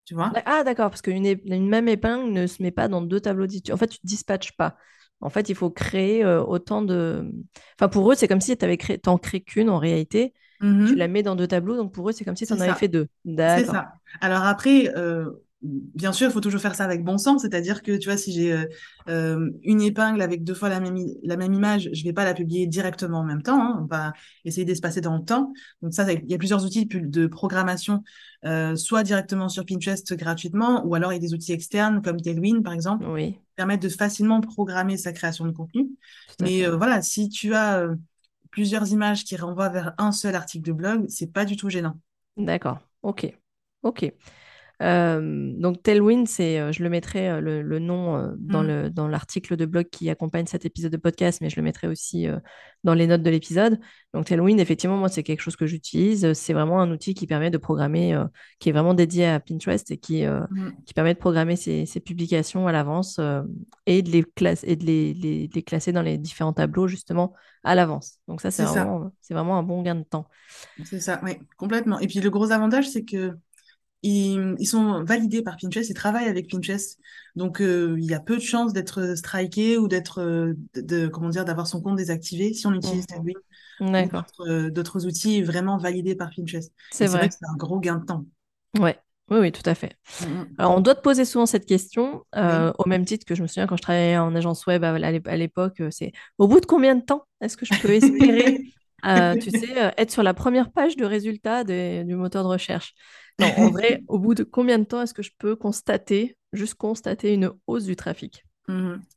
tu 0.05 0.15
vois? 0.15 0.31
Ah, 0.45 0.63
d'accord, 0.63 0.89
parce 0.89 1.01
qu'une 1.01 1.25
une 1.25 1.67
même 1.69 1.87
épingle 1.87 2.31
ne 2.31 2.47
se 2.47 2.61
met 2.61 2.71
pas 2.71 2.87
dans 2.87 3.01
deux 3.01 3.19
tableaux 3.19 3.47
d'études. 3.47 3.73
En 3.73 3.77
fait, 3.77 3.87
tu 3.87 3.99
ne 4.03 4.07
dispatches 4.07 4.55
pas. 4.57 4.75
En 5.21 5.29
fait, 5.29 5.47
il 5.49 5.55
faut 5.55 5.69
créer 5.69 6.23
euh, 6.23 6.43
autant 6.43 6.81
de... 6.81 7.31
Enfin, 7.79 7.87
pour 7.87 8.11
eux, 8.11 8.15
c'est 8.15 8.27
comme 8.27 8.41
si 8.41 8.57
tu 8.57 8.65
avais 8.65 8.77
créé... 8.77 8.97
t'en 8.97 9.17
crées 9.17 9.41
qu'une 9.41 9.69
en 9.69 9.77
réalité. 9.77 10.33
Tu 10.61 10.95
la 10.95 11.09
mets 11.09 11.23
dans 11.23 11.35
deux 11.35 11.47
tableaux, 11.47 11.75
donc 11.75 11.93
pour 11.93 12.09
eux, 12.09 12.13
c'est 12.13 12.23
comme 12.23 12.37
si 12.37 12.47
tu 12.47 12.53
en 12.53 12.59
avais 12.59 12.73
fait 12.73 12.87
deux. 12.87 13.07
C'est 13.25 13.65
ça. 13.65 13.93
Alors 14.21 14.43
après, 14.43 14.93
euh, 14.95 15.29
bien 15.63 16.11
sûr, 16.13 16.27
il 16.29 16.33
faut 16.33 16.41
toujours 16.41 16.61
faire 16.61 16.75
ça 16.75 16.83
avec 16.83 17.03
bon 17.03 17.17
sens, 17.17 17.41
c'est-à-dire 17.41 17.81
que 17.83 17.95
tu 17.97 18.09
vois, 18.09 18.17
si 18.17 18.33
j'ai 18.33 18.51
euh, 18.53 18.65
euh, 19.09 19.49
une 19.63 19.81
épingle 19.81 20.21
avec 20.21 20.43
deux 20.43 20.53
fois 20.53 20.69
la 20.69 20.79
même, 20.79 20.97
i- 20.97 21.17
la 21.23 21.37
même 21.37 21.53
image, 21.53 21.89
je 21.93 22.03
vais 22.03 22.13
pas 22.13 22.25
la 22.25 22.33
publier 22.33 22.67
directement 22.67 23.19
en 23.19 23.23
même 23.23 23.41
temps, 23.41 23.59
hein. 23.61 23.79
On 23.81 23.85
va 23.85 24.13
essayer 24.45 24.65
d'espacer 24.65 25.01
dans 25.01 25.15
le 25.17 25.23
temps. 25.23 25.53
Donc 25.81 25.93
ça, 25.93 26.11
il 26.11 26.29
y 26.29 26.33
a 26.33 26.37
plusieurs 26.37 26.65
outils 26.65 26.85
de 26.85 27.27
programmation, 27.27 28.03
euh, 28.45 28.75
soit 28.75 29.03
directement 29.03 29.49
sur 29.49 29.65
Pinterest 29.65 30.13
gratuitement, 30.15 30.85
ou 30.85 30.95
alors 30.95 31.11
il 31.13 31.15
y 31.15 31.19
a 31.19 31.21
des 31.21 31.33
outils 31.33 31.53
externes 31.53 32.01
comme 32.01 32.19
Tailwind, 32.21 32.63
par 32.63 32.73
exemple, 32.73 33.05
Oui, 33.07 33.33
qui 33.33 33.55
permettent 33.55 33.81
de 33.83 33.89
facilement 33.89 34.41
programmer 34.41 34.97
sa 34.97 35.13
création 35.13 35.45
de 35.45 35.51
contenu. 35.51 35.87
Mais 36.39 36.65
euh, 36.65 36.75
voilà, 36.75 37.01
si 37.01 37.29
tu 37.29 37.53
as 37.53 37.87
plusieurs 38.51 38.87
images 38.91 39.23
qui 39.23 39.35
renvoient 39.35 39.69
vers 39.69 39.93
un 39.97 40.11
seul 40.11 40.35
article 40.35 40.65
de 40.67 40.73
blog, 40.73 41.05
c'est 41.09 41.31
pas 41.31 41.45
du 41.45 41.55
tout 41.55 41.69
gênant. 41.69 41.99
D'accord. 42.37 42.79
Ok. 43.01 43.33
Ok. 43.81 44.13
Euh, 44.81 45.51
donc 45.57 45.81
Tailwind, 45.83 46.27
c'est, 46.27 46.59
euh, 46.59 46.71
je 46.71 46.83
le 46.83 46.89
mettrai 46.89 47.29
euh, 47.29 47.39
le, 47.39 47.61
le 47.61 47.79
nom 47.79 48.33
dans 48.39 48.63
Mm. 48.63 48.67
le, 48.67 48.89
dans 48.89 49.07
l'article 49.07 49.55
de 49.55 49.65
blog 49.65 49.87
qui 49.91 50.09
accompagne 50.09 50.45
cet 50.45 50.65
épisode 50.65 50.91
de 50.91 50.97
podcast, 50.97 51.39
mais 51.41 51.49
je 51.49 51.55
le 51.57 51.61
mettrai 51.61 51.87
aussi 51.87 52.27
dans 52.83 52.93
les 52.93 53.07
notes 53.07 53.21
de 53.23 53.29
l'épisode. 53.29 53.79
Donc 54.13 54.25
Tailwind, 54.25 54.59
effectivement, 54.59 54.97
moi, 54.97 55.09
c'est 55.09 55.23
quelque 55.23 55.41
chose 55.41 55.55
que 55.55 55.65
j'utilise. 55.67 56.33
C'est 56.33 56.53
vraiment 56.53 56.81
un 56.81 56.91
outil 56.91 57.13
qui 57.13 57.27
permet 57.27 57.49
de 57.51 57.57
programmer, 57.57 58.13
euh, 58.13 58.25
qui 58.59 58.69
est 58.69 58.71
vraiment 58.71 58.93
dédié 58.93 59.25
à 59.27 59.39
Pinterest 59.39 59.89
et 59.91 59.97
qui, 59.97 60.25
euh, 60.25 60.41
Mm. 60.49 60.71
qui 60.85 60.93
permet 60.93 61.13
de 61.13 61.19
programmer 61.19 61.55
ses, 61.55 61.85
ses 61.85 61.99
publications 61.99 62.67
à 62.67 62.71
l'avance 62.71 63.19
et 63.85 64.01
de 64.01 64.09
les 64.09 64.23
classer 64.35 64.67
et 64.69 64.75
de 64.75 64.85
les, 64.85 65.13
les- 65.13 65.49
les 65.53 65.63
classer 65.63 65.91
dans 65.91 66.01
les 66.01 66.17
différents 66.17 66.53
tableaux 66.53 66.87
justement 66.87 67.33
à 67.63 67.75
l'avance. 67.75 68.17
Donc 68.27 68.41
ça, 68.41 68.51
c'est 68.51 68.63
C'est 68.65 68.73
ça. 68.73 68.83
vraiment, 68.83 69.11
c'est 69.21 69.33
vraiment 69.33 69.57
un 69.57 69.63
bon 69.63 69.81
gain 69.81 69.95
de 69.95 70.03
temps. 70.03 70.27
C'est 70.83 70.99
ça, 70.99 71.21
oui, 71.23 71.37
complètement. 71.57 71.99
Et 71.99 72.07
puis 72.07 72.19
le 72.19 72.29
gros 72.29 72.51
avantage, 72.51 72.89
c'est 72.89 73.05
que 73.05 73.33
ils, 74.03 74.55
ils 74.59 74.67
sont 74.67 75.03
validés 75.03 75.41
par 75.41 75.57
Pinterest, 75.57 75.89
ils 75.89 75.93
travaillent 75.93 76.27
avec 76.29 76.49
Pinterest. 76.51 76.99
Donc 77.35 77.61
euh, 77.61 77.95
il 77.99 78.05
y 78.05 78.13
a 78.13 78.19
peu 78.19 78.35
de 78.37 78.41
chances 78.41 78.73
d'être 78.73 79.15
striké 79.15 79.77
ou 79.77 79.87
d'être 79.87 80.19
euh, 80.19 80.53
de, 80.75 80.81
de- 80.81 81.07
comment 81.07 81.29
dire 81.29 81.45
d'avoir 81.45 81.67
son 81.67 81.81
compte 81.81 81.95
désactivé 81.95 82.53
si 82.53 82.67
on 82.67 82.73
utilise. 82.73 83.07
Tailwind 83.07 83.37
D'accord. 83.79 84.23
d'autres 84.71 85.03
euh, 85.03 85.07
outils 85.07 85.41
vraiment 85.41 85.77
validés 85.77 86.15
par 86.15 86.29
Pinterest. 86.35 86.71
C'est 86.91 87.07
vrai 87.07 87.19
vrai. 87.19 87.29
que 87.29 87.35
c'est 87.35 87.45
un 87.47 87.55
gros 87.57 87.79
gain 87.79 87.97
de 87.97 88.05
temps. 88.05 88.25
Ouais. 88.79 88.97
Oui, 89.29 89.39
oui, 89.39 89.51
tout 89.53 89.67
à 89.67 89.73
fait. 89.73 89.95
Mm, 90.21 90.25
mm. 90.25 90.47
Alors, 90.57 90.75
on 90.77 90.81
doit 90.81 90.95
te 90.95 91.01
poser 91.01 91.23
souvent 91.23 91.45
cette 91.45 91.65
question, 91.65 92.25
euh, 92.35 92.73
au 92.77 92.87
même 92.89 93.05
titre 93.05 93.25
que 93.25 93.35
je 93.35 93.41
me 93.41 93.47
souviens 93.47 93.67
quand 93.67 93.77
je 93.77 93.81
travaillais 93.81 94.17
en 94.17 94.35
agence 94.35 94.65
web 94.65 94.83
à 94.83 94.97
l'é- 94.99 95.21
à 95.25 95.37
l'époque, 95.37 95.79
euh, 95.79 95.89
c'est 95.91 96.11
au 96.37 96.47
bout 96.47 96.59
de 96.59 96.65
combien 96.65 96.93
de 96.95 97.01
temps 97.01 97.23
est-ce 97.39 97.55
que 97.55 97.65
je 97.65 97.73
peux 97.73 97.89
espérer, 97.93 98.61
euh, 99.05 99.35
tu 99.37 99.51
sais, 99.51 99.81
euh, 99.81 99.91
être 99.97 100.11
sur 100.11 100.23
la 100.23 100.33
première 100.33 100.71
page 100.71 100.95
de 100.97 101.05
résultats 101.05 101.63
des- 101.63 102.03
du 102.05 102.15
moteur 102.15 102.43
de 102.43 102.49
recherche? 102.49 102.93
Non, 103.39 103.47
en 103.57 103.69
vrai, 103.71 104.03
au 104.07 104.19
bout 104.19 104.35
de 104.35 104.43
combien 104.43 104.79
de 104.79 104.83
temps 104.85 105.01
est-ce 105.01 105.13
que 105.13 105.23
je 105.23 105.31
peux 105.37 105.55
constater, 105.55 106.37
juste 106.53 106.75
constater 106.75 107.33
une 107.33 107.51
hausse 107.67 107.85
du 107.85 107.95
trafic? 107.95 108.45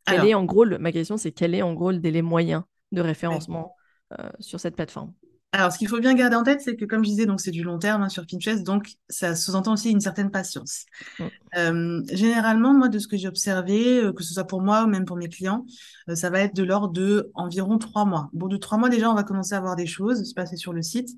Quel 0.04 0.24
est 0.24 0.34
en 0.34 0.44
gros, 0.44 0.64
le- 0.64 0.78
ma 0.78 0.92
question, 0.92 1.16
c'est 1.16 1.32
quel 1.32 1.54
est 1.54 1.62
en 1.62 1.74
gros 1.74 1.90
le 1.92 1.98
délai 1.98 2.22
moyen 2.22 2.66
de 2.92 3.00
ouais. 3.30 3.40
référencement 3.40 3.74
euh, 4.18 4.30
sur 4.40 4.60
cette 4.60 4.76
plateforme? 4.76 5.12
Alors, 5.56 5.72
ce 5.72 5.78
qu'il 5.78 5.88
faut 5.88 6.00
bien 6.00 6.12
garder 6.12 6.36
en 6.36 6.42
tête, 6.42 6.60
c'est 6.60 6.76
que, 6.76 6.84
comme 6.84 7.02
je 7.02 7.08
disais, 7.08 7.24
donc 7.24 7.40
c'est 7.40 7.50
du 7.50 7.62
long 7.62 7.78
terme 7.78 8.02
hein, 8.02 8.10
sur 8.10 8.26
Pinterest, 8.26 8.62
donc 8.62 8.90
ça 9.08 9.34
sous-entend 9.34 9.72
aussi 9.72 9.90
une 9.90 10.02
certaine 10.02 10.30
patience. 10.30 10.84
Mm. 11.18 11.24
Euh, 11.56 12.02
généralement, 12.12 12.74
moi, 12.74 12.88
de 12.90 12.98
ce 12.98 13.08
que 13.08 13.16
j'ai 13.16 13.26
observé, 13.26 14.04
euh, 14.04 14.12
que 14.12 14.22
ce 14.22 14.34
soit 14.34 14.46
pour 14.46 14.60
moi 14.60 14.84
ou 14.84 14.86
même 14.86 15.06
pour 15.06 15.16
mes 15.16 15.30
clients, 15.30 15.64
euh, 16.10 16.14
ça 16.14 16.28
va 16.28 16.40
être 16.40 16.54
de 16.54 16.62
l'ordre 16.62 16.92
de 16.92 17.30
environ 17.32 17.78
trois 17.78 18.04
mois. 18.04 18.28
Bon, 18.34 18.48
de 18.48 18.58
trois 18.58 18.76
mois, 18.76 18.90
déjà, 18.90 19.10
on 19.10 19.14
va 19.14 19.22
commencer 19.22 19.54
à 19.54 19.60
voir 19.60 19.76
des 19.76 19.86
choses 19.86 20.28
se 20.28 20.34
passer 20.34 20.56
sur 20.56 20.74
le 20.74 20.82
site. 20.82 21.08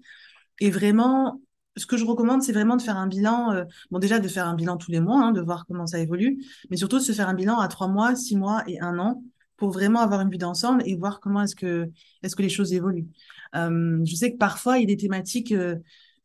Et 0.61 0.70
vraiment, 0.70 1.40
ce 1.77 1.87
que 1.87 1.96
je 1.96 2.05
recommande, 2.05 2.40
c'est 2.40 2.53
vraiment 2.53 2.77
de 2.77 2.83
faire 2.83 2.96
un 2.96 3.09
bilan. 3.09 3.64
bon, 3.90 3.98
déjà, 3.98 4.20
de 4.20 4.29
faire 4.29 4.46
un 4.46 4.55
bilan 4.55 4.77
tous 4.77 4.92
les 4.92 5.01
mois, 5.01 5.20
hein, 5.20 5.33
de 5.33 5.40
voir 5.40 5.66
comment 5.66 5.88
ça 5.88 5.98
évolue, 5.98 6.44
mais 6.70 6.77
surtout 6.77 6.98
de 6.98 7.03
se 7.03 7.11
faire 7.11 7.29
un 7.29 7.35
bilan 7.35 7.59
à 7.59 7.66
trois 7.66 7.88
mois, 7.88 8.14
six 8.14 8.37
mois 8.37 8.62
et 8.68 8.79
un 8.81 9.01
an 9.01 9.20
pour 9.57 9.72
vraiment 9.72 10.01
avoir 10.01 10.20
une 10.20 10.31
vue 10.31 10.38
d'ensemble 10.38 10.83
et 10.87 10.96
voir 10.96 11.18
comment 11.18 11.42
est-ce 11.42 11.57
que, 11.57 11.90
est-ce 12.22 12.37
que 12.37 12.42
les 12.42 12.48
choses 12.48 12.72
évoluent. 12.72 13.09
Euh, 13.55 14.01
je 14.05 14.15
sais 14.15 14.33
que 14.33 14.37
parfois, 14.37 14.79
il 14.79 14.83
y 14.83 14.85
a 14.85 14.87
des 14.87 14.97
thématiques 14.97 15.53
euh, 15.53 15.77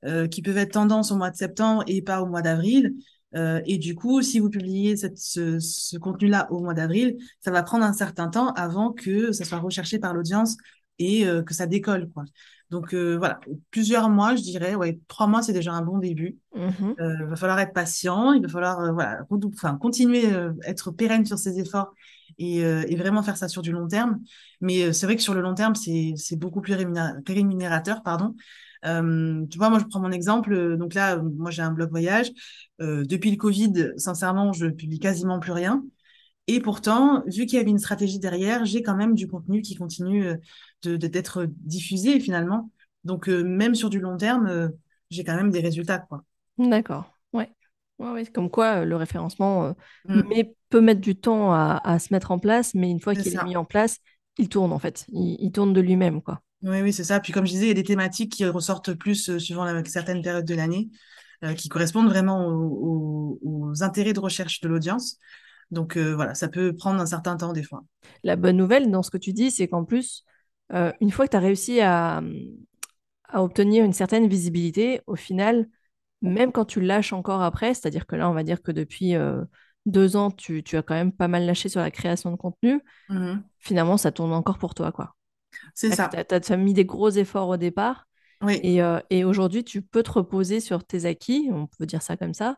euh, 0.06 0.28
qui 0.28 0.42
peuvent 0.42 0.58
être 0.58 0.74
tendance 0.74 1.12
au 1.12 1.16
mois 1.16 1.32
de 1.32 1.36
septembre 1.36 1.84
et 1.88 2.02
pas 2.02 2.22
au 2.22 2.26
mois 2.26 2.42
d'avril. 2.42 2.94
Et 3.66 3.80
du 3.80 3.96
coup, 3.96 4.22
si 4.22 4.38
vous 4.38 4.52
publiez 4.52 4.96
ce 4.96 5.98
contenu-là 5.98 6.48
au 6.52 6.60
mois 6.60 6.76
d'avril, 6.76 7.18
ça 7.42 7.50
va 7.50 7.64
prendre 7.64 7.84
un 7.84 7.92
certain 7.92 8.28
temps 8.28 8.52
avant 8.52 8.92
que 8.92 9.32
ça 9.32 9.44
soit 9.44 9.58
recherché 9.58 9.98
par 9.98 10.14
l'audience 10.14 10.56
et 11.00 11.26
euh, 11.26 11.44
que 11.44 11.54
ça 11.54 11.66
décolle, 11.66 12.10
quoi. 12.14 12.24
Donc 12.70 12.94
euh, 12.94 13.18
voilà, 13.18 13.40
plusieurs 13.70 14.10
mois, 14.10 14.36
je 14.36 14.42
dirais, 14.42 14.74
ouais, 14.74 15.00
trois 15.08 15.28
mois, 15.28 15.44
c'est 15.44 15.54
déjà 15.54 15.74
un 15.74 15.82
bon 15.84 16.00
début. 16.00 16.38
Mhm. 16.56 16.96
Euh, 17.00 17.16
il 17.22 17.26
va 17.28 17.36
falloir 17.36 17.60
être 17.60 17.74
patient, 17.74 18.34
il 18.34 18.42
va 18.42 18.48
falloir 18.48 18.94
voilà, 18.94 19.20
enfin, 19.30 19.78
continuer, 19.78 20.24
être 20.64 20.92
pérenne 20.92 21.26
sur 21.26 21.38
ses 21.38 21.60
efforts 21.60 21.94
et, 22.40 22.62
et 22.62 22.96
vraiment 22.96 23.22
faire 23.22 23.38
ça 23.38 23.48
sur 23.48 23.62
du 23.62 23.72
long 23.72 23.88
terme. 23.88 24.20
Mais 24.60 24.92
c'est 24.92 25.06
vrai 25.06 25.16
que 25.16 25.22
sur 25.22 25.36
le 25.36 25.42
long 25.42 25.54
terme, 25.54 25.76
c'est, 25.76 26.36
beaucoup 26.36 26.62
plus 26.62 26.74
rémunéra- 26.74 27.14
rémunérateur, 27.28 28.02
pardon. 28.02 28.36
Tu 28.84 29.58
vois, 29.58 29.70
moi, 29.70 29.78
je 29.80 29.86
prends 29.86 30.00
mon 30.00 30.12
exemple. 30.12 30.78
Donc 30.78 30.96
là, 30.96 31.18
moi, 31.18 31.52
j'ai 31.52 31.62
un 31.62 31.72
blog 31.72 31.92
voyage. 31.92 32.32
Depuis 32.80 33.30
le 33.30 33.38
Covid, 33.38 33.92
sincèrement, 33.98 34.52
je 34.52 34.66
publie 34.66 35.00
quasiment 35.00 35.40
plus 35.40 35.52
rien. 35.52 35.84
Et 36.48 36.60
pourtant, 36.60 37.24
vu 37.26 37.46
qu'il 37.46 37.58
y 37.58 37.62
avait 37.62 37.70
une 37.70 37.80
stratégie 37.80 38.20
derrière, 38.20 38.66
j'ai 38.66 38.84
quand 38.84 38.96
même 38.96 39.16
du 39.16 39.28
contenu 39.28 39.62
qui 39.62 39.76
continue 39.76 40.28
euh, 40.86 40.98
d'être 40.98 41.46
diffusé 41.50 42.20
finalement. 42.20 42.70
Donc, 43.04 43.30
euh, 43.30 43.44
même 43.44 43.76
sur 43.76 43.90
du 43.90 44.00
long 44.00 44.18
terme, 44.18 44.48
euh, 44.48 44.70
j'ai 45.10 45.24
quand 45.24 45.36
même 45.36 45.52
des 45.52 45.62
résultats, 45.62 46.00
quoi. 46.00 46.24
D'accord. 46.58 47.12
Ouais. 47.32 47.52
Ouais, 48.00 48.12
ouais. 48.12 48.26
Comme 48.26 48.50
quoi, 48.50 48.82
euh, 48.82 48.86
le 48.86 48.96
référencement 48.96 49.76
Mm, 50.06 50.22
mais 50.30 50.56
peut 50.70 50.82
mettre 50.82 51.02
du 51.02 51.16
temps 51.16 51.54
à, 51.54 51.80
à 51.84 52.00
se 52.00 52.14
mettre 52.14 52.32
en 52.32 52.40
place, 52.40 52.74
mais 52.74 52.90
une 52.90 53.00
fois 53.00 53.16
qu'il 53.16 53.34
est 53.34 53.44
mis 53.44 53.56
en 53.56 53.66
place, 53.66 54.00
il 54.38 54.50
tourne 54.50 54.74
en 54.74 54.80
fait. 54.80 55.06
Il, 55.10 55.38
il 55.40 55.52
tourne 55.52 55.72
de 55.74 55.80
lui-même, 55.82 56.22
quoi. 56.22 56.42
Oui, 56.64 56.82
oui, 56.82 56.94
c'est 56.94 57.04
ça. 57.04 57.20
Puis 57.20 57.32
comme 57.34 57.46
je 57.46 57.52
disais, 57.52 57.66
il 57.66 57.68
y 57.70 57.72
a 57.72 57.76
des 57.76 57.84
thématiques 57.84 58.32
qui 58.32 58.46
ressortent 58.46 58.94
plus 58.94 59.38
suivant 59.38 59.66
la- 59.66 59.84
certaines 59.86 60.22
périodes 60.22 60.46
de 60.46 60.56
l'année, 60.56 60.90
qui 61.58 61.68
correspondent 61.68 62.08
vraiment 62.08 62.48
aux, 62.48 63.40
aux- 63.44 63.70
aux 63.70 63.84
intérêts 63.84 64.14
de 64.14 64.20
recherche 64.22 64.62
de 64.62 64.70
l'audience. 64.70 65.18
Donc 65.74 65.98
euh, 65.98 66.16
voilà, 66.16 66.36
ça 66.36 66.48
peut 66.48 66.74
prendre 66.76 67.02
un 67.02 67.06
certain 67.06 67.36
temps 67.36 67.54
des 67.54 67.64
fois. 67.64 67.84
La 68.24 68.36
bonne 68.36 68.58
nouvelle 68.58 68.90
dans 68.92 69.04
ce 69.04 69.12
que 69.12 69.18
tu 69.18 69.34
dis, 69.34 69.52
c'est 69.52 69.68
qu'en 69.68 69.84
plus, 69.86 70.24
euh, 70.74 70.92
une 71.02 71.12
fois 71.12 71.26
que 71.26 71.32
tu 71.32 71.38
as 71.38 71.42
réussi 71.42 71.82
à, 71.82 72.22
à 73.30 73.44
obtenir 73.44 73.84
une 73.86 73.94
certaine 73.94 74.28
visibilité, 74.28 75.02
au 75.08 75.16
final, 75.16 75.68
même 76.22 76.52
quand 76.52 76.66
tu 76.66 76.82
lâches 76.82 77.14
encore 77.14 77.42
après, 77.42 77.74
c'est-à-dire 77.74 78.06
que 78.06 78.16
là, 78.16 78.30
on 78.30 78.34
va 78.34 78.44
dire 78.44 78.62
que 78.62 78.72
depuis 78.72 79.16
euh, 79.16 79.44
deux 79.86 80.16
ans, 80.16 80.32
tu, 80.32 80.64
tu 80.64 80.78
as 80.78 80.84
quand 80.84 80.94
même 80.94 81.12
pas 81.12 81.28
mal 81.28 81.46
lâché 81.46 81.70
sur 81.70 81.82
la 81.82 81.92
création 81.92 82.32
de 82.32 82.36
contenu, 82.38 82.82
Mhm. 83.10 83.44
finalement, 83.60 83.98
ça 83.98 84.12
tourne 84.12 84.34
encore 84.34 84.58
pour 84.60 84.74
toi, 84.76 84.92
quoi. 84.92 85.16
C'est 85.74 85.92
Tu 85.92 85.96
ça. 85.96 86.10
as, 86.18 86.58
mis 86.58 86.74
des 86.74 86.86
gros 86.86 87.10
efforts 87.10 87.50
au 87.50 87.58
départ 87.58 88.08
Oui. 88.44 88.60
et, 88.62 88.82
euh, 88.82 89.00
et 89.10 89.24
aujourd'hui, 89.24 89.64
tu 89.64 89.82
peux 89.82 90.04
te 90.04 90.12
reposer 90.12 90.60
sur 90.60 90.84
tes 90.86 91.06
acquis, 91.06 91.50
on 91.52 91.68
peut 91.68 91.86
dire 91.86 92.02
ça 92.02 92.18
comme 92.18 92.34
ça, 92.34 92.58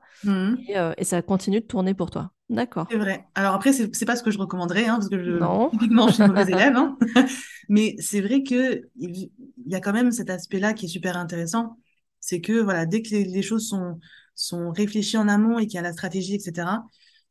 et, 0.68 0.78
euh, 0.78 0.94
et 0.98 1.04
ça 1.04 1.22
continue 1.22 1.62
de 1.62 1.66
tourner 1.66 1.94
pour 1.94 2.12
toi. 2.12 2.32
C'est 2.52 2.56
D'accord. 2.56 2.88
vrai. 2.98 3.26
Alors 3.34 3.56
après, 3.56 3.74
c'est 3.74 3.96
c'est 3.96 4.06
pas 4.06 4.16
ce 4.16 4.22
que 4.22 4.30
je 4.30 4.38
recommanderais, 4.38 4.86
hein, 4.86 4.96
parce 4.96 5.10
que 5.10 5.24
je, 5.24 5.32
Non. 5.32 5.70
typiquement, 5.72 6.08
je 6.08 6.14
suis 6.14 6.24
mauvaise 6.24 6.50
élève, 6.50 6.76
hein. 6.76 6.98
Mais 7.70 7.96
c'est 8.00 8.22
vrai 8.22 8.44
que 8.44 8.82
il 8.96 9.32
y 9.66 9.76
a 9.76 9.80
quand 9.82 9.94
même 9.94 10.12
cet 10.12 10.30
aspect-là 10.30 10.74
qui 10.74 10.86
est 10.86 10.90
super 10.90 11.18
intéressant. 11.18 11.78
C'est 12.20 12.42
que 12.42 12.54
voilà, 12.62 12.86
dès 12.86 13.02
que 13.02 13.10
les, 13.10 13.26
les 13.26 13.42
choses 13.42 13.68
sont, 13.68 14.00
sont 14.36 14.72
réfléchies 14.72 15.18
en 15.18 15.28
amont 15.28 15.58
et 15.58 15.66
qu'il 15.66 15.76
y 15.76 15.80
a 15.80 15.82
la 15.82 15.94
stratégie, 15.94 16.36
etc., 16.36 16.86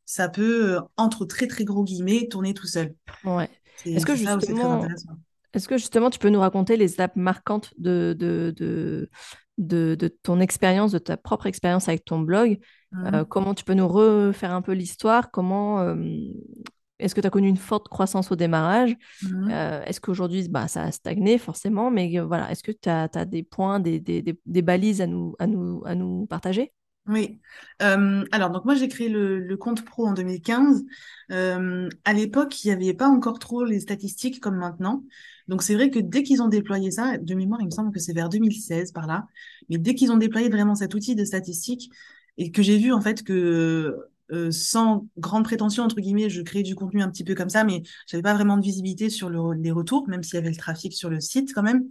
ça 0.07 0.29
peut, 0.29 0.77
euh, 0.77 0.81
entre 0.97 1.25
très 1.25 1.47
très 1.47 1.65
gros 1.65 1.85
guillemets, 1.85 2.27
tourner 2.29 2.53
tout 2.53 2.67
seul. 2.67 2.95
Ouais. 3.25 3.51
C'est 3.77 3.91
Est-ce 3.93 4.07
que 4.07 4.17
c'est 4.17 4.25
ça 4.25 4.37
où 4.37 4.41
c'est 4.41 4.55
très 4.55 4.55
justement, 4.55 4.75
intéressant. 4.83 5.13
Est-ce 5.55 5.69
que 5.69 5.79
justement 5.79 6.11
tu 6.11 6.19
peux 6.19 6.31
nous 6.31 6.41
raconter 6.41 6.77
les 6.77 6.93
étapes 6.93 7.17
marquantes 7.17 7.73
de, 7.79 8.15
de, 8.19 8.53
de, 8.57 9.09
de, 9.59 9.95
de 9.95 10.09
ton 10.09 10.41
expérience, 10.41 10.93
de 10.93 10.99
ta 10.99 11.17
propre 11.17 11.47
expérience 11.47 11.89
avec 11.89 12.05
ton 12.05 12.19
blog? 12.19 12.59
Euh, 13.07 13.11
Mhm. 13.11 13.25
comment 13.25 13.55
tu 13.55 13.65
peux 13.65 13.75
nous 13.75 13.89
refaire 13.89 14.53
un 14.53 14.63
peu 14.63 14.73
l'histoire? 14.73 15.31
Comment 15.31 15.81
euh, 15.81 15.97
est-ce 17.01 17.15
que 17.15 17.21
tu 17.21 17.27
as 17.27 17.31
connu 17.31 17.49
une 17.49 17.57
forte 17.57 17.89
croissance 17.89 18.31
au 18.31 18.37
démarrage? 18.37 18.95
Mhm. 19.23 19.51
Euh, 19.51 19.83
est-ce 19.85 20.01
qu'aujourd'hui 20.01 20.49
bah, 20.49 20.69
ça 20.69 20.85
a 20.85 20.93
stagné 20.93 21.39
forcément? 21.39 21.91
Mais 21.91 22.19
euh, 22.19 22.25
voilà, 22.25 22.51
est-ce 22.51 22.63
que 22.63 22.73
tu 22.73 22.89
as, 22.89 23.09
des 23.25 23.43
points, 23.43 23.81
des, 23.81 23.99
des, 24.01 24.23
des, 24.23 24.39
des 24.47 24.63
balises 24.63 25.01
à 25.01 25.07
nous, 25.07 25.35
à 25.39 25.47
nous, 25.47 25.83
à 25.85 25.95
nous 25.95 26.27
partager? 26.27 26.73
Oui. 27.07 27.39
Euh, 27.83 28.25
alors, 28.33 28.51
donc 28.51 28.65
moi, 28.65 28.77
j'ai 28.77 28.89
créé 28.89 29.09
le, 29.09 29.39
le 29.39 29.57
compte 29.57 29.85
pro 29.85 30.07
en 30.07 30.15
2015. 30.15 30.85
Euh, 31.33 31.89
à 32.05 32.13
l'époque, 32.15 32.65
il 32.65 32.69
n'y 32.69 32.73
avait 32.73 32.95
pas 32.95 33.09
encore 33.09 33.39
trop 33.39 33.65
les 33.65 33.81
statistiques 33.81 34.41
comme 34.41 34.57
maintenant. 34.57 35.05
Donc, 35.49 35.63
c'est 35.63 35.75
vrai 35.75 35.91
que 35.91 35.99
dès 35.99 36.23
qu'ils 36.23 36.41
ont 36.43 36.49
déployé 36.49 36.91
ça, 36.91 37.19
de 37.19 37.35
mémoire, 37.35 37.61
il 37.61 37.67
me 37.67 37.71
semble 37.71 37.93
que 37.93 37.99
c'est 38.01 38.13
vers 38.15 38.29
2016 38.29 38.93
par 38.93 39.07
là, 39.07 39.27
mais 39.69 39.79
dès 39.79 39.95
qu'ils 39.95 40.11
ont 40.13 40.17
déployé 40.17 40.49
vraiment 40.49 40.75
cet 40.75 40.95
outil 40.95 41.15
de 41.15 41.25
statistiques 41.25 41.91
et 42.39 42.51
que 42.51 42.63
j'ai 42.63 42.79
vu 42.79 42.93
en 42.93 43.01
fait 43.01 43.23
que 43.23 43.97
euh, 44.33 44.51
sans 44.51 45.07
grande 45.19 45.45
prétention, 45.45 45.85
entre 45.85 45.97
guillemets, 46.01 46.31
je 46.31 46.41
créais 46.43 46.63
du 46.63 46.75
contenu 46.75 47.03
un 47.03 47.11
petit 47.11 47.25
peu 47.25 47.35
comme 47.35 47.51
ça, 47.51 47.63
mais 47.63 47.83
j'avais 48.07 48.23
pas 48.23 48.33
vraiment 48.35 48.57
de 48.57 48.63
visibilité 48.63 49.11
sur 49.11 49.29
le- 49.29 49.53
les 49.53 49.71
retours, 49.71 50.09
même 50.09 50.23
s'il 50.23 50.35
y 50.35 50.39
avait 50.39 50.49
le 50.51 50.57
trafic 50.57 50.95
sur 50.95 51.11
le 51.11 51.21
site 51.21 51.53
quand 51.55 51.63
même. 51.63 51.85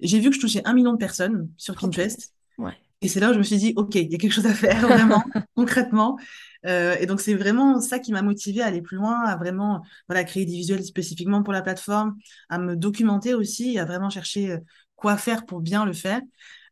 J'ai 0.00 0.18
vu 0.18 0.30
que 0.30 0.36
je 0.36 0.40
touchais 0.40 0.62
un 0.64 0.72
million 0.72 0.92
de 0.92 0.98
personnes 0.98 1.48
sur 1.58 1.74
Oh. 1.76 1.80
Pinterest. 1.82 2.32
Ouais. 2.58 2.72
Et 3.02 3.08
c'est 3.08 3.20
là 3.20 3.30
où 3.30 3.34
je 3.34 3.38
me 3.38 3.42
suis 3.42 3.58
dit, 3.58 3.74
OK, 3.76 3.94
il 3.94 4.10
y 4.10 4.14
a 4.14 4.18
quelque 4.18 4.32
chose 4.32 4.46
à 4.46 4.54
faire, 4.54 4.80
vraiment, 4.88 5.22
concrètement. 5.54 6.18
Euh, 6.66 6.96
et 6.98 7.06
donc, 7.06 7.20
c'est 7.20 7.34
vraiment 7.34 7.80
ça 7.80 7.98
qui 7.98 8.12
m'a 8.12 8.22
motivée 8.22 8.62
à 8.62 8.66
aller 8.66 8.82
plus 8.82 8.96
loin, 8.96 9.20
à 9.22 9.36
vraiment 9.36 9.82
voilà, 10.08 10.24
créer 10.24 10.44
des 10.46 10.52
visuels 10.52 10.84
spécifiquement 10.84 11.42
pour 11.42 11.52
la 11.52 11.62
plateforme, 11.62 12.16
à 12.48 12.58
me 12.58 12.76
documenter 12.76 13.34
aussi, 13.34 13.78
à 13.78 13.84
vraiment 13.84 14.10
chercher 14.10 14.52
euh, 14.52 14.58
quoi 14.96 15.16
faire 15.16 15.46
pour 15.46 15.60
bien 15.60 15.84
le 15.84 15.92
faire. 15.92 16.20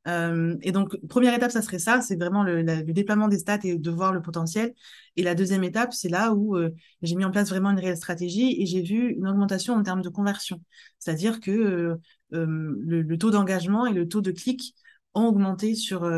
Euh, 0.07 0.57
et 0.63 0.73
donc, 0.73 0.97
première 1.09 1.35
étape, 1.35 1.51
ça 1.51 1.63
serait 1.63 1.79
ça, 1.79 2.01
c'est 2.03 2.17
vraiment 2.17 2.43
le, 2.43 2.61
la- 2.63 2.83
le 2.83 2.93
déploiement 2.93 3.29
des 3.29 3.39
stats 3.39 3.61
et 3.65 3.79
de 3.79 3.91
voir 3.91 4.13
le 4.13 4.21
potentiel. 4.21 4.75
Et 5.17 5.23
la 5.23 5.35
deuxième 5.35 5.65
étape, 5.65 5.95
c'est 5.95 6.09
là 6.11 6.33
où 6.35 6.57
euh, 6.57 6.71
j'ai 7.03 7.15
mis 7.17 7.25
en 7.25 7.31
place 7.31 7.49
vraiment 7.49 7.71
une 7.71 7.79
réelle 7.79 7.97
stratégie 7.97 8.61
et 8.61 8.67
j'ai 8.67 8.83
vu 8.83 9.13
une 9.15 9.27
augmentation 9.29 9.75
en 9.75 9.83
termes 9.83 10.03
de 10.03 10.09
conversion. 10.11 10.61
C'est-à-dire 10.99 11.41
que 11.41 11.51
euh, 11.51 11.97
le, 12.33 13.03
le 13.03 13.19
taux 13.19 13.31
d'engagement 13.31 13.87
et 13.87 13.93
le 13.95 14.07
taux 14.09 14.21
de 14.21 14.31
clics 14.33 14.75
ont 15.15 15.27
augmenté 15.27 15.75
sur, 15.75 16.11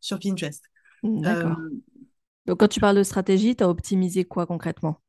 sur 0.00 0.18
Pinterest. 0.20 0.62
D'accord. 1.16 1.56
Donc 2.46 2.60
quand 2.60 2.68
tu 2.68 2.78
parles 2.80 2.96
de 2.96 3.02
stratégie, 3.02 3.56
tu 3.56 3.64
as 3.64 3.68
optimisé 3.68 4.24
quoi 4.24 4.46
concrètement? 4.46 5.00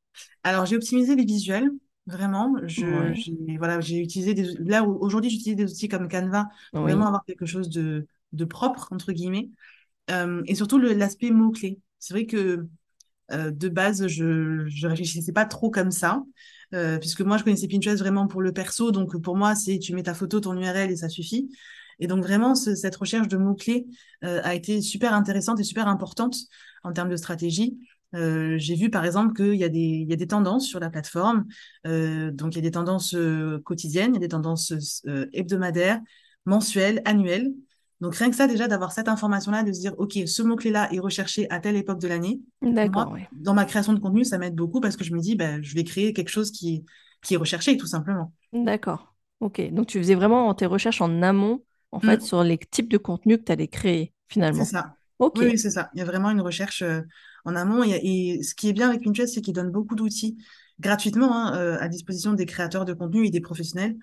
alors, 0.44 0.66
j'ai 0.66 0.76
optimisé 0.76 1.16
les 1.16 1.26
visuels, 1.26 1.70
vraiment. 2.08 2.56
Je, 2.66 3.12
Ouais. 3.12 3.14
j'ai, 3.14 3.58
voilà, 3.58 3.80
j'ai 3.82 4.00
utilisé 4.00 4.34
des, 4.34 4.44
là, 4.60 4.84
aujourd'hui, 4.84 5.30
j'utilise 5.30 5.56
des 5.58 5.72
outils 5.72 5.88
comme 5.88 6.08
Canva 6.10 6.48
pour 6.74 6.88
vraiment 6.88 7.08
avoir 7.08 7.24
quelque 7.26 7.46
chose 7.46 7.70
de, 7.70 8.08
de 8.34 8.46
propre, 8.46 8.88
entre 8.92 9.12
guillemets. 9.12 9.50
Euh, 10.12 10.44
et 10.48 10.56
surtout, 10.56 10.80
le- 10.80 10.94
l'aspect 10.94 11.32
mots-clés. 11.32 11.80
C'est 12.00 12.14
vrai 12.16 12.26
que 12.26 12.68
euh, 13.32 13.52
de 13.52 13.70
base, 13.70 14.08
je 14.08 14.66
je 14.68 14.88
réfléchissais 14.88 15.34
pas 15.34 15.46
trop 15.46 15.72
comme 15.72 15.92
ça, 15.92 16.24
euh, 16.74 17.00
puisque 17.00 17.22
moi, 17.22 17.38
je 17.38 17.44
connaissais 17.46 17.68
Pinterest 17.68 18.00
vraiment 18.02 18.28
pour 18.28 18.42
le 18.42 18.54
perso. 18.54 18.92
Donc, 18.92 19.18
pour 19.22 19.38
moi, 19.38 19.56
c'est 19.56 19.80
tu 19.80 19.94
mets 19.96 20.04
ta 20.04 20.14
photo, 20.16 20.40
ton 20.42 20.58
URL 20.60 20.92
et 20.92 20.98
ça 20.98 21.10
suffit. 21.10 21.50
Et 22.04 22.08
donc, 22.08 22.22
vraiment, 22.22 22.54
ce- 22.54 22.76
cette 22.76 22.96
recherche 22.98 23.30
de 23.30 23.38
mots-clés 23.38 23.88
euh, 24.26 24.42
a 24.44 24.56
été 24.56 24.82
super 24.82 25.14
intéressante 25.14 25.60
et 25.60 25.64
super 25.64 25.88
importante 25.88 26.36
en 26.84 26.92
termes 26.92 27.10
de 27.10 27.16
stratégie. 27.16 27.80
Euh, 28.14 28.56
j'ai 28.58 28.76
vu, 28.76 28.90
par 28.90 29.06
exemple, 29.06 29.34
qu'il 29.34 29.56
y 29.56 29.64
a 29.64 29.70
des, 29.70 29.80
il 29.80 30.10
y 30.10 30.14
a 30.14 30.18
des 30.18 30.28
tendances 30.28 30.68
sur 30.68 30.80
la 30.80 30.90
plateforme. 30.90 31.46
Euh, 31.88 32.30
donc, 32.32 32.54
il 32.54 32.58
y 32.58 32.60
a 32.60 32.62
des 32.62 32.72
tendances 32.72 33.16
quotidiennes, 33.64 34.12
il 34.12 34.16
y 34.16 34.18
a 34.18 34.20
des 34.20 34.28
tendances 34.28 34.74
hebdomadaires, 35.32 36.02
mensuelles, 36.46 37.02
annuelles. 37.06 37.54
Donc, 38.02 38.16
rien 38.16 38.30
que 38.30 38.36
ça, 38.36 38.48
déjà, 38.48 38.68
d'avoir 38.68 38.92
cette 38.92 39.08
information-là, 39.08 39.64
de 39.64 39.72
se 39.72 39.80
dire, 39.80 39.94
OK, 39.98 40.18
ce 40.26 40.42
mot-clé-là 40.44 40.92
est 40.94 41.00
recherché 41.00 41.50
à 41.50 41.60
telle 41.62 41.78
époque 41.78 42.00
de 42.02 42.08
l'année. 42.10 42.42
Moi, 42.62 42.74
D'accord, 42.74 43.18
dans 43.32 43.54
ma 43.54 43.64
création 43.64 43.94
de 43.94 44.00
contenu, 44.00 44.26
ça 44.26 44.38
m'aide 44.38 44.56
beaucoup 44.56 44.82
parce 44.82 44.98
que 44.98 45.06
je 45.06 45.14
me 45.14 45.20
dis, 45.20 45.36
ben, 45.36 45.64
je 45.64 45.74
vais 45.74 45.86
créer 45.86 46.12
quelque 46.12 46.30
chose 46.30 46.52
qui, 46.52 46.84
qui 47.24 47.36
est 47.36 47.38
recherché, 47.38 47.78
tout 47.78 47.88
simplement. 47.88 48.34
D'accord. 48.52 49.14
Ok. 49.40 49.62
Donc 49.74 49.88
tu 49.88 49.98
faisais 49.98 50.16
vraiment 50.16 50.54
tes 50.54 50.66
recherches 50.66 51.02
en 51.02 51.22
amont, 51.22 51.64
en 51.94 52.00
fait, 52.02 52.22
Mm, 52.22 52.24
sur 52.24 52.44
les 52.44 52.58
types 52.58 52.90
de 52.92 52.98
contenus 52.98 53.38
que 53.40 53.44
tu 53.46 53.52
allais 53.52 53.68
créer, 53.68 54.14
c'est 54.52 54.66
finalement. 54.66 54.66
ça. 54.66 54.98
Ok. 55.20 55.36
Oui, 55.36 55.46
oui, 55.46 55.58
c'est 55.58 55.72
ça. 55.72 55.90
Il 55.94 56.00
y 56.00 56.02
a 56.02 56.06
vraiment 56.06 56.30
une 56.30 56.42
recherche 56.42 56.82
euh, 56.84 57.02
en 57.46 57.56
amont. 57.56 57.84
Et, 57.84 58.38
et 58.38 58.44
ce 58.44 58.54
qui 58.56 58.70
est 58.70 58.74
bien 58.74 58.90
avec 58.90 59.04
Pinterest, 59.04 59.34
c'est 59.34 59.42
qu'il 59.42 59.54
donne 59.54 59.72
beaucoup 59.72 59.96
d'outils 59.96 60.38
gratuitement 60.80 61.36
hein, 61.36 61.58
euh, 61.58 61.78
à 61.80 61.88
disposition 61.88 62.34
des 62.34 62.46
créateurs 62.46 62.86
de 62.86 62.94
contenu 62.94 63.26
et 63.26 63.32
des 63.32 63.42
professionnels 63.42 63.96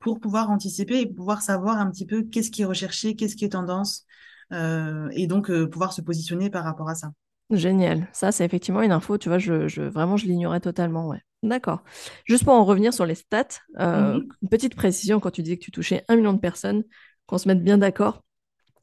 pour 0.00 0.20
pouvoir 0.20 0.50
anticiper 0.50 1.00
et 1.00 1.06
pouvoir 1.06 1.42
savoir 1.42 1.78
un 1.78 1.90
petit 1.90 2.06
peu 2.06 2.24
qu'est-ce 2.24 2.50
qui 2.52 2.62
est 2.62 2.66
recherché, 2.66 3.16
qu'est-ce 3.16 3.36
qui 3.36 3.46
est 3.46 3.50
tendance, 3.50 4.06
euh, 4.52 5.08
et 5.12 5.26
donc 5.28 5.50
pouvoir 5.70 5.92
se 5.94 6.02
positionner 6.02 6.50
par 6.50 6.64
rapport 6.64 6.90
à 6.90 6.94
ça. 6.96 7.12
Génial. 7.50 8.06
Ça, 8.12 8.30
c'est 8.30 8.44
effectivement 8.44 8.80
une 8.82 8.92
info, 8.92 9.18
tu 9.18 9.28
vois, 9.28 9.38
je, 9.38 9.66
je 9.66 9.82
vraiment, 9.82 10.16
je 10.16 10.26
l'ignorais 10.26 10.60
totalement, 10.60 11.08
ouais. 11.08 11.20
D'accord. 11.42 11.82
Juste 12.24 12.44
pour 12.44 12.52
en 12.52 12.64
revenir 12.64 12.92
sur 12.94 13.06
les 13.06 13.16
stats, 13.16 13.48
euh, 13.80 14.20
Mhm. 14.20 14.36
une 14.42 14.48
petite 14.48 14.76
précision, 14.76 15.18
quand 15.18 15.30
tu 15.32 15.42
disais 15.42 15.56
que 15.56 15.64
tu 15.64 15.72
touchais 15.72 16.04
un 16.08 16.14
million 16.16 16.32
de 16.32 16.38
personnes, 16.38 16.84
qu'on 17.30 17.38
se 17.38 17.48
mette 17.48 17.64
bien 17.64 17.78
d'accord, 17.78 18.20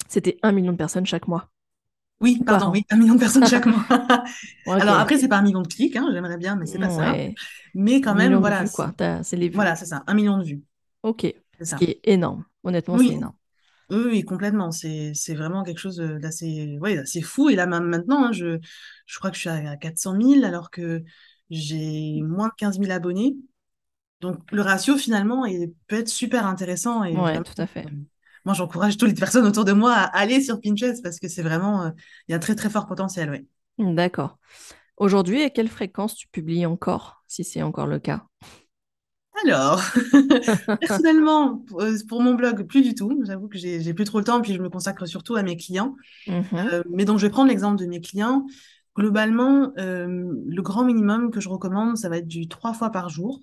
c'était 0.09 0.39
un 0.43 0.51
million 0.53 0.73
de 0.73 0.77
personnes 0.77 1.05
chaque 1.07 1.27
mois, 1.27 1.49
Oui, 2.19 2.41
ou 2.41 2.45
par 2.45 2.59
pardon, 2.59 2.71
oui, 2.71 2.83
un 2.89 2.97
million 2.97 3.13
de 3.13 3.19
personnes 3.19 3.45
chaque 3.45 3.67
mois. 3.67 3.85
Alors 4.79 4.97
après, 4.97 5.17
c'est 5.19 5.27
pas 5.27 5.37
un 5.37 5.43
million 5.43 5.61
de 5.61 5.67
clics, 5.67 5.95
hein, 5.95 6.09
j'aimerais 6.11 6.37
bien, 6.37 6.55
mais 6.55 6.65
c'est 6.65 6.79
pas 6.79 6.89
ça. 6.89 7.21
Mais 7.75 8.01
quand 8.01 8.15
même, 8.15 8.39
voilà, 8.39 8.65
vues, 8.65 8.67
c'est- 8.67 8.89
quoi. 8.89 8.95
C'est 9.23 9.37
les 9.37 9.49
vues. 9.49 9.59
voilà, 9.59 9.75
c'est 9.75 9.85
ça, 9.85 10.03
un 10.07 10.13
million 10.15 10.37
de 10.39 10.43
vues, 10.45 10.63
Ok. 11.03 11.25
c'est 11.59 11.65
Ce 11.65 11.75
ça. 11.75 11.83
qui 11.85 11.85
est 11.85 11.99
énorme. 12.03 12.45
Honnêtement, 12.63 12.97
c'est 12.97 13.13
Oui, 13.13 13.13
énorme. 13.13 13.35
oui, 13.91 13.97
oui, 14.05 14.23
complètement. 14.25 14.71
C'est, 14.71 15.13
c'est 15.15 15.35
vraiment 15.35 15.63
quelque 15.63 15.79
chose 15.79 15.99
euh, 16.01 16.19
d'assez, 16.19 16.77
ouais, 16.81 16.95
d'assez 16.97 17.21
fou. 17.21 17.49
Et 17.49 17.55
là, 17.55 17.67
maintenant, 17.67 18.25
hein, 18.27 18.31
je, 18.33 18.59
je 19.07 19.19
crois 19.19 19.31
que 19.31 19.35
je 19.37 19.41
suis 19.41 19.49
à 19.49 19.77
400 19.77 20.15
000 20.15 20.45
alors 20.45 20.71
que 20.71 21.03
j'ai 21.49 22.21
moins 22.23 22.49
de 22.49 22.53
15 22.57 22.79
000 22.79 22.91
abonnés. 22.91 23.37
Donc, 24.21 24.51
le 24.51 24.61
ratio, 24.61 24.97
finalement, 24.97 25.45
il 25.45 25.73
peut 25.87 25.97
être 25.97 26.09
super 26.09 26.45
intéressant. 26.47 27.03
Vraiment, 27.11 27.43
tout 27.43 27.53
à 27.61 27.67
fait. 27.67 27.89
Moi, 28.47 28.53
j'encourage 28.53 28.95
toutes 28.95 29.09
les 29.09 29.13
personnes 29.13 29.45
autour 29.45 29.65
de 29.65 29.73
moi 29.73 29.91
à 29.91 30.05
aller 30.05 30.41
sur 30.41 30.61
Pinterest 30.61 31.03
parce 31.03 31.19
que 31.19 31.27
c'est 31.27 31.41
vraiment, 31.41 31.83
euh, 31.83 31.89
il 32.27 32.31
y 32.31 32.33
a 32.33 32.37
un 32.37 32.39
très, 32.39 32.55
très 32.55 32.69
fort 32.69 32.87
potentiel, 32.87 33.29
oui. 33.29 33.93
D'accord. 33.93 34.37
Aujourd'hui, 34.95 35.43
à 35.43 35.49
quelle 35.49 35.67
fréquence 35.67 36.15
tu 36.15 36.29
publies 36.29 36.65
encore, 36.65 37.25
si 37.27 37.43
c'est 37.43 37.61
encore 37.61 37.87
le 37.87 37.99
cas? 37.99 38.23
Alors, 39.43 39.81
personnellement, 40.79 41.57
pour, 41.57 41.81
euh, 41.81 41.93
pour 42.07 42.21
mon 42.21 42.35
blog, 42.35 42.65
plus 42.67 42.83
du 42.83 42.95
tout. 42.95 43.21
J'avoue 43.25 43.49
que 43.49 43.57
j'ai 43.57 43.93
plus 43.93 44.05
trop 44.05 44.19
le 44.19 44.23
temps, 44.23 44.41
puis 44.41 44.53
je 44.53 44.61
me 44.61 44.69
consacre 44.69 45.05
surtout 45.05 45.35
à 45.35 45.43
mes 45.43 45.57
clients. 45.57 45.97
Mhm. 46.27 46.43
Euh, 46.53 46.83
mais 46.89 47.03
donc, 47.03 47.19
je 47.19 47.25
vais 47.25 47.29
prendre 47.29 47.49
l'exemple 47.49 47.77
de 47.77 47.85
mes 47.85 47.99
clients. 47.99 48.47
Globalement, 48.95 49.73
euh, 49.77 50.07
le 50.47 50.61
grand 50.61 50.85
minimum 50.85 51.31
que 51.31 51.41
je 51.41 51.49
recommande, 51.49 51.97
ça 51.97 52.07
va 52.07 52.19
être 52.19 52.29
du 52.29 52.47
trois 52.47 52.73
fois 52.73 52.91
par 52.91 53.09
jour. 53.09 53.41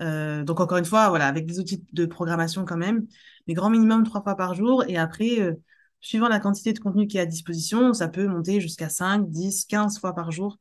Euh, 0.00 0.44
donc, 0.44 0.60
encore 0.60 0.78
une 0.78 0.84
fois, 0.84 1.08
voilà, 1.08 1.26
avec 1.26 1.46
des 1.46 1.58
outils 1.58 1.84
de 1.92 2.06
programmation 2.06 2.64
quand 2.64 2.76
même, 2.76 3.06
mais 3.46 3.54
grand 3.54 3.70
minimum 3.70 4.04
trois 4.04 4.22
fois 4.22 4.36
par 4.36 4.54
jour. 4.54 4.84
Et 4.88 4.96
après, 4.96 5.40
euh, 5.40 5.54
suivant 6.00 6.28
la 6.28 6.40
quantité 6.40 6.72
de 6.72 6.78
contenu 6.78 7.06
qui 7.06 7.18
est 7.18 7.20
à 7.20 7.26
disposition, 7.26 7.92
ça 7.92 8.08
peut 8.08 8.26
monter 8.26 8.60
jusqu'à 8.60 8.88
5, 8.88 9.28
10, 9.28 9.66
15 9.66 9.98
fois 10.00 10.14
par 10.14 10.30
jour. 10.30 10.58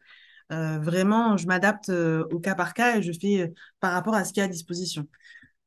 Euh, 0.51 0.79
vraiment, 0.79 1.37
je 1.37 1.47
m'adapte 1.47 1.89
au 1.89 2.39
cas 2.39 2.55
par 2.55 2.73
cas 2.73 2.97
et 2.97 3.01
je 3.01 3.11
fais 3.13 3.53
par 3.79 3.93
rapport 3.93 4.15
à 4.15 4.25
ce 4.25 4.33
qui 4.33 4.39
est 4.41 4.43
à 4.43 4.47
disposition. 4.47 5.07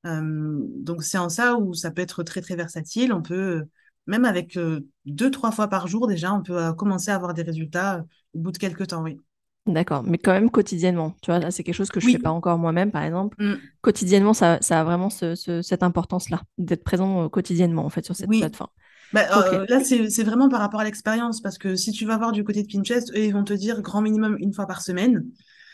Donc, 0.04 1.02
c'est 1.02 1.16
en 1.18 1.30
ça 1.30 1.56
où 1.56 1.72
ça 1.74 1.90
peut 1.90 2.02
être 2.02 2.22
très, 2.22 2.42
très 2.42 2.56
versatile. 2.56 3.12
On 3.12 3.22
peut, 3.22 3.64
même 4.06 4.26
avec 4.26 4.58
deux, 5.06 5.30
trois 5.30 5.50
fois 5.50 5.68
par 5.68 5.86
jour, 5.88 6.06
déjà, 6.06 6.32
on 6.34 6.42
peut 6.42 6.74
commencer 6.74 7.10
à 7.10 7.14
avoir 7.14 7.32
des 7.32 7.42
résultats 7.42 8.04
au 8.34 8.40
bout 8.40 8.52
de 8.52 8.58
quelques 8.58 8.88
temps, 8.88 9.02
oui. 9.02 9.18
D'accord, 9.66 10.02
mais 10.02 10.18
quand 10.18 10.32
même 10.32 10.50
quotidiennement. 10.50 11.16
Tu 11.22 11.30
vois, 11.30 11.38
là, 11.38 11.50
c'est 11.50 11.64
quelque 11.64 11.74
chose 11.74 11.90
que 11.90 12.00
je 12.00 12.08
fais 12.08 12.18
pas 12.18 12.30
Oui, 12.30 12.30
encore 12.30 12.58
moi-même, 12.58 12.90
par 12.92 13.02
exemple. 13.02 13.38
Mm. 13.38 13.74
Quotidiennement, 13.80 14.34
ça, 14.34 14.58
ça 14.60 14.80
a 14.80 14.84
vraiment 14.84 15.08
ce- 15.08 15.34
ce- 15.34 15.62
cette 15.62 15.82
importance-là, 15.82 16.42
d'être 16.58 16.84
présent 16.84 17.24
euh, 17.24 17.28
quotidiennement, 17.30 17.84
en 17.86 17.88
fait, 17.90 18.04
sur 18.04 18.14
cette 18.14 18.30
oui. 18.30 18.36
plateforme. 18.36 18.70
Bah, 19.12 19.26
euh, 19.32 19.66
là, 19.68 19.80
c'est, 19.84 20.24
vraiment 20.24 20.48
par 20.48 20.60
rapport 20.60 20.80
à 20.80 20.84
l'expérience, 20.84 21.40
parce 21.42 21.58
que 21.58 21.76
si 21.76 21.92
tu 21.92 22.06
vas 22.06 22.18
voir 22.18 22.32
du 22.32 22.44
côté 22.44 22.62
de 22.62 22.68
Pinterest, 22.72 23.10
eux, 23.12 23.24
ils 23.26 23.32
vont 23.32 23.44
te 23.44 23.54
dire 23.54 23.82
grand 23.82 24.02
minimum 24.02 24.36
une 24.40 24.52
fois 24.54 24.66
par 24.66 24.82
semaine. 24.82 25.24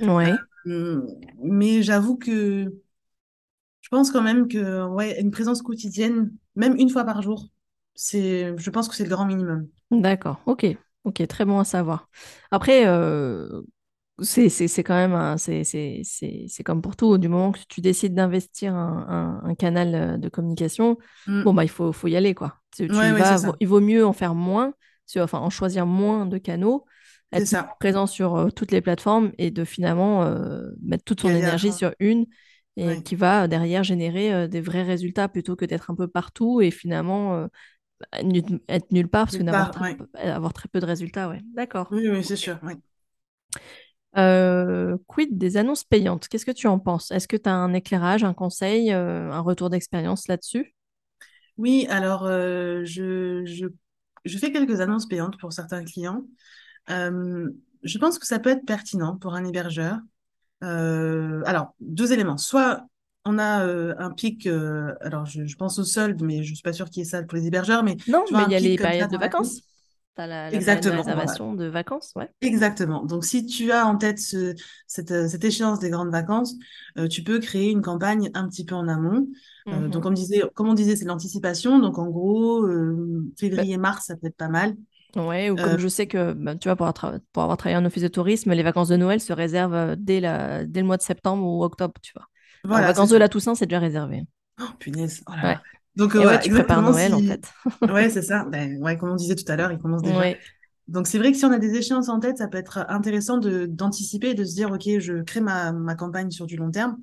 Ouais, 0.01 0.45
Hum, 0.67 1.07
Mais 1.43 1.83
j'avoue 1.83 2.17
que 2.19 2.71
je 3.83 3.89
pense 3.89 4.11
quand 4.11 4.23
même 4.23 4.49
que 4.49 4.87
ouais, 4.87 5.21
une 5.21 5.31
présence 5.31 5.63
quotidienne, 5.63 6.33
même 6.57 6.77
une 6.77 6.91
fois 6.91 7.05
par 7.05 7.23
jour, 7.23 7.49
c'est, 7.95 8.55
je 8.57 8.71
pense 8.71 8.89
que 8.89 8.95
c'est 8.95 9.05
le 9.05 9.11
grand 9.11 9.27
minimum. 9.27 9.69
d'accord. 9.91 10.43
Ok, 10.47 10.67
ok, 11.05 11.27
très 11.27 11.45
bon 11.45 11.59
à 11.59 11.65
savoir. 11.65 12.09
Après, 12.51 12.87
euh, 12.87 13.63
c'est 14.51 14.83
quand 14.85 14.95
même 14.95 15.15
c'est 16.05 16.63
comme 16.65 16.83
pour 16.83 16.97
tout, 16.97 17.19
du 17.19 17.29
moment 17.29 17.53
que 17.53 17.61
tu 17.69 17.81
décides 17.81 18.15
d'investir 18.15 18.75
un, 18.75 19.41
un- 19.45 19.49
un 19.51 19.55
canal 19.55 19.95
euh, 19.95 20.17
de 20.19 20.29
communication, 20.29 20.99
bon, 21.43 21.53
Hum. 21.53 21.55
bah, 21.55 21.65
il 21.65 21.71
faut, 21.71 21.93
faut 21.93 22.09
y 22.09 22.17
aller, 22.17 22.35
quoi. 22.35 22.57
Tu, 22.77 22.91
tu 22.91 23.07
Ouais, 23.07 23.11
y 23.11 23.13
ouais, 23.13 23.25
c'est 23.25 23.37
vas, 23.39 23.57
il 23.61 23.69
vaut 23.69 23.81
mieux 23.81 24.05
en 24.07 24.13
faire 24.13 24.35
moins, 24.35 24.75
sur- 25.07 25.23
enfin, 25.23 25.39
en 25.39 25.51
choisir 25.51 25.87
moins 25.87 26.27
de 26.27 26.39
canaux, 26.39 26.85
être 27.33 27.47
ça. 27.47 27.77
présent 27.79 28.07
sur 28.07 28.37
euh, 28.37 28.49
toutes 28.51 28.73
les 28.73 28.81
plateformes 28.83 29.33
et 29.39 29.51
de 29.51 29.65
finalement 29.65 30.25
euh, 30.25 30.71
mettre 30.83 31.05
toute 31.05 31.21
son 31.21 31.35
énergie 31.35 31.73
sur 31.73 31.93
une 31.99 32.27
et 32.77 32.99
Ouais. 32.99 33.03
qui 33.03 33.15
va 33.17 33.49
derrière 33.49 33.83
générer 33.85 34.33
euh, 34.35 34.49
des 34.49 34.61
vrais 34.61 34.83
résultats 34.83 35.29
plutôt 35.29 35.57
que 35.57 35.65
d'être 35.65 35.91
un 35.91 35.95
peu 35.95 36.09
partout 36.09 36.61
et 36.61 36.71
finalement 36.71 37.47
bah, 38.13 38.23
nul- 38.25 38.61
être 38.69 38.93
nulle 38.93 39.09
part 39.09 39.27
parce 39.27 39.37
que 39.37 39.43
Nulle 39.43 39.51
ouais. 39.81 39.97
avoir 40.15 40.53
très 40.55 40.69
peu 40.69 40.81
de 40.81 40.87
résultats, 40.87 41.29
ouais. 41.29 41.41
D'accord. 41.55 41.91
Oui, 41.91 42.09
oui, 42.09 42.25
c'est 42.25 42.37
sûr. 42.37 42.59
ouais. 42.63 42.77
Euh, 44.17 44.97
quid 45.07 45.39
des 45.39 45.57
annonces 45.57 45.85
payantes? 45.85 46.29
Qu'est-ce 46.29 46.47
que 46.47 46.51
tu 46.51 46.67
en 46.67 46.79
penses? 46.79 47.11
Est-ce 47.11 47.29
que 47.29 47.37
tu 47.37 47.49
as 47.49 47.55
un 47.55 47.73
éclairage, 47.75 48.25
un 48.25 48.35
conseil, 48.35 48.93
euh, 48.93 49.31
un 49.31 49.41
retour 49.41 49.71
d'expérience 49.71 50.29
là-dessus? 50.29 50.75
Oui, 51.59 51.87
alors 51.91 52.25
euh, 52.25 52.85
je, 52.85 53.45
je, 53.45 53.67
je 54.25 54.39
fais 54.39 54.51
quelques 54.51 54.81
annonces 54.81 55.07
payantes 55.07 55.39
pour 55.39 55.53
certains 55.53 55.85
clients. 55.85 56.25
Je 56.89 57.99
pense 57.99 58.19
que 58.19 58.27
ça 58.27 58.39
peut 58.39 58.51
être 58.51 58.67
pertinent 58.67 59.17
pour 59.17 59.35
un 59.35 59.45
hébergeur. 59.45 59.99
Alors, 60.61 61.75
deux 61.81 62.13
éléments. 62.13 62.37
Soit 62.37 62.87
on 63.25 63.39
a 63.39 63.65
un 63.65 64.11
pic, 64.11 64.47
alors 64.47 65.27
je, 65.27 65.45
je 65.45 65.57
pense 65.57 65.79
au 65.79 65.85
solde, 65.85 66.23
mais 66.23 66.43
je 66.43 66.55
suis 66.55 66.63
pas 66.63 66.73
sûre 66.73 66.91
qu'il 66.91 67.03
y 67.03 67.07
ait 67.07 67.09
ça 67.09 67.23
pour 67.23 67.37
les 67.39 67.47
hébergeurs, 67.47 67.83
mais 67.85 67.97
Non, 68.09 68.25
mais 68.33 68.45
il 68.49 68.53
y 68.53 68.55
a 68.57 68.61
les 68.61 68.77
périodes 68.77 69.11
de 69.11 69.19
vacances. 69.19 69.63
Tu 70.17 70.21
as 70.23 70.27
la, 70.27 70.51
voilà. 70.51 70.91
réservation 70.97 71.55
de 71.55 71.67
vacances, 71.67 72.13
ouais. 72.17 72.31
Exactement. 72.43 73.05
Donc, 73.05 73.25
si 73.27 73.45
tu 73.45 73.71
as 73.71 73.87
en 73.87 73.97
tête 73.99 74.19
ce- 74.19 74.55
cette, 74.87 75.11
euh, 75.11 75.29
cette 75.29 75.45
échéance 75.45 75.79
des 75.79 75.91
grandes 75.91 76.11
vacances, 76.11 76.55
euh, 76.99 77.07
tu 77.07 77.23
peux 77.23 77.39
créer 77.39 77.71
une 77.71 77.83
campagne 77.83 78.31
un 78.35 78.49
petit 78.49 78.65
peu 78.65 78.75
en 78.75 78.89
amont. 78.89 79.29
Euh, 79.73 79.89
donc, 79.89 80.03
Mhm. 80.03 80.03
comme, 80.05 80.15
disait, 80.15 80.43
comme 80.55 80.69
on 80.69 80.75
disait, 80.75 80.97
c'est 80.97 81.05
l'anticipation. 81.05 81.79
Donc, 81.79 81.99
en 81.99 82.09
gros, 82.09 82.65
euh, 82.67 83.31
Bah, 83.55 83.65
février-mars, 83.65 84.07
ça 84.07 84.17
peut 84.17 84.29
être 84.29 84.37
pas 84.37 84.49
mal. 84.49 84.75
Ouais, 85.17 85.51
ou 85.51 85.59
comme 85.59 85.77
je 85.77 85.89
sais 85.89 86.07
que, 86.07 86.33
bah, 86.35 86.55
tu 86.57 86.69
vois, 86.69 86.77
pour, 86.77 86.87
avoir 86.87 87.15
tra- 87.17 87.21
pour 87.33 87.43
avoir 87.43 87.57
travaillé 87.59 87.77
en 87.77 87.85
office 87.85 88.03
de 88.05 88.09
tourisme, 88.09 88.53
les 88.53 88.63
vacances 88.63 88.89
de 88.89 88.97
Noël 88.97 89.21
se 89.21 89.33
réservent 89.33 89.97
dès, 89.97 90.21
la, 90.21 90.65
dès 90.65 90.81
le 90.81 90.87
mois 90.87 90.97
de 90.99 91.03
septembre 91.03 91.45
ou 91.45 91.65
octobre, 91.65 91.95
tu 92.01 92.13
vois. 92.15 92.29
Voilà, 92.65 92.95
c'est 92.95 93.01
vacances 93.01 93.11
de 93.11 93.17
la 93.17 93.29
Toussaint, 93.29 93.57
c'est 93.57 93.67
déjà 93.67 93.81
réservé. 93.81 94.23
Oh, 94.61 94.65
punaise, 94.79 95.23
oh 95.27 95.33
là 95.35 95.37
Ouais. 95.43 95.49
là. 95.49 95.65
Donc, 96.01 96.15
euh, 96.15 96.19
ouais, 96.19 96.25
voilà, 96.25 96.39
tu 96.39 96.51
prépares. 96.51 96.83
Noël, 96.83 97.15
en 97.15 97.21
fait. 97.21 97.53
Ouais, 97.93 98.11
c'est 98.11 98.23
ça. 98.23 98.45
Ben, 98.45 98.83
ouais, 98.83 98.97
comme 98.97 99.11
on 99.11 99.17
disait 99.17 99.35
tout 99.35 99.45
à 99.49 99.57
l'heure, 99.57 99.71
il 99.71 99.79
commence 99.79 100.03
déjà. 100.03 100.19
Ouais, 100.19 100.39
Donc, 100.89 101.07
c'est 101.07 101.19
vrai 101.19 101.31
que 101.33 101.39
si 101.39 101.45
on 101.45 101.53
a 101.53 101.59
des 101.59 101.75
échéances 101.75 102.09
en 102.09 102.21
tête, 102.21 102.39
ça 102.39 102.49
peut 102.49 102.59
être 102.59 102.87
intéressant 102.89 103.39
d'anticiper 103.39 104.31
et 104.31 104.35
de 104.35 104.45
se 104.45 104.55
dire, 104.55 104.73
OK, 104.73 104.89
je 104.99 105.23
crée 105.23 105.41
ma, 105.41 105.73
ma 105.73 105.95
campagne 105.95 106.31
sur 106.31 106.47
du 106.47 106.57
long 106.57 106.71
terme. 106.71 106.97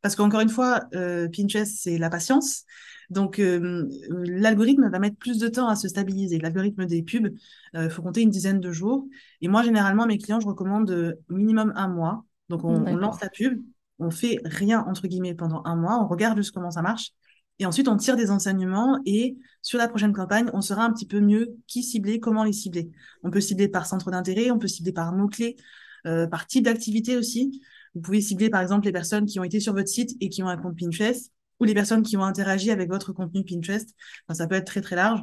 Parce 0.00 0.16
qu'encore 0.16 0.40
une 0.40 0.48
fois, 0.48 0.80
euh, 0.94 1.28
Pinterest, 1.28 1.76
c'est 1.78 1.98
la 1.98 2.08
patience. 2.08 2.64
Donc, 3.10 3.38
euh, 3.38 3.88
l'algorithme 4.10 4.88
va 4.90 4.98
mettre 4.98 5.16
plus 5.16 5.38
de 5.38 5.48
temps 5.48 5.68
à 5.68 5.76
se 5.76 5.88
stabiliser. 5.88 6.38
L'algorithme 6.38 6.86
des 6.86 7.02
pubs, 7.02 7.34
il 7.74 7.90
faut 7.90 8.02
compter 8.02 8.22
une 8.22 8.30
dizaine 8.30 8.60
de 8.60 8.72
jours. 8.72 9.06
Et 9.40 9.48
moi, 9.48 9.62
généralement, 9.62 10.06
mes 10.06 10.18
clients, 10.18 10.40
je 10.40 10.46
recommande 10.46 10.90
euh, 10.90 11.14
minimum 11.28 11.72
un 11.76 11.88
mois. 11.88 12.24
Donc, 12.48 12.64
on, 12.64 12.86
on 12.86 12.96
lance 12.96 13.20
la 13.20 13.28
pub, 13.28 13.60
on 13.98 14.10
fait 14.10 14.40
rien, 14.44 14.84
entre 14.86 15.08
guillemets, 15.08 15.34
pendant 15.34 15.62
un 15.64 15.76
mois, 15.76 15.98
on 16.02 16.06
regarde 16.06 16.36
juste 16.38 16.52
comment 16.52 16.70
ça 16.70 16.82
marche. 16.82 17.12
Et 17.58 17.66
ensuite, 17.66 17.88
on 17.88 17.96
tire 17.96 18.16
des 18.16 18.30
enseignements 18.30 19.00
et 19.04 19.36
sur 19.62 19.78
la 19.78 19.88
prochaine 19.88 20.12
campagne, 20.12 20.48
on 20.52 20.60
saura 20.60 20.84
un 20.84 20.92
petit 20.92 21.06
peu 21.06 21.20
mieux 21.20 21.56
qui 21.66 21.82
cibler, 21.82 22.20
comment 22.20 22.44
les 22.44 22.52
cibler. 22.52 22.90
On 23.22 23.30
peut 23.30 23.40
cibler 23.40 23.68
par 23.68 23.86
centre 23.86 24.10
d'intérêt, 24.10 24.50
on 24.50 24.58
peut 24.58 24.68
cibler 24.68 24.92
par 24.92 25.12
mots-clés, 25.12 25.56
euh, 26.06 26.26
par 26.26 26.46
type 26.46 26.64
d'activité 26.64 27.16
aussi. 27.16 27.60
Vous 27.94 28.00
pouvez 28.00 28.20
cibler 28.20 28.50
par 28.50 28.60
exemple 28.60 28.86
les 28.86 28.92
personnes 28.92 29.26
qui 29.26 29.40
ont 29.40 29.44
été 29.44 29.60
sur 29.60 29.72
votre 29.72 29.88
site 29.88 30.16
et 30.20 30.28
qui 30.28 30.42
ont 30.42 30.48
un 30.48 30.56
compte 30.56 30.78
Pinterest 30.78 31.32
ou 31.58 31.64
les 31.64 31.74
personnes 31.74 32.02
qui 32.02 32.16
ont 32.16 32.22
interagi 32.22 32.70
avec 32.70 32.88
votre 32.88 33.12
contenu 33.12 33.44
Pinterest. 33.44 33.94
Enfin, 34.26 34.34
ça 34.34 34.46
peut 34.46 34.54
être 34.54 34.66
très 34.66 34.80
très 34.80 34.94
large. 34.94 35.20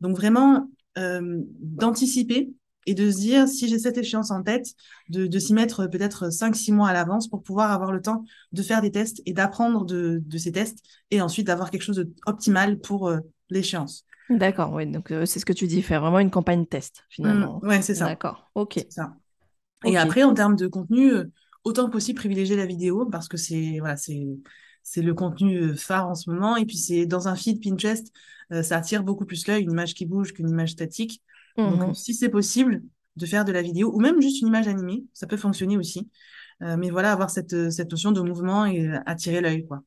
Donc 0.00 0.16
vraiment 0.16 0.68
euh, 0.96 1.42
d'anticiper 1.60 2.50
et 2.88 2.94
de 2.94 3.10
se 3.10 3.18
dire 3.18 3.48
si 3.48 3.68
j'ai 3.68 3.78
cette 3.78 3.98
échéance 3.98 4.30
en 4.30 4.42
tête, 4.42 4.74
de, 5.10 5.26
de 5.26 5.38
s'y 5.38 5.52
mettre 5.54 5.86
peut-être 5.86 6.30
5-6 6.32 6.72
mois 6.72 6.88
à 6.88 6.92
l'avance 6.92 7.28
pour 7.28 7.42
pouvoir 7.42 7.70
avoir 7.72 7.92
le 7.92 8.00
temps 8.00 8.24
de 8.52 8.62
faire 8.62 8.80
des 8.82 8.90
tests 8.90 9.22
et 9.26 9.32
d'apprendre 9.32 9.84
de, 9.84 10.22
de 10.24 10.38
ces 10.38 10.52
tests 10.52 10.78
et 11.10 11.20
ensuite 11.20 11.46
d'avoir 11.46 11.70
quelque 11.70 11.82
chose 11.82 12.04
d'optimal 12.26 12.78
pour 12.78 13.08
euh, 13.08 13.18
l'échéance. 13.50 14.04
D'accord, 14.30 14.72
oui. 14.72 14.86
Donc, 14.86 15.10
euh, 15.10 15.24
c'est 15.24 15.38
ce 15.38 15.46
que 15.46 15.52
tu 15.52 15.66
dis, 15.66 15.82
faire 15.82 16.00
vraiment 16.00 16.18
une 16.18 16.30
campagne 16.30 16.66
test, 16.66 16.98
Mmh, 16.98 17.04
finalement. 17.14 17.58
ouais, 17.62 17.82
c'est 17.82 17.94
ça. 17.94 18.06
D'accord. 18.06 18.50
Ok. 18.54 18.78
Ça. 18.88 19.14
Et 19.84 19.96
après, 19.96 20.22
en 20.22 20.34
termes 20.34 20.56
de 20.56 20.66
contenu, 20.66 21.12
euh, 21.12 21.24
autant 21.64 21.86
que 21.86 21.92
possible 21.92 22.18
privilégier 22.18 22.56
la 22.56 22.66
vidéo 22.66 23.06
parce 23.06 23.28
que 23.28 23.36
c'est 23.36 23.78
voilà, 23.80 23.96
c'est 23.96 25.02
le 25.02 25.14
contenu 25.14 25.76
phare 25.76 26.08
en 26.08 26.14
ce 26.14 26.30
moment. 26.30 26.56
Et 26.56 26.66
puis 26.66 26.76
c'est 26.76 27.06
dans 27.06 27.28
un 27.28 27.36
feed 27.36 27.62
Pinterest, 27.62 28.12
euh, 28.52 28.62
ça 28.62 28.78
attire 28.78 29.02
beaucoup 29.04 29.24
plus 29.24 29.46
l'œil, 29.46 29.62
une 29.62 29.72
image 29.72 29.94
qui 29.94 30.06
bouge 30.06 30.32
qu'une 30.32 30.48
image 30.48 30.70
statique. 30.72 31.22
Donc 31.64 31.82
Mhm. 31.82 31.94
si 31.94 32.14
c'est 32.14 32.28
possible 32.28 32.82
de 33.16 33.26
faire 33.26 33.44
de 33.44 33.52
la 33.52 33.62
vidéo 33.62 33.92
ou 33.94 34.00
même 34.00 34.20
juste 34.20 34.40
une 34.42 34.48
image 34.48 34.68
animée, 34.68 35.04
ça 35.14 35.26
peut 35.26 35.36
fonctionner 35.36 35.76
aussi. 35.76 36.10
Euh, 36.62 36.76
mais 36.78 36.90
voilà, 36.90 37.12
avoir 37.12 37.30
cette, 37.30 37.54
euh, 37.54 37.70
cette 37.70 37.90
notion 37.92 38.12
de 38.12 38.20
mouvement 38.22 38.66
et 38.66 38.88
euh, 38.88 38.98
attirer 39.06 39.40
l'œil, 39.40 39.66
quoi. 39.66 39.82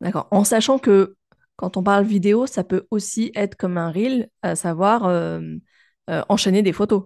D'accord. 0.00 0.28
En 0.30 0.44
sachant 0.44 0.78
que 0.78 1.16
quand 1.56 1.76
on 1.76 1.82
parle 1.82 2.04
vidéo, 2.04 2.46
ça 2.46 2.64
peut 2.64 2.86
aussi 2.90 3.32
être 3.34 3.56
comme 3.56 3.78
un 3.78 3.90
reel, 3.90 4.28
à 4.42 4.54
savoir 4.56 5.04
euh, 5.06 5.40
euh, 6.10 6.22
enchaîner 6.28 6.62
des 6.62 6.72
photos. 6.72 7.04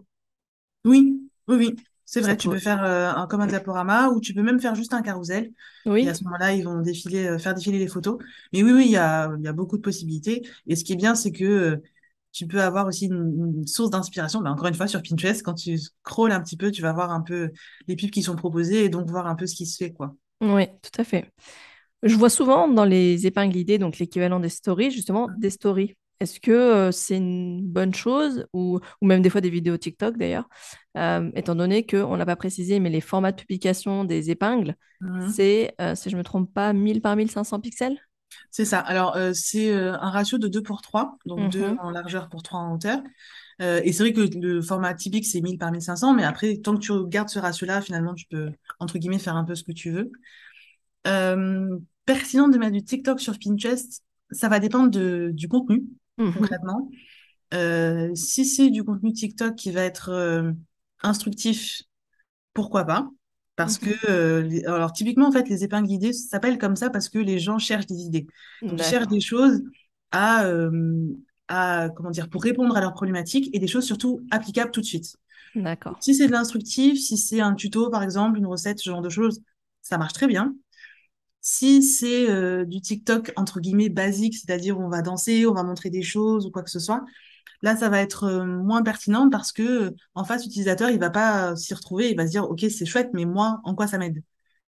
Oui, 0.84 1.30
oui, 1.48 1.56
oui. 1.56 1.76
C'est 2.04 2.20
Ça 2.20 2.22
vrai, 2.22 2.36
tu 2.36 2.48
peut. 2.48 2.50
peux 2.50 2.58
faire 2.58 2.82
un, 2.82 3.26
comme 3.28 3.40
un 3.40 3.46
diaporama 3.46 4.08
ou 4.08 4.20
tu 4.20 4.34
peux 4.34 4.42
même 4.42 4.60
faire 4.60 4.74
juste 4.74 4.94
un 4.94 5.02
carrousel. 5.02 5.52
Et 6.00 6.08
à 6.08 6.14
Oui, 6.14 6.14
ce 6.14 6.24
moment-là, 6.24 6.52
ils 6.54 6.64
vont 6.64 6.80
défiler, 6.80 7.38
faire 7.38 7.54
défiler 7.54 7.78
les 7.78 7.86
photos. 7.88 8.18
Mais 8.52 8.62
oui, 8.62 8.72
oui, 8.72 8.84
il 8.86 8.90
y 8.92 8.96
a, 8.96 9.30
il 9.38 9.44
y 9.44 9.48
a 9.48 9.52
beaucoup 9.52 9.76
de 9.76 9.82
possibilités. 9.82 10.42
Et 10.66 10.74
ce 10.76 10.82
qui 10.84 10.92
est 10.94 10.96
bien, 10.96 11.14
c'est 11.14 11.30
que 11.32 11.80
tu 12.32 12.46
peux 12.46 12.60
avoir 12.62 12.86
aussi 12.86 13.06
une, 13.06 13.54
une 13.58 13.66
source 13.66 13.90
d'inspiration. 13.90 14.40
Ben, 14.40 14.52
encore 14.52 14.68
une 14.68 14.74
fois, 14.74 14.86
sur 14.88 15.02
Pinterest, 15.02 15.42
quand 15.42 15.54
tu 15.54 15.78
scrolles 15.78 16.32
un 16.32 16.40
petit 16.42 16.56
peu, 16.56 16.70
tu 16.70 16.82
vas 16.82 16.92
voir 16.92 17.10
un 17.10 17.20
peu 17.22 17.50
les 17.88 17.96
pubs 17.96 18.10
qui 18.10 18.22
sont 18.22 18.36
proposées 18.36 18.84
et 18.84 18.88
donc 18.88 19.08
voir 19.08 19.26
un 19.26 19.34
peu 19.36 19.46
ce 19.46 19.54
qui 19.54 19.66
se 19.66 19.76
fait, 19.76 19.92
quoi. 19.92 20.14
oui, 20.40 20.66
tout 20.82 21.00
à 21.00 21.04
fait. 21.04 21.30
Je 22.02 22.16
vois 22.16 22.30
souvent 22.30 22.68
dans 22.68 22.84
les 22.84 23.26
épingles 23.26 23.56
idées, 23.58 23.78
donc 23.78 23.98
l'équivalent 23.98 24.40
des 24.40 24.48
stories, 24.50 24.90
justement, 24.90 25.28
des 25.36 25.50
stories. 25.50 25.96
Est-ce 26.20 26.40
que 26.40 26.52
euh, 26.52 26.92
c'est 26.92 27.16
une 27.18 27.62
bonne 27.66 27.94
chose 27.94 28.46
ou, 28.52 28.80
ou 29.02 29.06
même 29.06 29.22
des 29.22 29.30
fois 29.30 29.40
des 29.42 29.50
vidéos 29.50 29.76
TikTok 29.78 30.16
d'ailleurs, 30.18 30.48
euh, 30.96 31.30
étant 31.34 31.54
donné 31.56 31.86
qu'on 31.86 32.16
n'a 32.16 32.26
pas 32.26 32.36
précisé, 32.36 32.80
mais 32.80 32.90
les 32.90 33.00
formats 33.02 33.32
de 33.32 33.36
publication 33.40 34.04
des 34.04 34.30
épingles, 34.30 34.76
Mhm. 35.00 35.32
c'est, 35.34 35.74
euh, 35.80 35.94
si 35.94 36.10
je 36.10 36.16
ne 36.16 36.20
me 36.20 36.24
trompe 36.24 36.52
pas, 36.54 36.72
1000 36.74 37.02
par 37.02 37.16
1500 37.16 37.60
pixels? 37.60 37.98
C'est 38.50 38.64
ça. 38.64 38.80
Alors, 38.80 39.16
euh, 39.16 39.32
c'est 39.34 39.72
euh, 39.72 39.92
un 40.00 40.10
ratio 40.10 40.38
de 40.38 40.48
2 40.48 40.62
pour 40.62 40.82
3, 40.82 41.18
donc 41.26 41.48
2 41.50 41.70
Mhm. 41.70 41.78
en 41.82 41.90
largeur 41.90 42.28
pour 42.28 42.42
3 42.42 42.60
en 42.60 42.74
hauteur. 42.74 43.00
Euh, 43.62 43.80
et 43.84 43.92
c'est 43.92 44.02
vrai 44.02 44.12
que 44.12 44.20
le 44.38 44.62
format 44.62 44.94
typique, 44.94 45.26
c'est 45.26 45.40
1000 45.40 45.58
par 45.58 45.70
1500, 45.70 46.14
mais 46.14 46.24
après, 46.24 46.56
tant 46.58 46.74
que 46.74 46.80
tu 46.80 46.92
gardes 47.08 47.28
ce 47.28 47.38
ratio-là, 47.38 47.80
finalement, 47.82 48.14
tu 48.14 48.26
peux, 48.26 48.50
entre 48.78 48.98
guillemets, 48.98 49.18
faire 49.18 49.36
un 49.36 49.44
peu 49.44 49.54
ce 49.54 49.64
que 49.64 49.72
tu 49.72 49.90
veux. 49.90 50.10
Pertinent 52.06 52.48
de 52.48 52.58
mettre 52.58 52.72
du 52.72 52.82
TikTok 52.84 53.20
sur 53.20 53.38
Pinterest, 53.38 54.02
ça 54.32 54.48
va 54.48 54.58
dépendre 54.58 54.90
de, 54.90 55.30
du 55.32 55.48
contenu, 55.48 55.84
Mhm. 56.18 56.32
concrètement. 56.36 56.90
Si 58.14 58.44
c'est 58.46 58.70
du 58.70 58.84
contenu 58.84 59.12
TikTok 59.12 59.54
qui 59.56 59.70
va 59.70 59.82
être 59.82 60.52
instructif, 61.02 61.82
pourquoi 62.54 62.84
pas? 62.84 63.08
Parce 63.64 63.78
que, 63.78 63.90
euh, 64.10 64.42
les- 64.42 64.64
alors 64.64 64.92
typiquement, 64.92 65.28
en 65.28 65.32
fait, 65.32 65.48
les 65.48 65.64
épingles 65.64 65.86
guidées 65.88 66.12
s'appellent 66.12 66.58
comme 66.58 66.76
ça 66.76 66.90
parce 66.90 67.08
que 67.08 67.18
les 67.18 67.38
gens 67.38 67.58
cherchent 67.58 67.86
des 67.86 67.96
idées. 68.02 68.26
Donc, 68.66 68.80
ils 68.80 68.84
cherchent 68.84 69.08
des 69.08 69.20
choses 69.20 69.62
à, 70.12 70.44
euh, 70.46 71.06
à, 71.48 71.88
comment 71.96 72.10
dire, 72.10 72.28
pour 72.30 72.42
répondre 72.42 72.76
à 72.76 72.80
leurs 72.80 72.94
problématiques 72.94 73.50
et 73.54 73.58
des 73.58 73.66
choses 73.66 73.84
surtout 73.84 74.20
applicables 74.30 74.70
tout 74.70 74.80
de 74.80 74.86
suite. 74.86 75.16
d'accord. 75.54 76.00
Si 76.00 76.14
c'est 76.14 76.26
de 76.28 76.32
l'instructif, 76.32 76.98
si 77.00 77.18
c'est 77.18 77.40
un 77.40 77.54
tuto, 77.54 77.90
par 77.90 78.02
exemple, 78.02 78.38
une 78.38 78.46
recette, 78.46 78.78
ce 78.80 78.90
genre 78.90 79.02
de 79.02 79.08
choses, 79.10 79.40
ça 79.82 79.98
marche 79.98 80.14
très 80.14 80.26
bien. 80.26 80.54
Si 81.42 81.82
c'est 81.82 82.30
euh, 82.30 82.64
du 82.66 82.80
TikTok 82.82 83.32
entre 83.36 83.60
guillemets 83.60 83.88
basique, 83.88 84.34
c'est-à-dire 84.36 84.78
on 84.78 84.88
va 84.88 85.02
danser, 85.02 85.46
on 85.46 85.54
va 85.54 85.62
montrer 85.62 85.88
des 85.90 86.02
choses 86.02 86.46
ou 86.46 86.50
quoi 86.50 86.62
que 86.62 86.70
ce 86.70 86.78
soit, 86.80 87.04
là 87.62 87.76
ça 87.76 87.88
va 87.88 88.00
être 88.00 88.24
euh, 88.24 88.44
moins 88.44 88.82
pertinent 88.82 89.28
parce 89.30 89.52
que 89.52 89.62
euh, 89.62 89.90
en 90.14 90.24
face 90.24 90.44
l'utilisateur 90.44 90.90
il 90.90 90.98
va 90.98 91.10
pas 91.10 91.52
euh, 91.52 91.56
s'y 91.56 91.74
retrouver, 91.74 92.10
il 92.10 92.16
va 92.16 92.26
se 92.26 92.30
dire 92.30 92.44
ok 92.44 92.60
c'est 92.70 92.86
chouette 92.86 93.10
mais 93.12 93.24
moi 93.24 93.60
en 93.64 93.74
quoi 93.74 93.86
ça 93.86 93.98
m'aide, 93.98 94.22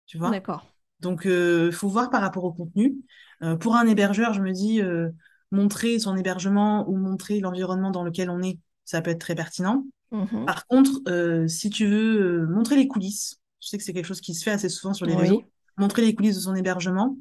tu 0.06 0.18
vois? 0.18 0.30
D'accord. 0.30 0.66
Donc 1.00 1.22
il 1.26 1.72
faut 1.72 1.88
voir 1.88 2.10
par 2.10 2.22
rapport 2.22 2.44
au 2.44 2.52
contenu. 2.52 2.96
Euh, 3.42 3.56
pour 3.56 3.76
un 3.76 3.86
hébergeur, 3.86 4.32
je 4.32 4.40
me 4.40 4.52
dis 4.52 4.80
euh, 4.80 5.10
montrer 5.50 5.98
son 5.98 6.16
hébergement 6.16 6.88
ou 6.88 6.96
montrer 6.96 7.40
l'environnement 7.40 7.90
dans 7.90 8.04
lequel 8.04 8.30
on 8.30 8.40
est, 8.42 8.58
ça 8.84 9.02
peut 9.02 9.10
être 9.10 9.20
très 9.20 9.34
pertinent. 9.34 9.84
Mhm. 10.10 10.46
Par 10.46 10.66
contre, 10.66 11.00
euh, 11.08 11.48
si 11.48 11.70
tu 11.70 11.86
veux 11.86 12.42
euh, 12.42 12.46
montrer 12.46 12.76
les 12.76 12.86
coulisses, 12.86 13.40
je 13.60 13.68
sais 13.68 13.78
que 13.78 13.84
c'est 13.84 13.92
quelque 13.92 14.06
chose 14.06 14.20
qui 14.20 14.34
se 14.34 14.44
fait 14.44 14.52
assez 14.52 14.68
souvent 14.68 14.94
sur 14.94 15.06
les 15.06 15.14
réseaux, 15.14 15.42
montrer 15.76 16.02
les 16.02 16.14
coulisses 16.14 16.36
de 16.36 16.40
son 16.40 16.54
hébergement, 16.54 17.16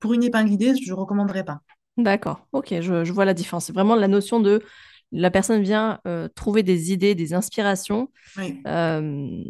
pour 0.00 0.12
une 0.12 0.24
épingle 0.24 0.50
idée, 0.50 0.74
je 0.76 0.90
ne 0.90 0.96
recommanderais 0.96 1.44
pas. 1.44 1.60
d'accord. 1.96 2.46
Ok, 2.52 2.74
je, 2.80 3.04
je 3.04 3.12
vois 3.12 3.24
la 3.24 3.34
différence. 3.34 3.66
C'est 3.66 3.72
vraiment 3.72 3.94
la 3.94 4.08
notion 4.08 4.40
de 4.40 4.62
la 5.14 5.30
personne 5.30 5.62
vient 5.62 6.00
euh, 6.06 6.28
trouver 6.34 6.62
des 6.64 6.92
idées, 6.92 7.14
des 7.14 7.34
inspirations 7.34 8.10
Oui, 8.36 8.60
Euh, 8.66 9.42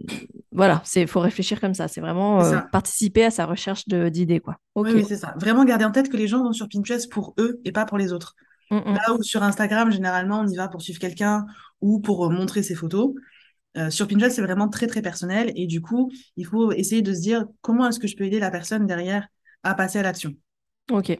voilà, 0.52 0.82
c'est 0.84 1.06
faut 1.06 1.20
réfléchir 1.20 1.60
comme 1.60 1.74
ça. 1.74 1.88
C'est 1.88 2.02
vraiment 2.02 2.42
euh, 2.42 2.50
ça. 2.50 2.68
participer 2.70 3.24
à 3.24 3.30
sa 3.30 3.46
recherche 3.46 3.88
d'idées, 3.88 4.40
quoi. 4.40 4.58
Oui, 4.76 4.90
Ok. 4.90 4.96
oui, 4.96 5.04
c'est 5.08 5.16
ça. 5.16 5.34
Vraiment 5.40 5.64
garder 5.64 5.86
en 5.86 5.90
tête 5.90 6.10
que 6.10 6.18
les 6.18 6.28
gens 6.28 6.42
vont 6.42 6.52
sur 6.52 6.68
Pinterest 6.68 7.10
pour 7.10 7.34
eux 7.38 7.60
et 7.64 7.72
pas 7.72 7.86
pour 7.86 7.96
les 7.96 8.12
autres. 8.12 8.34
Mm, 8.70 8.76
mm. 8.76 8.94
Là 8.94 9.14
où 9.14 9.22
sur 9.22 9.42
Instagram, 9.42 9.90
généralement, 9.90 10.40
on 10.40 10.46
y 10.46 10.56
va 10.56 10.68
pour 10.68 10.82
suivre 10.82 10.98
quelqu'un 10.98 11.46
ou 11.80 11.98
pour 11.98 12.30
montrer 12.30 12.62
ses 12.62 12.74
photos. 12.74 13.14
Sur 13.90 14.06
Pinterest, 14.06 14.36
c'est 14.36 14.42
vraiment 14.42 14.68
très, 14.68 14.86
très 14.86 15.02
personnel. 15.02 15.50
Et 15.56 15.66
du 15.66 15.80
coup, 15.80 16.12
il 16.36 16.46
faut 16.46 16.70
essayer 16.72 17.02
de 17.02 17.12
se 17.12 17.20
dire 17.20 17.44
comment 17.60 17.88
est-ce 17.88 17.98
que 17.98 18.06
je 18.06 18.16
peux 18.16 18.24
aider 18.24 18.38
la 18.38 18.52
personne 18.52 18.86
derrière 18.86 19.26
à 19.64 19.74
passer 19.74 19.98
à 19.98 20.02
l'action. 20.02 20.34
Ok. 20.92 21.18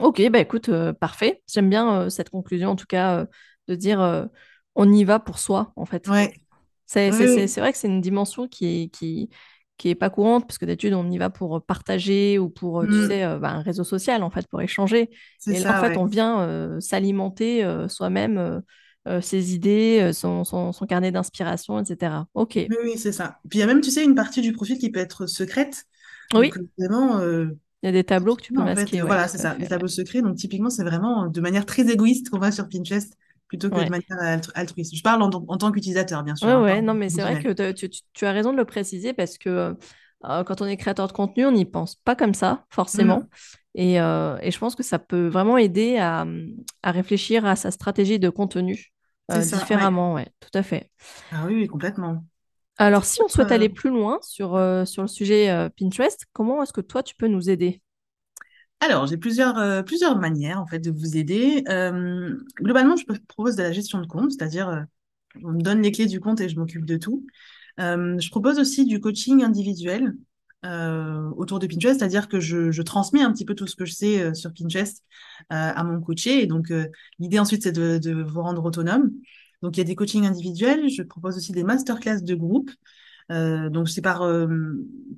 Ok, 0.00 0.20
bah 0.30 0.40
écoute, 0.40 0.68
euh, 0.70 0.92
parfait. 0.92 1.42
J'aime 1.48 1.70
bien 1.70 2.02
euh, 2.02 2.08
cette 2.10 2.30
conclusion, 2.30 2.70
en 2.70 2.76
tout 2.76 2.86
cas, 2.86 3.20
euh, 3.20 3.26
de 3.68 3.74
dire 3.76 4.28
on 4.74 4.92
y 4.92 5.04
va 5.04 5.20
pour 5.20 5.38
soi, 5.38 5.72
en 5.76 5.86
fait. 5.86 6.06
Ouais, 6.06 6.40
C'est 6.86 7.10
oui, 7.10 7.54
vrai 7.60 7.72
que 7.72 7.78
c'est 7.78 7.88
une 7.88 8.00
dimension 8.00 8.48
qui 8.48 8.66
est, 8.84 8.88
qui, 8.90 9.30
qui 9.78 9.88
est 9.90 9.94
pas 9.94 10.10
courante, 10.10 10.46
parce 10.48 10.58
que 10.58 10.66
d'habitude, 10.66 10.94
on 10.94 11.10
y 11.10 11.18
va 11.18 11.30
pour 11.30 11.64
partager 11.64 12.38
ou 12.38 12.50
pour, 12.50 12.88
tu 12.88 12.98
Mm, 12.98 13.00
sais, 13.00 13.22
bah, 13.38 13.50
un 13.50 13.62
réseau 13.62 13.84
social, 13.84 14.22
en 14.24 14.30
fait, 14.30 14.46
pour 14.48 14.60
échanger. 14.62 15.10
Et 15.48 15.60
là, 15.60 15.70
en 15.70 15.74
ça, 15.76 15.76
fait, 15.76 15.96
on 15.96 16.06
vient 16.06 16.78
s'alimenter 16.80 17.64
soi-même, 17.88 18.62
euh, 19.08 19.20
ses 19.20 19.54
idées, 19.54 20.12
son, 20.14 20.44
son, 20.44 20.72
son 20.72 20.86
carnet 20.86 21.12
d'inspiration, 21.12 21.78
etc. 21.80 22.26
Ok. 22.34 22.58
Oui, 22.68 22.76
oui, 22.82 22.98
c'est 22.98 23.12
ça. 23.12 23.40
Puis 23.50 23.58
il 23.58 23.60
y 23.60 23.62
a 23.64 23.66
même, 23.66 23.80
tu 23.82 23.90
sais, 23.90 24.04
une 24.04 24.14
partie 24.14 24.40
du 24.40 24.52
profil 24.52 24.78
qui 24.78 24.90
peut 24.90 25.00
être 25.00 25.26
secrète. 25.26 25.84
Oui, 26.34 26.60
vraiment, 26.78 27.18
euh, 27.20 27.48
il 27.84 27.86
y 27.86 27.90
a 27.90 27.92
des 27.92 28.04
tableaux 28.04 28.36
que 28.36 28.42
tu 28.42 28.52
peux 28.52 28.62
en 28.62 28.70
masquer, 28.72 29.02
euh, 29.02 29.06
ouais, 29.06 29.06
voilà, 29.06 29.28
c'est 29.28 29.38
ça, 29.38 29.56
les 29.58 29.66
fait. 29.66 29.68
tableaux 29.68 29.88
secrets. 29.88 30.22
Donc, 30.22 30.36
typiquement, 30.36 30.70
c'est 30.70 30.84
vraiment 30.84 31.24
euh, 31.24 31.28
de 31.28 31.40
manière 31.40 31.66
très 31.66 31.88
égoïste 31.90 32.30
qu'on 32.30 32.38
va 32.38 32.52
sur 32.52 32.68
Pinterest 32.68 33.16
plutôt 33.48 33.70
que 33.70 33.80
de 33.82 33.90
manière 33.90 34.06
altru- 34.20 34.50
altruiste. 34.54 34.94
Je 34.96 35.02
parle 35.02 35.22
en, 35.22 35.30
en 35.30 35.56
tant 35.58 35.70
qu'utilisateur, 35.72 36.22
bien 36.24 36.36
sûr, 36.36 36.54
hein, 36.54 36.64
pas 36.64 36.74
ouais, 36.74 36.82
en 36.82 36.82
non, 36.82 36.94
mais 36.94 37.08
c'est 37.10 37.22
vrai 37.22 37.36
que 37.36 37.72
tu, 37.72 37.88
tu- 37.88 38.00
tu 38.12 38.26
as 38.26 38.32
raison 38.32 38.52
de 38.52 38.56
le 38.58 38.64
préciser 38.64 39.12
parce 39.12 39.38
que 39.38 39.76
euh, 40.24 40.44
quand 40.44 40.60
on 40.62 40.66
est 40.66 40.76
créateur 40.76 41.06
de 41.08 41.12
contenu, 41.12 41.46
on 41.46 41.52
n'y 41.52 41.64
pense 41.64 41.96
pas 41.96 42.16
comme 42.16 42.34
ça, 42.34 42.66
Mm, 42.94 43.16
forcément. 43.16 43.28
Et, 43.74 44.00
euh, 44.00 44.38
et 44.40 44.50
je 44.50 44.58
pense 44.58 44.74
que 44.76 44.82
ça 44.82 44.98
peut 44.98 45.26
vraiment 45.28 45.58
aider 45.58 45.96
à, 45.98 46.26
à 46.82 46.90
réfléchir 46.92 47.44
à 47.46 47.56
sa 47.56 47.70
stratégie 47.70 48.18
de 48.18 48.30
contenu 48.30 48.92
c'est 49.28 49.42
euh, 49.42 49.44
ça, 49.44 49.68
ouais. 49.72 49.88
différemment, 49.88 50.14
ouais, 50.14 50.28
tout 50.40 50.56
à 50.58 50.62
fait. 50.62 50.90
Ah 51.30 51.44
oui, 51.46 51.54
oui, 51.54 51.66
complètement. 51.66 52.24
Alors, 52.76 53.04
si 53.04 53.22
on 53.22 53.28
souhaite 53.28 53.52
aller 53.52 53.68
plus 53.68 53.90
loin 53.90 54.18
sur, 54.22 54.56
euh, 54.56 54.84
sur 54.84 55.02
le 55.02 55.08
sujet 55.08 55.50
euh, 55.50 55.68
Pinterest, 55.68 56.26
comment 56.32 56.62
est-ce 56.62 56.72
que 56.72 56.80
toi, 56.80 57.02
tu 57.02 57.14
peux 57.14 57.28
nous 57.28 57.48
aider? 57.50 57.80
alors, 58.80 59.06
j'ai 59.06 59.16
plusieurs, 59.16 59.56
euh, 59.58 59.82
plusieurs 59.82 60.18
manières, 60.18 60.60
en 60.60 60.66
fait, 60.66 60.78
de 60.78 60.90
vous 60.90 61.16
aider. 61.16 61.64
Globalement, 62.60 62.96
je 62.96 63.04
propose 63.28 63.56
de 63.56 63.62
la 63.62 63.72
gestion 63.72 63.98
de 64.00 64.06
compte, 64.06 64.32
c'est-à-dire, 64.32 64.84
on 65.42 65.52
me 65.52 65.62
donne 65.62 65.80
les 65.80 65.90
clés 65.90 66.04
du 66.06 66.20
compte 66.20 66.40
et 66.40 66.50
je 66.50 66.56
m'occupe 66.58 66.84
de 66.84 66.98
tout. 66.98 67.24
Je 67.78 68.30
propose 68.30 68.58
aussi 68.58 68.84
du 68.84 69.00
coaching 69.00 69.42
individuel 69.42 70.14
autour 70.62 71.60
de 71.60 71.66
Pinterest, 71.66 71.98
c'est-à-dire 71.98 72.28
que 72.28 72.40
je, 72.40 72.72
je 72.72 72.82
transmets 72.82 73.22
un 73.22 73.32
petit 73.32 73.46
peu 73.46 73.54
tout 73.54 73.66
ce 73.66 73.74
que 73.76 73.86
je 73.86 73.92
sais 73.92 74.34
sur 74.34 74.52
Pinterest 74.52 75.02
à 75.48 75.82
mon 75.82 76.02
coaché. 76.02 76.42
Et 76.42 76.46
donc, 76.46 76.70
l'idée 77.18 77.38
ensuite, 77.38 77.62
c'est 77.62 77.72
de, 77.72 77.96
de 77.96 78.22
vous 78.22 78.42
rendre 78.42 78.62
autonome. 78.62 79.12
Donc, 79.64 79.76
il 79.76 79.80
y 79.80 79.82
a 79.82 79.84
des 79.84 79.96
coachings 79.96 80.26
individuels. 80.26 80.88
Je 80.88 81.02
propose 81.02 81.36
aussi 81.36 81.52
des 81.52 81.64
masterclass 81.64 82.20
de 82.22 82.34
groupe. 82.34 82.70
Euh, 83.32 83.70
donc, 83.70 83.88
c'est 83.88 84.02
par, 84.02 84.22
euh, 84.22 84.46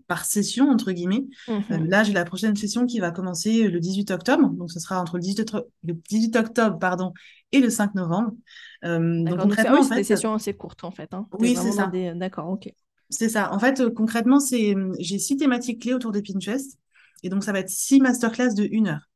par 0.07 0.25
session, 0.25 0.71
entre 0.71 0.93
guillemets. 0.93 1.27
Euh, 1.49 1.61
Mhm. 1.79 1.89
là, 1.89 2.05
j'ai 2.05 2.13
la 2.13 2.25
prochaine 2.25 2.55
session 2.55 2.87
qui 2.87 3.01
va 3.01 3.11
commencer 3.11 3.67
le 3.69 3.81
18 3.81 4.11
octobre. 4.13 4.49
Donc, 4.51 4.71
ce 4.71 4.79
sera 4.79 5.01
entre 5.01 5.17
le 5.17 5.23
18, 5.23 5.41
octobre- 5.41 5.67
le 5.85 5.95
18 5.95 6.37
octobre 6.37 6.79
pardon, 6.79 7.13
et 7.51 7.59
le 7.61 7.69
5 7.69 7.95
novembre. 7.97 8.33
Euh, 8.85 8.99
donc, 8.99 9.25
donc 9.25 9.35
oui, 9.35 9.43
concrètement, 9.43 9.79
en 9.81 9.83
c'est 9.83 9.97
des 9.97 10.05
sessions 10.05 10.35
assez 10.35 10.55
courtes 10.55 10.85
en 10.85 10.93
fait. 10.93 11.13
Hein. 11.13 11.27
Oui, 11.41 11.57
c'est 11.61 11.73
ça. 11.73 11.89
des... 11.89 12.13
D'accord, 12.15 12.49
ok. 12.49 12.73
C'est 13.11 13.29
ça. 13.29 13.53
En 13.53 13.59
fait, 13.59 13.81
euh, 13.81 13.91
concrètement, 13.91 14.39
euh, 14.53 14.93
j'ai 15.01 15.19
six 15.19 15.37
thématiques 15.37 15.83
clés 15.83 15.95
autour 15.95 16.13
de 16.13 16.21
Pinterest. 16.21 16.79
Et 17.25 17.29
donc, 17.29 17.43
ça 17.43 17.53
va 17.53 17.59
être 17.61 17.71
six 17.71 18.01
masterclass 18.01 18.55
de 18.55 18.69
une 18.71 18.87
heure. 18.89 19.09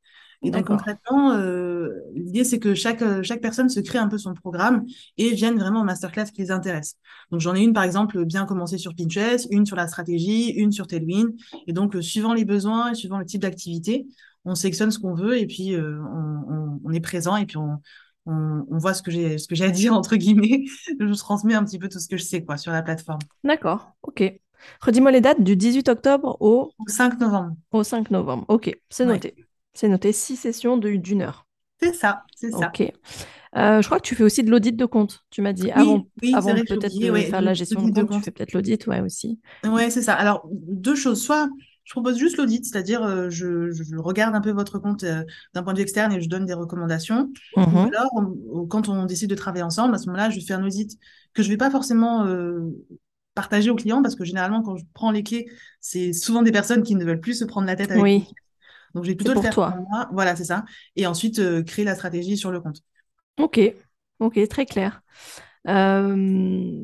Et 0.43 0.51
donc, 0.51 0.67
concrètement, 0.79 1.33
euh, 1.33 1.91
l'idée, 2.15 2.45
c'est 2.45 2.59
que 2.59 2.75
chaque, 2.75 3.03
euh, 3.03 3.23
chaque 3.23 3.43
personne 3.43 3.69
se 3.69 3.79
crée 3.81 3.99
un 3.99 4.09
peu 4.09 4.17
son 4.19 4.33
programme 4.35 4.87
et 5.19 5.35
vienne 5.35 5.59
vraiment 5.59 5.83
aux 5.83 5.85
masterclass 5.85 6.27
qui 6.33 6.41
les 6.43 6.51
intéressent. 6.51 6.97
Donc, 7.31 7.41
j'en 7.41 7.55
ai 7.55 7.61
une, 7.63 7.75
par 7.75 7.83
exemple, 7.85 8.25
bien 8.25 8.47
commencer 8.47 8.79
sur 8.79 8.95
Pinterest, 8.95 9.47
une 9.51 9.67
sur 9.67 9.77
la 9.77 9.87
stratégie, 9.87 10.49
une 10.51 10.73
sur 10.73 10.87
Tailwind. 10.87 11.35
Et 11.67 11.73
donc, 11.75 11.95
euh, 11.95 12.01
suivant 12.03 12.33
les 12.33 12.45
besoins 12.47 12.93
et 12.93 12.95
suivant 12.95 13.19
le 13.19 13.27
type 13.27 13.43
d'activité, 13.43 14.07
on 14.47 14.55
sélectionne 14.55 14.91
ce 14.91 14.99
qu'on 14.99 15.15
veut 15.15 15.39
et 15.39 15.47
puis 15.47 15.75
euh, 15.75 16.01
on, 16.03 16.55
on- 16.55 16.81
on 16.85 16.91
est 16.93 17.01
présent 17.01 17.37
et 17.37 17.45
puis 17.45 17.59
on, 17.59 17.77
on, 18.27 18.65
on 18.71 18.79
voit 18.79 18.95
ce 18.95 19.03
que 19.03 19.11
j'ai, 19.11 19.37
ce 19.37 19.47
que 19.47 19.55
j'ai 19.55 19.65
à 19.67 19.71
dire, 19.71 19.93
entre 19.93 20.17
guillemets. 20.17 20.65
Je 21.01 21.05
vous 21.05 21.15
transmets 21.17 21.55
un 21.55 21.65
petit 21.65 21.79
peu 21.79 21.89
tout 21.91 21.99
ce 21.99 22.09
que 22.09 22.17
je 22.17 22.25
sais, 22.25 22.43
quoi, 22.43 22.57
sur 22.57 22.73
la 22.73 22.83
plateforme. 22.83 23.19
D'accord, 23.45 23.93
ok. 24.03 24.23
Redis-moi 24.83 25.11
les 25.11 25.21
dates 25.21 25.43
du 25.43 25.57
18 25.57 25.89
octobre 25.89 26.37
au, 26.41 26.71
Au 26.79 26.87
5 26.89 27.19
novembre. 27.21 27.55
au 27.73 27.83
5 27.83 28.11
novembre. 28.11 28.45
Ok, 28.49 28.75
c'est 28.91 29.07
Ouais. 29.07 29.19
C'est 29.75 29.89
noté, 29.89 30.13
six 30.13 30.37
sessions 30.37 30.77
d'une 30.77 31.23
heure. 31.23 31.47
C'est 31.81 31.95
ça, 31.95 32.25
c'est 32.37 32.51
ça. 32.51 32.69
Ok. 32.69 32.81
Euh, 33.57 33.83
je 33.83 33.87
crois 33.87 33.99
que 33.99 34.07
tu 34.07 34.15
fais 34.15 34.23
aussi 34.23 34.45
de 34.45 34.51
l'audit 34.51 34.77
de 34.77 34.85
compte. 34.85 35.25
Tu 35.31 35.43
m'as 35.43 35.53
dit 35.53 35.65
Oui, 35.65 35.71
avant, 35.73 36.07
oui, 36.23 36.33
avant 36.35 36.55
peut-être 36.55 36.95
de 36.95 37.11
ouais, 37.11 37.25
faire 37.25 37.41
la 37.41 37.55
gestion 37.55 37.83
de 37.89 38.03
compte, 38.03 38.19
tu 38.19 38.21
fais 38.21 38.31
peut-être 38.31 38.53
l'audit, 38.53 38.87
ouais, 38.87 39.01
aussi. 39.01 39.41
Ouais, 39.65 39.91
c'est 39.91 40.03
ça. 40.03 40.15
Alors, 40.15 40.49
deux 40.53 40.95
choses. 40.95 41.23
Soit 41.23 41.49
je 41.85 41.93
propose 41.93 42.19
juste 42.19 42.37
l'audit, 42.37 42.65
c'est-à-dire 42.65 43.31
je, 43.31 43.73
je, 43.73 43.97
regarde 43.97 44.37
un 44.37 44.41
peu 44.41 44.53
votre 44.53 44.79
compte 44.79 45.05
d'un 45.05 45.63
point 45.63 45.73
de 45.73 45.79
vue 45.79 45.83
externe 45.83 46.13
et 46.13 46.21
je 46.21 46.29
donne 46.29 46.45
des 46.45 46.55
recommandations. 46.55 47.31
Ou 47.57 47.61
Mhm. 47.61 47.91
alors, 47.93 48.69
quand 48.69 48.89
on 48.89 49.07
décide 49.07 49.31
de 49.31 49.35
travailler 49.35 49.65
ensemble, 49.65 49.95
à 49.95 49.99
ce 49.99 50.07
moment-là, 50.07 50.31
je 50.31 50.39
fais 50.41 50.53
un 50.55 50.65
audit 50.65 50.97
que 51.35 51.43
je 51.43 51.49
vais 51.49 51.57
pas 51.57 51.71
forcément 51.71 52.27
partager 53.35 53.71
aux 53.71 53.77
clients 53.77 54.03
parce 54.03 54.15
que 54.15 54.25
généralement, 54.25 54.63
quand 54.63 54.77
je 54.77 54.85
prends 54.93 55.11
les 55.11 55.23
clés, 55.23 55.47
c'est 55.81 56.13
souvent 56.13 56.43
des 56.43 56.53
personnes 56.53 56.83
qui 56.83 56.95
ne 56.95 57.05
veulent 57.05 57.21
plus 57.21 57.35
se 57.35 57.45
prendre 57.45 57.67
la 57.67 57.75
tête 57.75 57.91
avec 57.91 58.03
Oui, 58.03 58.29
Donc, 58.95 59.05
je 59.05 59.11
vais 59.11 59.13
c'est 59.13 59.17
plutôt 59.17 59.35
le 59.35 59.41
faire 59.41 59.55
toi. 59.55 59.73
pour 59.73 59.89
moi. 59.89 60.09
Voilà, 60.13 60.37
c'est 60.37 60.45
ça. 60.45 60.65
Et 60.97 61.07
ensuite, 61.07 61.39
euh, 61.39 61.63
créer 61.63 61.85
la 61.85 61.95
stratégie 61.95 62.37
sur 62.37 62.51
le 62.51 62.61
compte. 62.61 62.83
Ok, 63.39 63.61
ok, 64.19 64.49
très 64.49 64.67
clair. 64.67 65.03
Euh, 65.69 66.83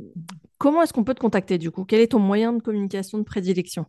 comment 0.59 0.83
est-ce 0.83 0.93
qu'on 0.93 1.05
peut 1.05 1.15
te 1.15 1.21
contacter 1.21 1.59
du 1.59 1.71
coup? 1.71 1.85
Quel 1.85 2.01
est 2.01 2.09
ton 2.09 2.19
moyen 2.19 2.53
de 2.53 2.63
communication 2.63 3.19
de 3.19 3.25
prédilection? 3.25 3.87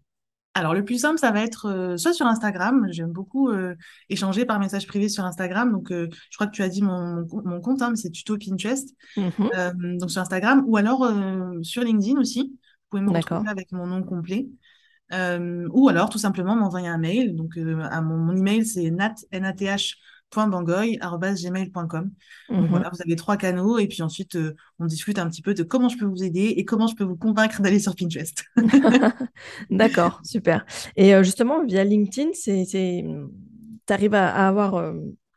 Alors, 0.57 0.73
le 0.73 0.83
plus 0.83 0.97
simple, 0.97 1.19
ça 1.19 1.29
va 1.29 1.43
être 1.43 1.67
euh, 1.67 1.97
soit 1.97 2.13
sur 2.13 2.25
Instagram. 2.25 2.87
J'aime 2.89 3.11
beaucoup 3.11 3.49
euh, 3.49 3.75
échanger 4.09 4.43
par 4.43 4.59
message 4.59 4.87
privé 4.87 5.07
sur 5.07 5.23
Instagram. 5.23 5.71
Donc, 5.71 5.91
euh, 5.91 6.07
je 6.31 6.37
crois 6.37 6.47
que 6.47 6.51
tu 6.55 6.63
as 6.63 6.69
dit 6.69 6.81
mon, 6.81 7.27
mon, 7.45 7.61
compte, 7.61 7.83
hein, 7.83 7.91
mais 7.91 7.95
c'est 7.95 8.09
tuto 8.09 8.37
Pinterest. 8.39 8.89
Mhm. 9.17 9.99
Donc, 9.99 10.09
sur 10.09 10.19
Instagram 10.19 10.63
ou 10.65 10.75
alors 10.77 11.07
sur 11.61 11.83
LinkedIn 11.83 12.19
aussi. 12.19 12.55
Vous 12.55 12.89
pouvez 12.89 13.03
me 13.03 13.11
retrouver 13.11 13.49
avec 13.49 13.71
mon 13.71 13.85
nom 13.85 14.01
complet. 14.01 14.47
Euh, 15.13 15.67
ou 15.71 15.87
alors, 15.89 16.09
tout 16.09 16.17
simplement, 16.17 16.55
m'envoyer 16.55 16.87
un 16.87 16.97
mail. 16.97 17.35
Donc, 17.35 17.57
euh, 17.57 17.81
à 17.83 18.01
mon, 18.01 18.17
mon 18.17 18.35
email, 18.35 18.65
c'est 18.65 18.89
nat, 18.91 19.15
nath.bangoy@gmail.com. 19.31 22.11
Donc, 22.59 22.67
Mhm. 22.67 22.69
voilà, 22.69 22.89
vous 22.91 23.01
avez 23.01 23.15
trois 23.15 23.37
canaux. 23.37 23.77
Et 23.79 23.87
puis 23.87 24.01
ensuite, 24.01 24.35
euh, 24.35 24.53
on 24.79 24.85
discute 24.85 25.19
un 25.19 25.29
petit 25.29 25.41
peu 25.41 25.53
de 25.53 25.63
comment 25.63 25.87
je 25.89 25.97
peux 25.97 26.05
vous 26.05 26.23
aider 26.23 26.53
et 26.57 26.65
comment 26.65 26.87
je 26.87 26.95
peux 26.95 27.03
vous 27.05 27.15
convaincre 27.17 27.61
d'aller 27.61 27.79
sur 27.79 27.95
Pinterest. 27.95 28.43
D'accord, 29.69 30.19
super. 30.23 30.65
Et 30.95 31.11
justement, 31.23 31.63
via 31.65 31.83
LinkedIn, 31.83 32.31
tu 32.31 33.93
arrives 33.93 34.13
à, 34.13 34.29
à 34.33 34.47
avoir 34.47 34.93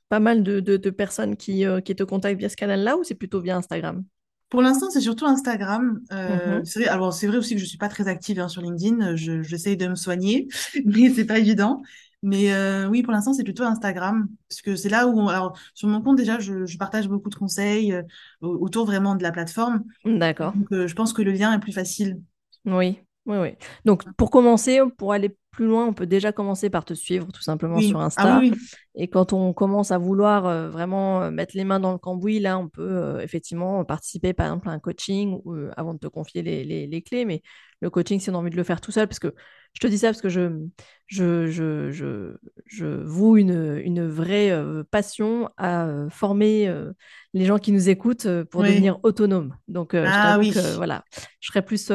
pas 0.09 0.21
mal 0.21 0.43
de, 0.43 0.61
de- 0.61 0.77
de 0.77 0.91
personnes 0.91 1.37
qui, 1.37 1.65
qui 1.85 1.95
te 1.97 2.03
contactent 2.03 2.39
via 2.39 2.49
ce 2.49 2.57
canal-là 2.57 2.97
ou 2.97 3.05
c'est 3.05 3.15
plutôt 3.15 3.41
via 3.41 3.57
Instagram? 3.57 4.05
Pour 4.51 4.63
l'instant, 4.63 4.91
c'est 4.91 5.01
surtout 5.01 5.27
Instagram. 5.27 6.01
Euh, 6.13 6.61
Mhm. 6.61 6.65
c'est 6.65 6.81
vrai, 6.81 6.89
alors, 6.89 7.13
c'est 7.15 7.27
vrai 7.29 7.37
aussi 7.39 7.55
que 7.55 7.61
je 7.61 7.65
suis 7.67 7.79
pas 7.79 7.89
très 7.89 8.09
active 8.09 8.41
hein, 8.41 8.49
sur 8.49 8.63
LinkedIn. 8.63 9.17
Je, 9.17 9.43
j'essaye 9.43 9.77
de 9.77 9.87
me 9.89 9.95
soigner, 9.95 10.49
mais 10.85 11.11
c'est 11.11 11.25
pas 11.25 11.39
évident. 11.39 11.83
Mais 12.23 12.53
euh, 12.53 12.87
oui, 12.89 13.03
pour 13.03 13.13
l'instant, 13.13 13.33
c'est 13.33 13.45
plutôt 13.45 13.63
Instagram. 13.65 14.29
Parce 14.49 14.61
que 14.63 14.77
c'est 14.77 14.89
là 14.91 15.07
où, 15.07 15.29
alors, 15.31 15.57
sur 15.75 15.89
mon 15.89 16.03
compte, 16.03 16.17
déjà, 16.17 16.39
je, 16.41 16.67
je 16.67 16.79
partage 16.79 17.09
beaucoup 17.09 17.31
de 17.31 17.35
conseils 17.37 17.93
euh, 17.95 18.03
au- 18.43 18.57
autour 18.65 18.87
vraiment 18.87 19.15
de 19.15 19.23
la 19.23 19.33
plateforme. 19.33 19.85
D'accord. 20.05 20.55
Donc, 20.55 20.67
je 20.87 20.95
pense 20.95 21.13
que 21.13 21.23
le 21.23 21.33
lien 21.33 21.53
est 21.55 21.61
plus 21.61 21.73
facile. 21.73 22.21
Oui, 22.67 23.01
oui, 23.27 23.37
oui. 23.39 23.55
Donc, 23.85 24.05
pour 24.17 24.31
commencer, 24.31 24.81
pour 24.99 25.13
aller 25.13 25.37
plus 25.51 25.67
loin, 25.67 25.87
on 25.87 25.93
peut 25.95 26.07
déjà 26.07 26.33
commencer 26.33 26.71
par 26.71 26.85
te 26.85 26.95
suivre 26.95 27.29
tout 27.33 27.43
simplement 27.43 27.83
sur. 27.83 28.01
Ah 28.17 28.29
oui, 28.29 28.37
Insta. 28.37 28.39
oui. 28.39 28.61
Et 28.95 29.09
quand 29.09 29.33
on 29.33 29.53
commence 29.53 29.91
à 29.93 29.99
vouloir 29.99 30.47
euh, 30.47 30.69
vraiment 30.71 31.23
euh, 31.23 31.31
mettre 31.31 31.57
les 31.57 31.65
mains 31.65 31.81
dans 31.81 31.93
le 31.93 31.99
cambouis, 31.99 32.41
là, 32.41 32.59
on 32.59 32.69
peut 32.69 32.83
euh, 32.83 33.21
effectivement 33.21 33.85
participer, 33.85 34.33
par 34.35 34.47
exemple, 34.47 34.69
à 34.69 34.73
un 34.73 34.79
coaching 34.79 35.41
ou, 35.45 35.55
euh, 35.55 35.71
avant 35.77 35.95
de 35.95 35.99
te 35.99 36.07
confier 36.09 36.43
les, 36.43 36.65
les- 36.65 36.87
les 36.87 37.03
clés. 37.03 37.25
Mais 37.25 37.43
le 37.81 37.91
coaching, 37.91 38.21
si 38.21 38.31
on 38.31 38.35
a 38.35 38.39
envie 38.39 38.51
de 38.51 38.57
le 38.57 38.65
faire 38.65 38.81
tout 38.81 38.93
seul, 38.93 39.09
parce 39.09 39.19
que 39.19 39.35
je 39.73 39.81
te 39.81 39.87
dis 39.87 39.99
ça 39.99 40.09
parce 40.09 40.21
que 40.21 40.29
je, 40.29 40.67
je, 41.07 41.47
je, 41.49 41.91
je, 41.91 42.37
je 42.67 42.87
voue 42.87 43.37
une, 43.37 43.81
une 43.85 44.07
vraie 44.09 44.51
euh, 44.51 44.83
passion 44.91 45.49
à 45.57 45.87
euh, 45.87 46.11
former 46.11 46.69
euh, 46.69 46.93
les 47.35 47.45
gens 47.45 47.59
qui 47.59 47.73
nous 47.73 47.89
écoutent 47.89 48.27
pour 48.51 48.63
Oui. 48.63 48.69
devenir 48.69 48.99
autonomes. 49.05 49.57
Donc, 49.69 49.95
je 49.95 50.09
Ah 50.13 50.37
oui. 50.39 50.53
que 50.53 50.75
voilà, 50.77 51.05
je 51.41 51.49
serais 51.49 51.63
plus 51.65 51.91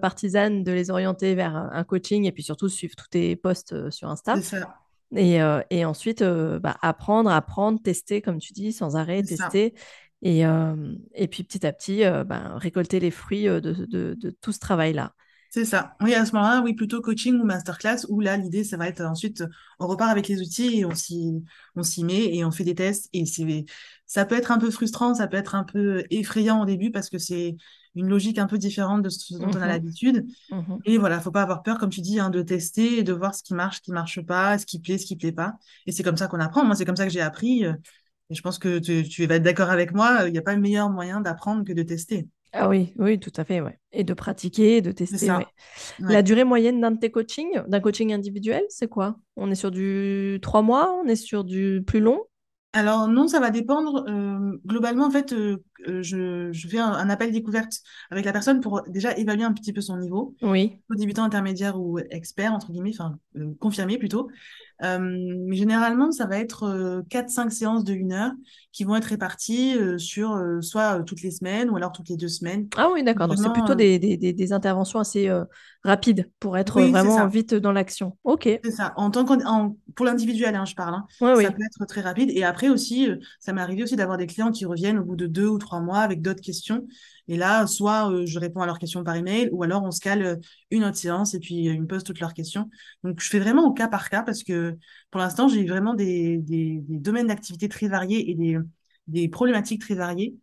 partisane 0.00 0.64
de 0.64 0.72
les 0.72 0.90
orienter 0.90 1.34
vers 1.34 1.54
un, 1.56 1.70
un 1.72 1.84
coaching 1.84 2.24
et 2.26 2.32
puis 2.32 2.42
surtout 2.42 2.68
suivre 2.68 2.94
tous 2.96 3.08
tes 3.08 3.36
posts 3.36 3.90
sur 3.90 4.08
C'est 4.08 4.10
Insta. 4.10 4.40
ça. 4.42 4.80
Et, 5.16 5.38
et 5.70 5.84
ensuite, 5.84 6.22
bah, 6.22 6.76
apprendre, 6.82 7.30
apprendre, 7.30 7.80
tester, 7.82 8.22
comme 8.22 8.38
tu 8.38 8.52
dis, 8.52 8.72
sans 8.72 8.96
arrêt, 8.96 9.22
C'est 9.22 9.36
ça. 9.36 9.48
tester. 9.48 9.74
Et, 10.22 10.42
et 11.14 11.28
puis 11.28 11.42
petit 11.44 11.66
à 11.66 11.72
petit, 11.72 12.02
bah, 12.26 12.56
récolter 12.56 13.00
les 13.00 13.10
fruits 13.10 13.44
de, 13.46 13.60
de- 13.60 14.14
de 14.14 14.30
tout 14.40 14.52
ce 14.52 14.58
travail-là. 14.60 15.14
C'est 15.52 15.64
ça. 15.64 15.96
Oui, 16.00 16.14
à 16.14 16.24
ce 16.24 16.32
moment-là, 16.36 16.62
oui, 16.62 16.74
plutôt 16.74 17.00
coaching 17.00 17.34
ou 17.40 17.44
masterclass, 17.44 18.06
où 18.08 18.20
là, 18.20 18.36
l'idée, 18.36 18.62
ça 18.62 18.76
va 18.76 18.86
être 18.86 19.00
ensuite, 19.02 19.42
on 19.80 19.88
repart 19.88 20.08
avec 20.10 20.28
les 20.28 20.40
outils 20.40 20.78
et 20.78 20.84
on 20.84 20.94
s'y, 20.94 21.42
on 21.74 21.82
s'y 21.82 22.04
met 22.04 22.32
et 22.36 22.44
on 22.44 22.52
fait 22.52 22.62
des 22.62 22.76
tests. 22.76 23.08
Et 23.12 23.26
c'est, 23.26 23.64
ça 24.06 24.24
peut 24.24 24.36
être 24.36 24.52
un 24.52 24.58
peu 24.58 24.70
frustrant, 24.70 25.12
ça 25.14 25.26
peut 25.26 25.36
être 25.36 25.56
un 25.56 25.64
peu 25.64 26.04
effrayant 26.10 26.62
au 26.62 26.66
début 26.66 26.92
parce 26.92 27.10
que 27.10 27.18
c'est 27.18 27.56
une 27.96 28.08
logique 28.08 28.38
un 28.38 28.46
peu 28.46 28.58
différente 28.58 29.02
de 29.02 29.08
ce 29.08 29.34
dont 29.34 29.50
on 29.52 29.60
a 29.60 29.66
Mhm, 29.66 29.66
l'habitude. 29.66 30.24
mhm. 30.50 30.84
Et 30.84 30.98
voilà, 30.98 31.20
faut 31.20 31.30
pas 31.32 31.42
avoir 31.42 31.62
peur, 31.62 31.78
comme 31.78 31.90
tu 31.90 32.00
dis, 32.02 32.20
hein, 32.20 32.30
de 32.30 32.42
tester 32.42 32.98
et 32.98 33.02
de 33.04 33.12
voir 33.12 33.34
ce 33.34 33.42
qui 33.42 33.54
marche, 33.54 33.76
ce 33.78 33.82
qui 33.82 33.92
marche 33.92 34.20
pas, 34.22 34.58
ce 34.58 34.66
qui 34.66 34.80
plaît, 34.80 34.98
ce 34.98 35.06
qui 35.06 35.16
plaît 35.16 35.32
pas. 35.32 35.54
Et 35.86 35.92
c'est 35.92 36.02
comme 36.04 36.16
ça 36.18 36.28
qu'on 36.28 36.40
apprend. 36.40 36.64
Moi, 36.64 36.76
c'est 36.76 36.84
comme 36.86 36.96
ça 36.96 37.06
que 37.06 37.12
j'ai 37.12 37.20
appris. 37.22 37.64
euh, 37.66 37.74
Et 38.30 38.34
je 38.36 38.42
pense 38.42 38.58
que 38.58 38.78
tu, 38.80 39.08
tu 39.08 39.26
vas 39.26 39.36
être 39.36 39.42
d'accord 39.44 39.70
avec 39.70 39.92
moi. 39.94 40.26
Il 40.28 40.32
n'y 40.32 40.38
a 40.38 40.42
pas 40.42 40.54
de 40.56 40.60
meilleur 40.60 40.90
moyen 40.90 41.20
d'apprendre 41.20 41.64
que 41.64 41.72
de 41.72 41.82
tester. 41.84 42.28
Ah 42.52 42.68
oui, 42.68 42.92
oui, 42.96 43.20
tout 43.20 43.32
à 43.36 43.44
fait, 43.44 43.60
ouais. 43.60 43.78
Et 43.92 44.02
de 44.04 44.12
pratiquer, 44.14 44.80
de 44.82 44.90
tester, 44.92 45.16
ouais. 45.16 45.26
ça. 45.26 45.38
Ouais. 46.00 46.12
La 46.12 46.22
durée 46.22 46.44
moyenne 46.44 46.80
d'un 46.80 46.90
de 46.92 46.98
tes 46.98 47.10
coachings, 47.10 47.62
d'un 47.68 47.80
coaching 47.80 48.12
individuel, 48.12 48.64
c'est 48.68 48.88
quoi? 48.88 49.16
On 49.36 49.50
est 49.50 49.54
sur 49.54 49.70
du 49.70 50.38
trois 50.42 50.62
mois, 50.62 50.92
on 51.02 51.06
est 51.06 51.16
sur 51.16 51.44
du 51.44 51.82
plus 51.86 52.00
long? 52.00 52.24
Alors 52.72 53.08
non, 53.08 53.26
ça 53.26 53.40
va 53.40 53.50
dépendre. 53.50 54.04
euh, 54.08 54.60
globalement, 54.64 55.06
en 55.06 55.10
fait, 55.10 55.32
euh, 55.32 55.56
euh, 55.88 56.02
je, 56.02 56.52
je 56.52 56.68
fais 56.68 56.78
un, 56.78 56.92
un 56.92 57.10
appel 57.10 57.32
découverte 57.32 57.72
avec 58.10 58.24
la 58.24 58.32
personne 58.32 58.60
pour 58.60 58.82
déjà 58.88 59.16
évaluer 59.16 59.42
un 59.44 59.52
petit 59.52 59.72
peu 59.72 59.80
son 59.80 59.96
niveau, 59.96 60.36
Oui. 60.42 60.78
au 60.88 60.94
débutant, 60.94 61.24
intermédiaire 61.24 61.80
ou 61.80 61.98
expert, 61.98 62.52
entre 62.52 62.70
guillemets, 62.70 62.92
enfin 62.94 63.18
euh, 63.36 63.54
confirmé 63.58 63.98
plutôt. 63.98 64.30
Euh, 64.82 64.98
mais 65.46 65.56
généralement, 65.56 66.10
ça 66.12 66.26
va 66.26 66.38
être 66.38 66.64
euh, 66.64 67.02
4-5 67.10 67.52
séances 67.52 67.84
de 67.84 67.92
une 67.92 68.12
heure 68.12 68.32
qui 68.72 68.84
vont 68.84 68.96
être 68.96 69.04
réparties 69.06 69.76
euh, 69.76 69.98
sur 69.98 70.32
euh, 70.32 70.60
soit 70.62 71.02
toutes 71.04 71.22
les 71.22 71.30
semaines 71.30 71.70
ou 71.70 71.76
alors 71.76 71.92
toutes 71.92 72.08
les 72.08 72.16
deux 72.16 72.28
semaines. 72.28 72.68
Ah 72.76 72.88
oui, 72.92 73.02
d'accord. 73.02 73.26
Donc 73.28 73.38
c'est 73.38 73.50
plutôt 73.50 73.74
des, 73.74 73.98
des- 73.98 74.16
des- 74.16 74.32
des 74.32 74.52
interventions 74.52 75.00
assez 75.00 75.28
rapides 75.84 76.30
pour 76.40 76.58
être 76.58 76.76
oui, 76.76 76.90
vraiment 76.90 77.26
vite 77.26 77.54
dans 77.54 77.72
l'action. 77.72 78.16
Ok. 78.24 78.48
C'est 78.62 78.72
ça. 78.72 78.92
En 78.96 79.10
tant 79.10 79.24
en- 79.46 79.76
pour 79.96 80.04
l'individuel, 80.04 80.54
hein, 80.54 80.66
je 80.66 80.74
parle, 80.74 80.94
hein, 80.94 81.06
ça 81.32 81.32
oui. 81.36 81.46
peut 81.50 81.62
être 81.64 81.86
très 81.86 82.02
rapide. 82.02 82.30
Et 82.34 82.44
après 82.44 82.68
aussi, 82.68 83.08
euh, 83.08 83.16
ça 83.38 83.54
m'est 83.54 83.62
arrivé 83.62 83.82
aussi 83.82 83.96
d'avoir 83.96 84.18
des 84.18 84.26
clients 84.26 84.50
qui 84.52 84.66
reviennent 84.66 84.98
au 84.98 85.04
bout 85.04 85.16
de 85.16 85.26
deux 85.26 85.46
ou 85.46 85.56
trois 85.58 85.80
mois 85.80 86.00
avec 86.00 86.20
d'autres 86.20 86.42
questions. 86.42 86.86
Et 87.26 87.38
là, 87.38 87.66
soit 87.66 88.10
euh, 88.12 88.26
je 88.26 88.38
réponds 88.38 88.60
à 88.60 88.66
leurs 88.66 88.78
questions 88.78 89.02
par 89.02 89.16
email, 89.16 89.48
ou 89.52 89.62
alors 89.62 89.82
on 89.82 89.90
se 89.90 90.00
cale 90.00 90.22
euh, 90.22 90.36
une 90.70 90.84
autre 90.84 90.96
séance 90.98 91.32
et 91.32 91.38
puis 91.40 91.54
ils 91.54 91.80
me 91.80 91.86
posent 91.86 92.04
toutes 92.04 92.20
leurs 92.20 92.34
questions. 92.34 92.68
Donc 93.02 93.20
je 93.22 93.28
fais 93.30 93.38
vraiment 93.38 93.64
au 93.64 93.72
cas 93.72 93.88
par 93.88 94.10
cas 94.10 94.22
parce 94.22 94.42
que 94.42 94.76
pour 95.10 95.20
l'instant, 95.20 95.48
j'ai 95.48 95.64
vraiment 95.64 95.94
des, 95.94 96.36
des, 96.38 96.80
des 96.86 96.98
domaines 96.98 97.28
d'activité 97.28 97.68
très 97.70 97.88
variés 97.88 98.30
et 98.30 98.34
des, 98.34 98.58
des 99.06 99.28
problématiques 99.28 99.80
très 99.80 99.94
variées. 99.94 100.36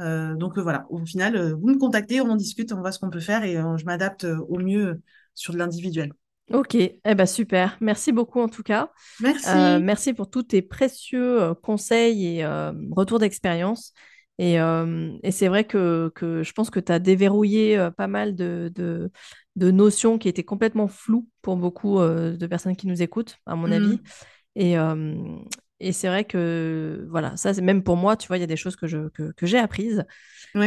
Euh, 0.00 0.34
donc 0.34 0.58
euh, 0.58 0.62
voilà, 0.62 0.86
au 0.90 1.04
final, 1.04 1.36
euh, 1.36 1.54
vous 1.54 1.68
me 1.68 1.78
contactez, 1.78 2.20
on 2.20 2.30
en 2.30 2.36
discute, 2.36 2.72
on 2.72 2.80
voit 2.80 2.92
ce 2.92 2.98
qu'on 2.98 3.10
peut 3.10 3.20
faire 3.20 3.44
et 3.44 3.54
je 3.54 3.84
m'adapte 3.84 4.24
au 4.24 4.58
mieux 4.58 5.00
sur 5.34 5.52
de 5.52 5.58
l'individuel. 5.58 6.12
Ok. 6.52 6.74
Eh 6.74 7.14
ben 7.14 7.26
super. 7.26 7.76
Merci 7.80 8.12
beaucoup 8.12 8.40
en 8.40 8.48
tout 8.48 8.62
cas. 8.62 8.90
Euh, 9.20 9.22
Merci. 9.22 9.82
merci 9.82 10.12
pour 10.12 10.28
tous 10.28 10.42
tes 10.42 10.60
précieux 10.60 11.54
conseils 11.62 12.26
et 12.38 12.44
euh, 12.44 12.72
retours 12.90 13.18
d'expérience. 13.18 13.92
Et, 14.38 14.60
euh, 14.60 15.12
et 15.22 15.30
c'est 15.30 15.48
vrai 15.48 15.64
que, 15.64 16.10
que 16.14 16.42
je 16.42 16.52
pense 16.52 16.70
que 16.70 16.80
tu 16.80 16.90
as 16.90 16.98
déverrouillé 16.98 17.88
pas 17.96 18.06
mal 18.06 18.34
de, 18.34 18.72
de, 18.74 19.10
de 19.56 19.70
notions 19.70 20.18
qui 20.18 20.28
étaient 20.28 20.42
complètement 20.42 20.88
floues 20.88 21.28
pour 21.42 21.56
beaucoup 21.56 21.98
de 22.00 22.46
personnes 22.46 22.76
qui 22.76 22.86
nous 22.86 23.02
écoutent, 23.02 23.38
à 23.46 23.54
mon 23.54 23.70
avis. 23.70 23.94
Mm. 23.94 24.00
Et, 24.56 24.78
euh, 24.78 25.14
et 25.88 25.92
c'est 25.92 26.08
vrai 26.08 26.24
que, 26.24 27.06
voilà, 27.10 27.36
ça, 27.36 27.54
c'est 27.54 27.62
même 27.62 27.82
pour 27.84 27.96
moi, 27.96 28.16
tu 28.16 28.28
vois, 28.28 28.38
il 28.38 28.40
y 28.40 28.44
a 28.44 28.46
des 28.46 28.56
choses 28.56 28.76
que 28.76 28.86
je, 28.86 29.08
que, 29.10 29.32
que 29.32 29.46
j'ai 29.46 29.58
apprises. 29.58 30.04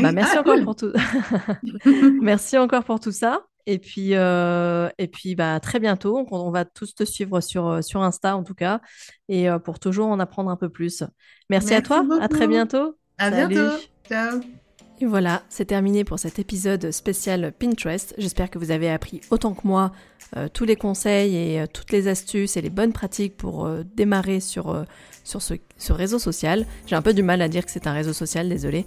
Bah, 0.02 0.12
merci 0.12 0.38
Ah, 0.38 0.40
encore 0.40 0.60
cool. 0.60 0.64
pour 0.64 0.76
tout. 0.76 0.92
Merci 2.20 2.58
encore 2.58 2.84
pour 2.84 3.00
tout 3.00 3.12
ça. 3.12 3.46
Et 3.68 3.80
puis, 3.80 4.16
euh, 4.16 4.90
et 5.00 5.08
puis 5.08 5.36
bah, 5.36 5.56
à 5.56 5.60
très 5.60 5.80
bientôt. 5.80 6.18
On, 6.32 6.36
on 6.38 6.52
va 6.52 6.66
tous 6.66 6.94
te 6.96 7.04
suivre 7.04 7.42
sur, 7.42 7.68
euh, 7.68 7.82
sur 7.82 8.02
Insta, 8.04 8.36
en 8.38 8.44
tout 8.44 8.54
cas, 8.56 8.82
et 9.28 9.50
euh, 9.50 9.60
pour 9.60 9.80
toujours 9.80 10.08
en 10.08 10.20
apprendre 10.20 10.52
un 10.52 10.58
peu 10.58 10.70
plus. 10.70 11.04
Merci 11.50 11.74
à 11.74 11.82
toi. 11.82 12.12
À 12.18 12.28
très 12.30 12.48
beaucoup. 12.48 12.48
bientôt. 12.48 12.98
À 13.18 13.32
Salut. 13.32 13.46
bientôt. 13.50 13.84
Ciao. 14.08 14.65
Et 15.02 15.06
voilà, 15.06 15.44
c'est 15.50 15.66
terminé 15.66 16.06
pour 16.06 16.20
cet 16.20 16.40
épisode 16.40 16.92
spécial 16.92 17.52
Pinterest. 17.60 18.14
J'espère 18.18 18.50
que 18.50 18.58
vous 18.58 18.72
avez 18.72 18.90
appris 18.90 19.20
autant 19.30 19.54
que 19.54 19.68
moi 19.68 19.92
euh, 20.38 20.48
tous 20.52 20.64
les 20.64 20.78
conseils 20.78 21.36
et 21.36 21.60
euh, 21.60 21.66
toutes 21.72 21.92
les 21.92 22.08
astuces 22.08 22.56
et 22.56 22.62
les 22.62 22.70
bonnes 22.70 22.94
pratiques 22.94 23.36
pour 23.36 23.66
euh, 23.66 23.84
démarrer 23.96 24.40
sur, 24.40 24.86
ce, 25.26 25.92
réseau 25.92 26.18
social. 26.18 26.66
J'ai 26.88 26.96
un 26.96 27.02
peu 27.02 27.14
du 27.14 27.24
mal 27.24 27.42
à 27.42 27.50
dire 27.50 27.66
que 27.66 27.72
c'est 27.72 27.88
un 27.88 27.94
réseau 27.94 28.14
social, 28.14 28.48
désolé. 28.48 28.86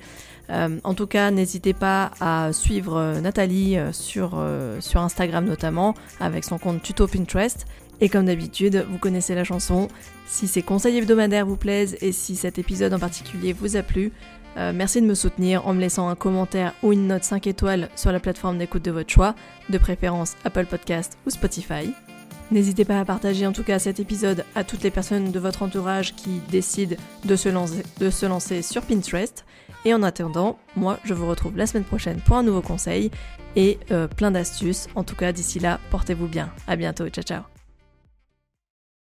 En 0.51 0.95
tout 0.95 1.07
cas, 1.07 1.31
n'hésitez 1.31 1.75
pas 1.75 2.13
à 2.21 2.55
suivre 2.55 3.21
Nathalie 3.21 3.77
sur, 3.93 4.43
sur 4.81 5.03
Instagram 5.03 5.45
notamment 5.45 5.95
avec 6.21 6.45
son 6.45 6.57
compte 6.57 6.83
tuto 6.83 7.07
Pinterest. 7.07 7.67
Et 8.01 8.09
comme 8.09 8.27
d'habitude, 8.27 8.87
vous 8.89 8.99
connaissez 8.99 9.35
la 9.35 9.45
chanson. 9.45 9.89
Si 10.27 10.47
ces 10.47 10.63
conseils 10.63 10.97
hebdomadaires 10.97 11.47
vous 11.47 11.57
plaisent 11.57 11.97
et 12.01 12.13
si 12.13 12.37
cet 12.37 12.59
épisode 12.59 12.95
en 12.95 12.99
particulier 12.99 13.53
vous 13.53 13.77
a 13.77 13.83
plu, 13.83 14.13
euh, 14.59 14.73
merci 14.75 15.01
de 15.01 15.07
me 15.07 15.15
soutenir 15.15 15.67
en 15.67 15.75
me 15.75 15.81
laissant 15.81 16.09
un 16.09 16.15
commentaire 16.15 16.75
ou 16.83 16.93
une 16.93 17.07
note 17.07 17.25
5 17.25 17.47
étoiles 17.47 17.89
sur 17.97 18.13
la 18.13 18.21
plateforme 18.21 18.59
d'écoute 18.59 18.85
de 18.85 18.91
votre 18.91 19.11
choix, 19.11 19.35
de 19.71 19.79
préférence 19.79 20.37
Apple 20.45 20.67
Podcast 20.67 21.17
ou 21.27 21.31
Spotify. 21.31 21.93
N'hésitez 22.51 22.85
pas 22.85 22.99
à 22.99 23.05
partager 23.05 23.47
en 23.47 23.53
tout 23.53 23.63
cas 23.63 23.79
cet 23.79 24.01
épisode 24.01 24.45
à 24.55 24.65
toutes 24.65 24.83
les 24.83 24.91
personnes 24.91 25.31
de 25.31 25.39
votre 25.39 25.63
entourage 25.63 26.15
qui 26.15 26.41
décident 26.51 26.97
de 27.25 27.37
se 27.37 27.49
lancer, 28.27 28.63
sur 28.63 28.83
Pinterest. 28.83 29.45
Et 29.85 29.95
en 29.95 30.03
attendant, 30.03 30.59
moi 30.75 30.99
je 31.05 31.15
vous 31.15 31.29
retrouve 31.29 31.57
la 31.57 31.67
semaine 31.67 31.85
prochaine 31.85 32.21
pour 32.21 32.37
un 32.37 32.43
nouveau 32.43 32.63
conseil 32.63 33.11
et 33.55 33.79
euh, 33.91 34.09
plein 34.09 34.31
d'astuces. 34.31 34.89
En 34.95 35.05
tout 35.05 35.17
cas 35.17 35.33
d'ici 35.33 35.59
là, 35.59 35.79
portez-vous 35.91 36.27
bien. 36.27 36.51
À 36.67 36.77
bientôt, 36.77 37.09
ciao 37.09 37.23
ciao 37.23 37.58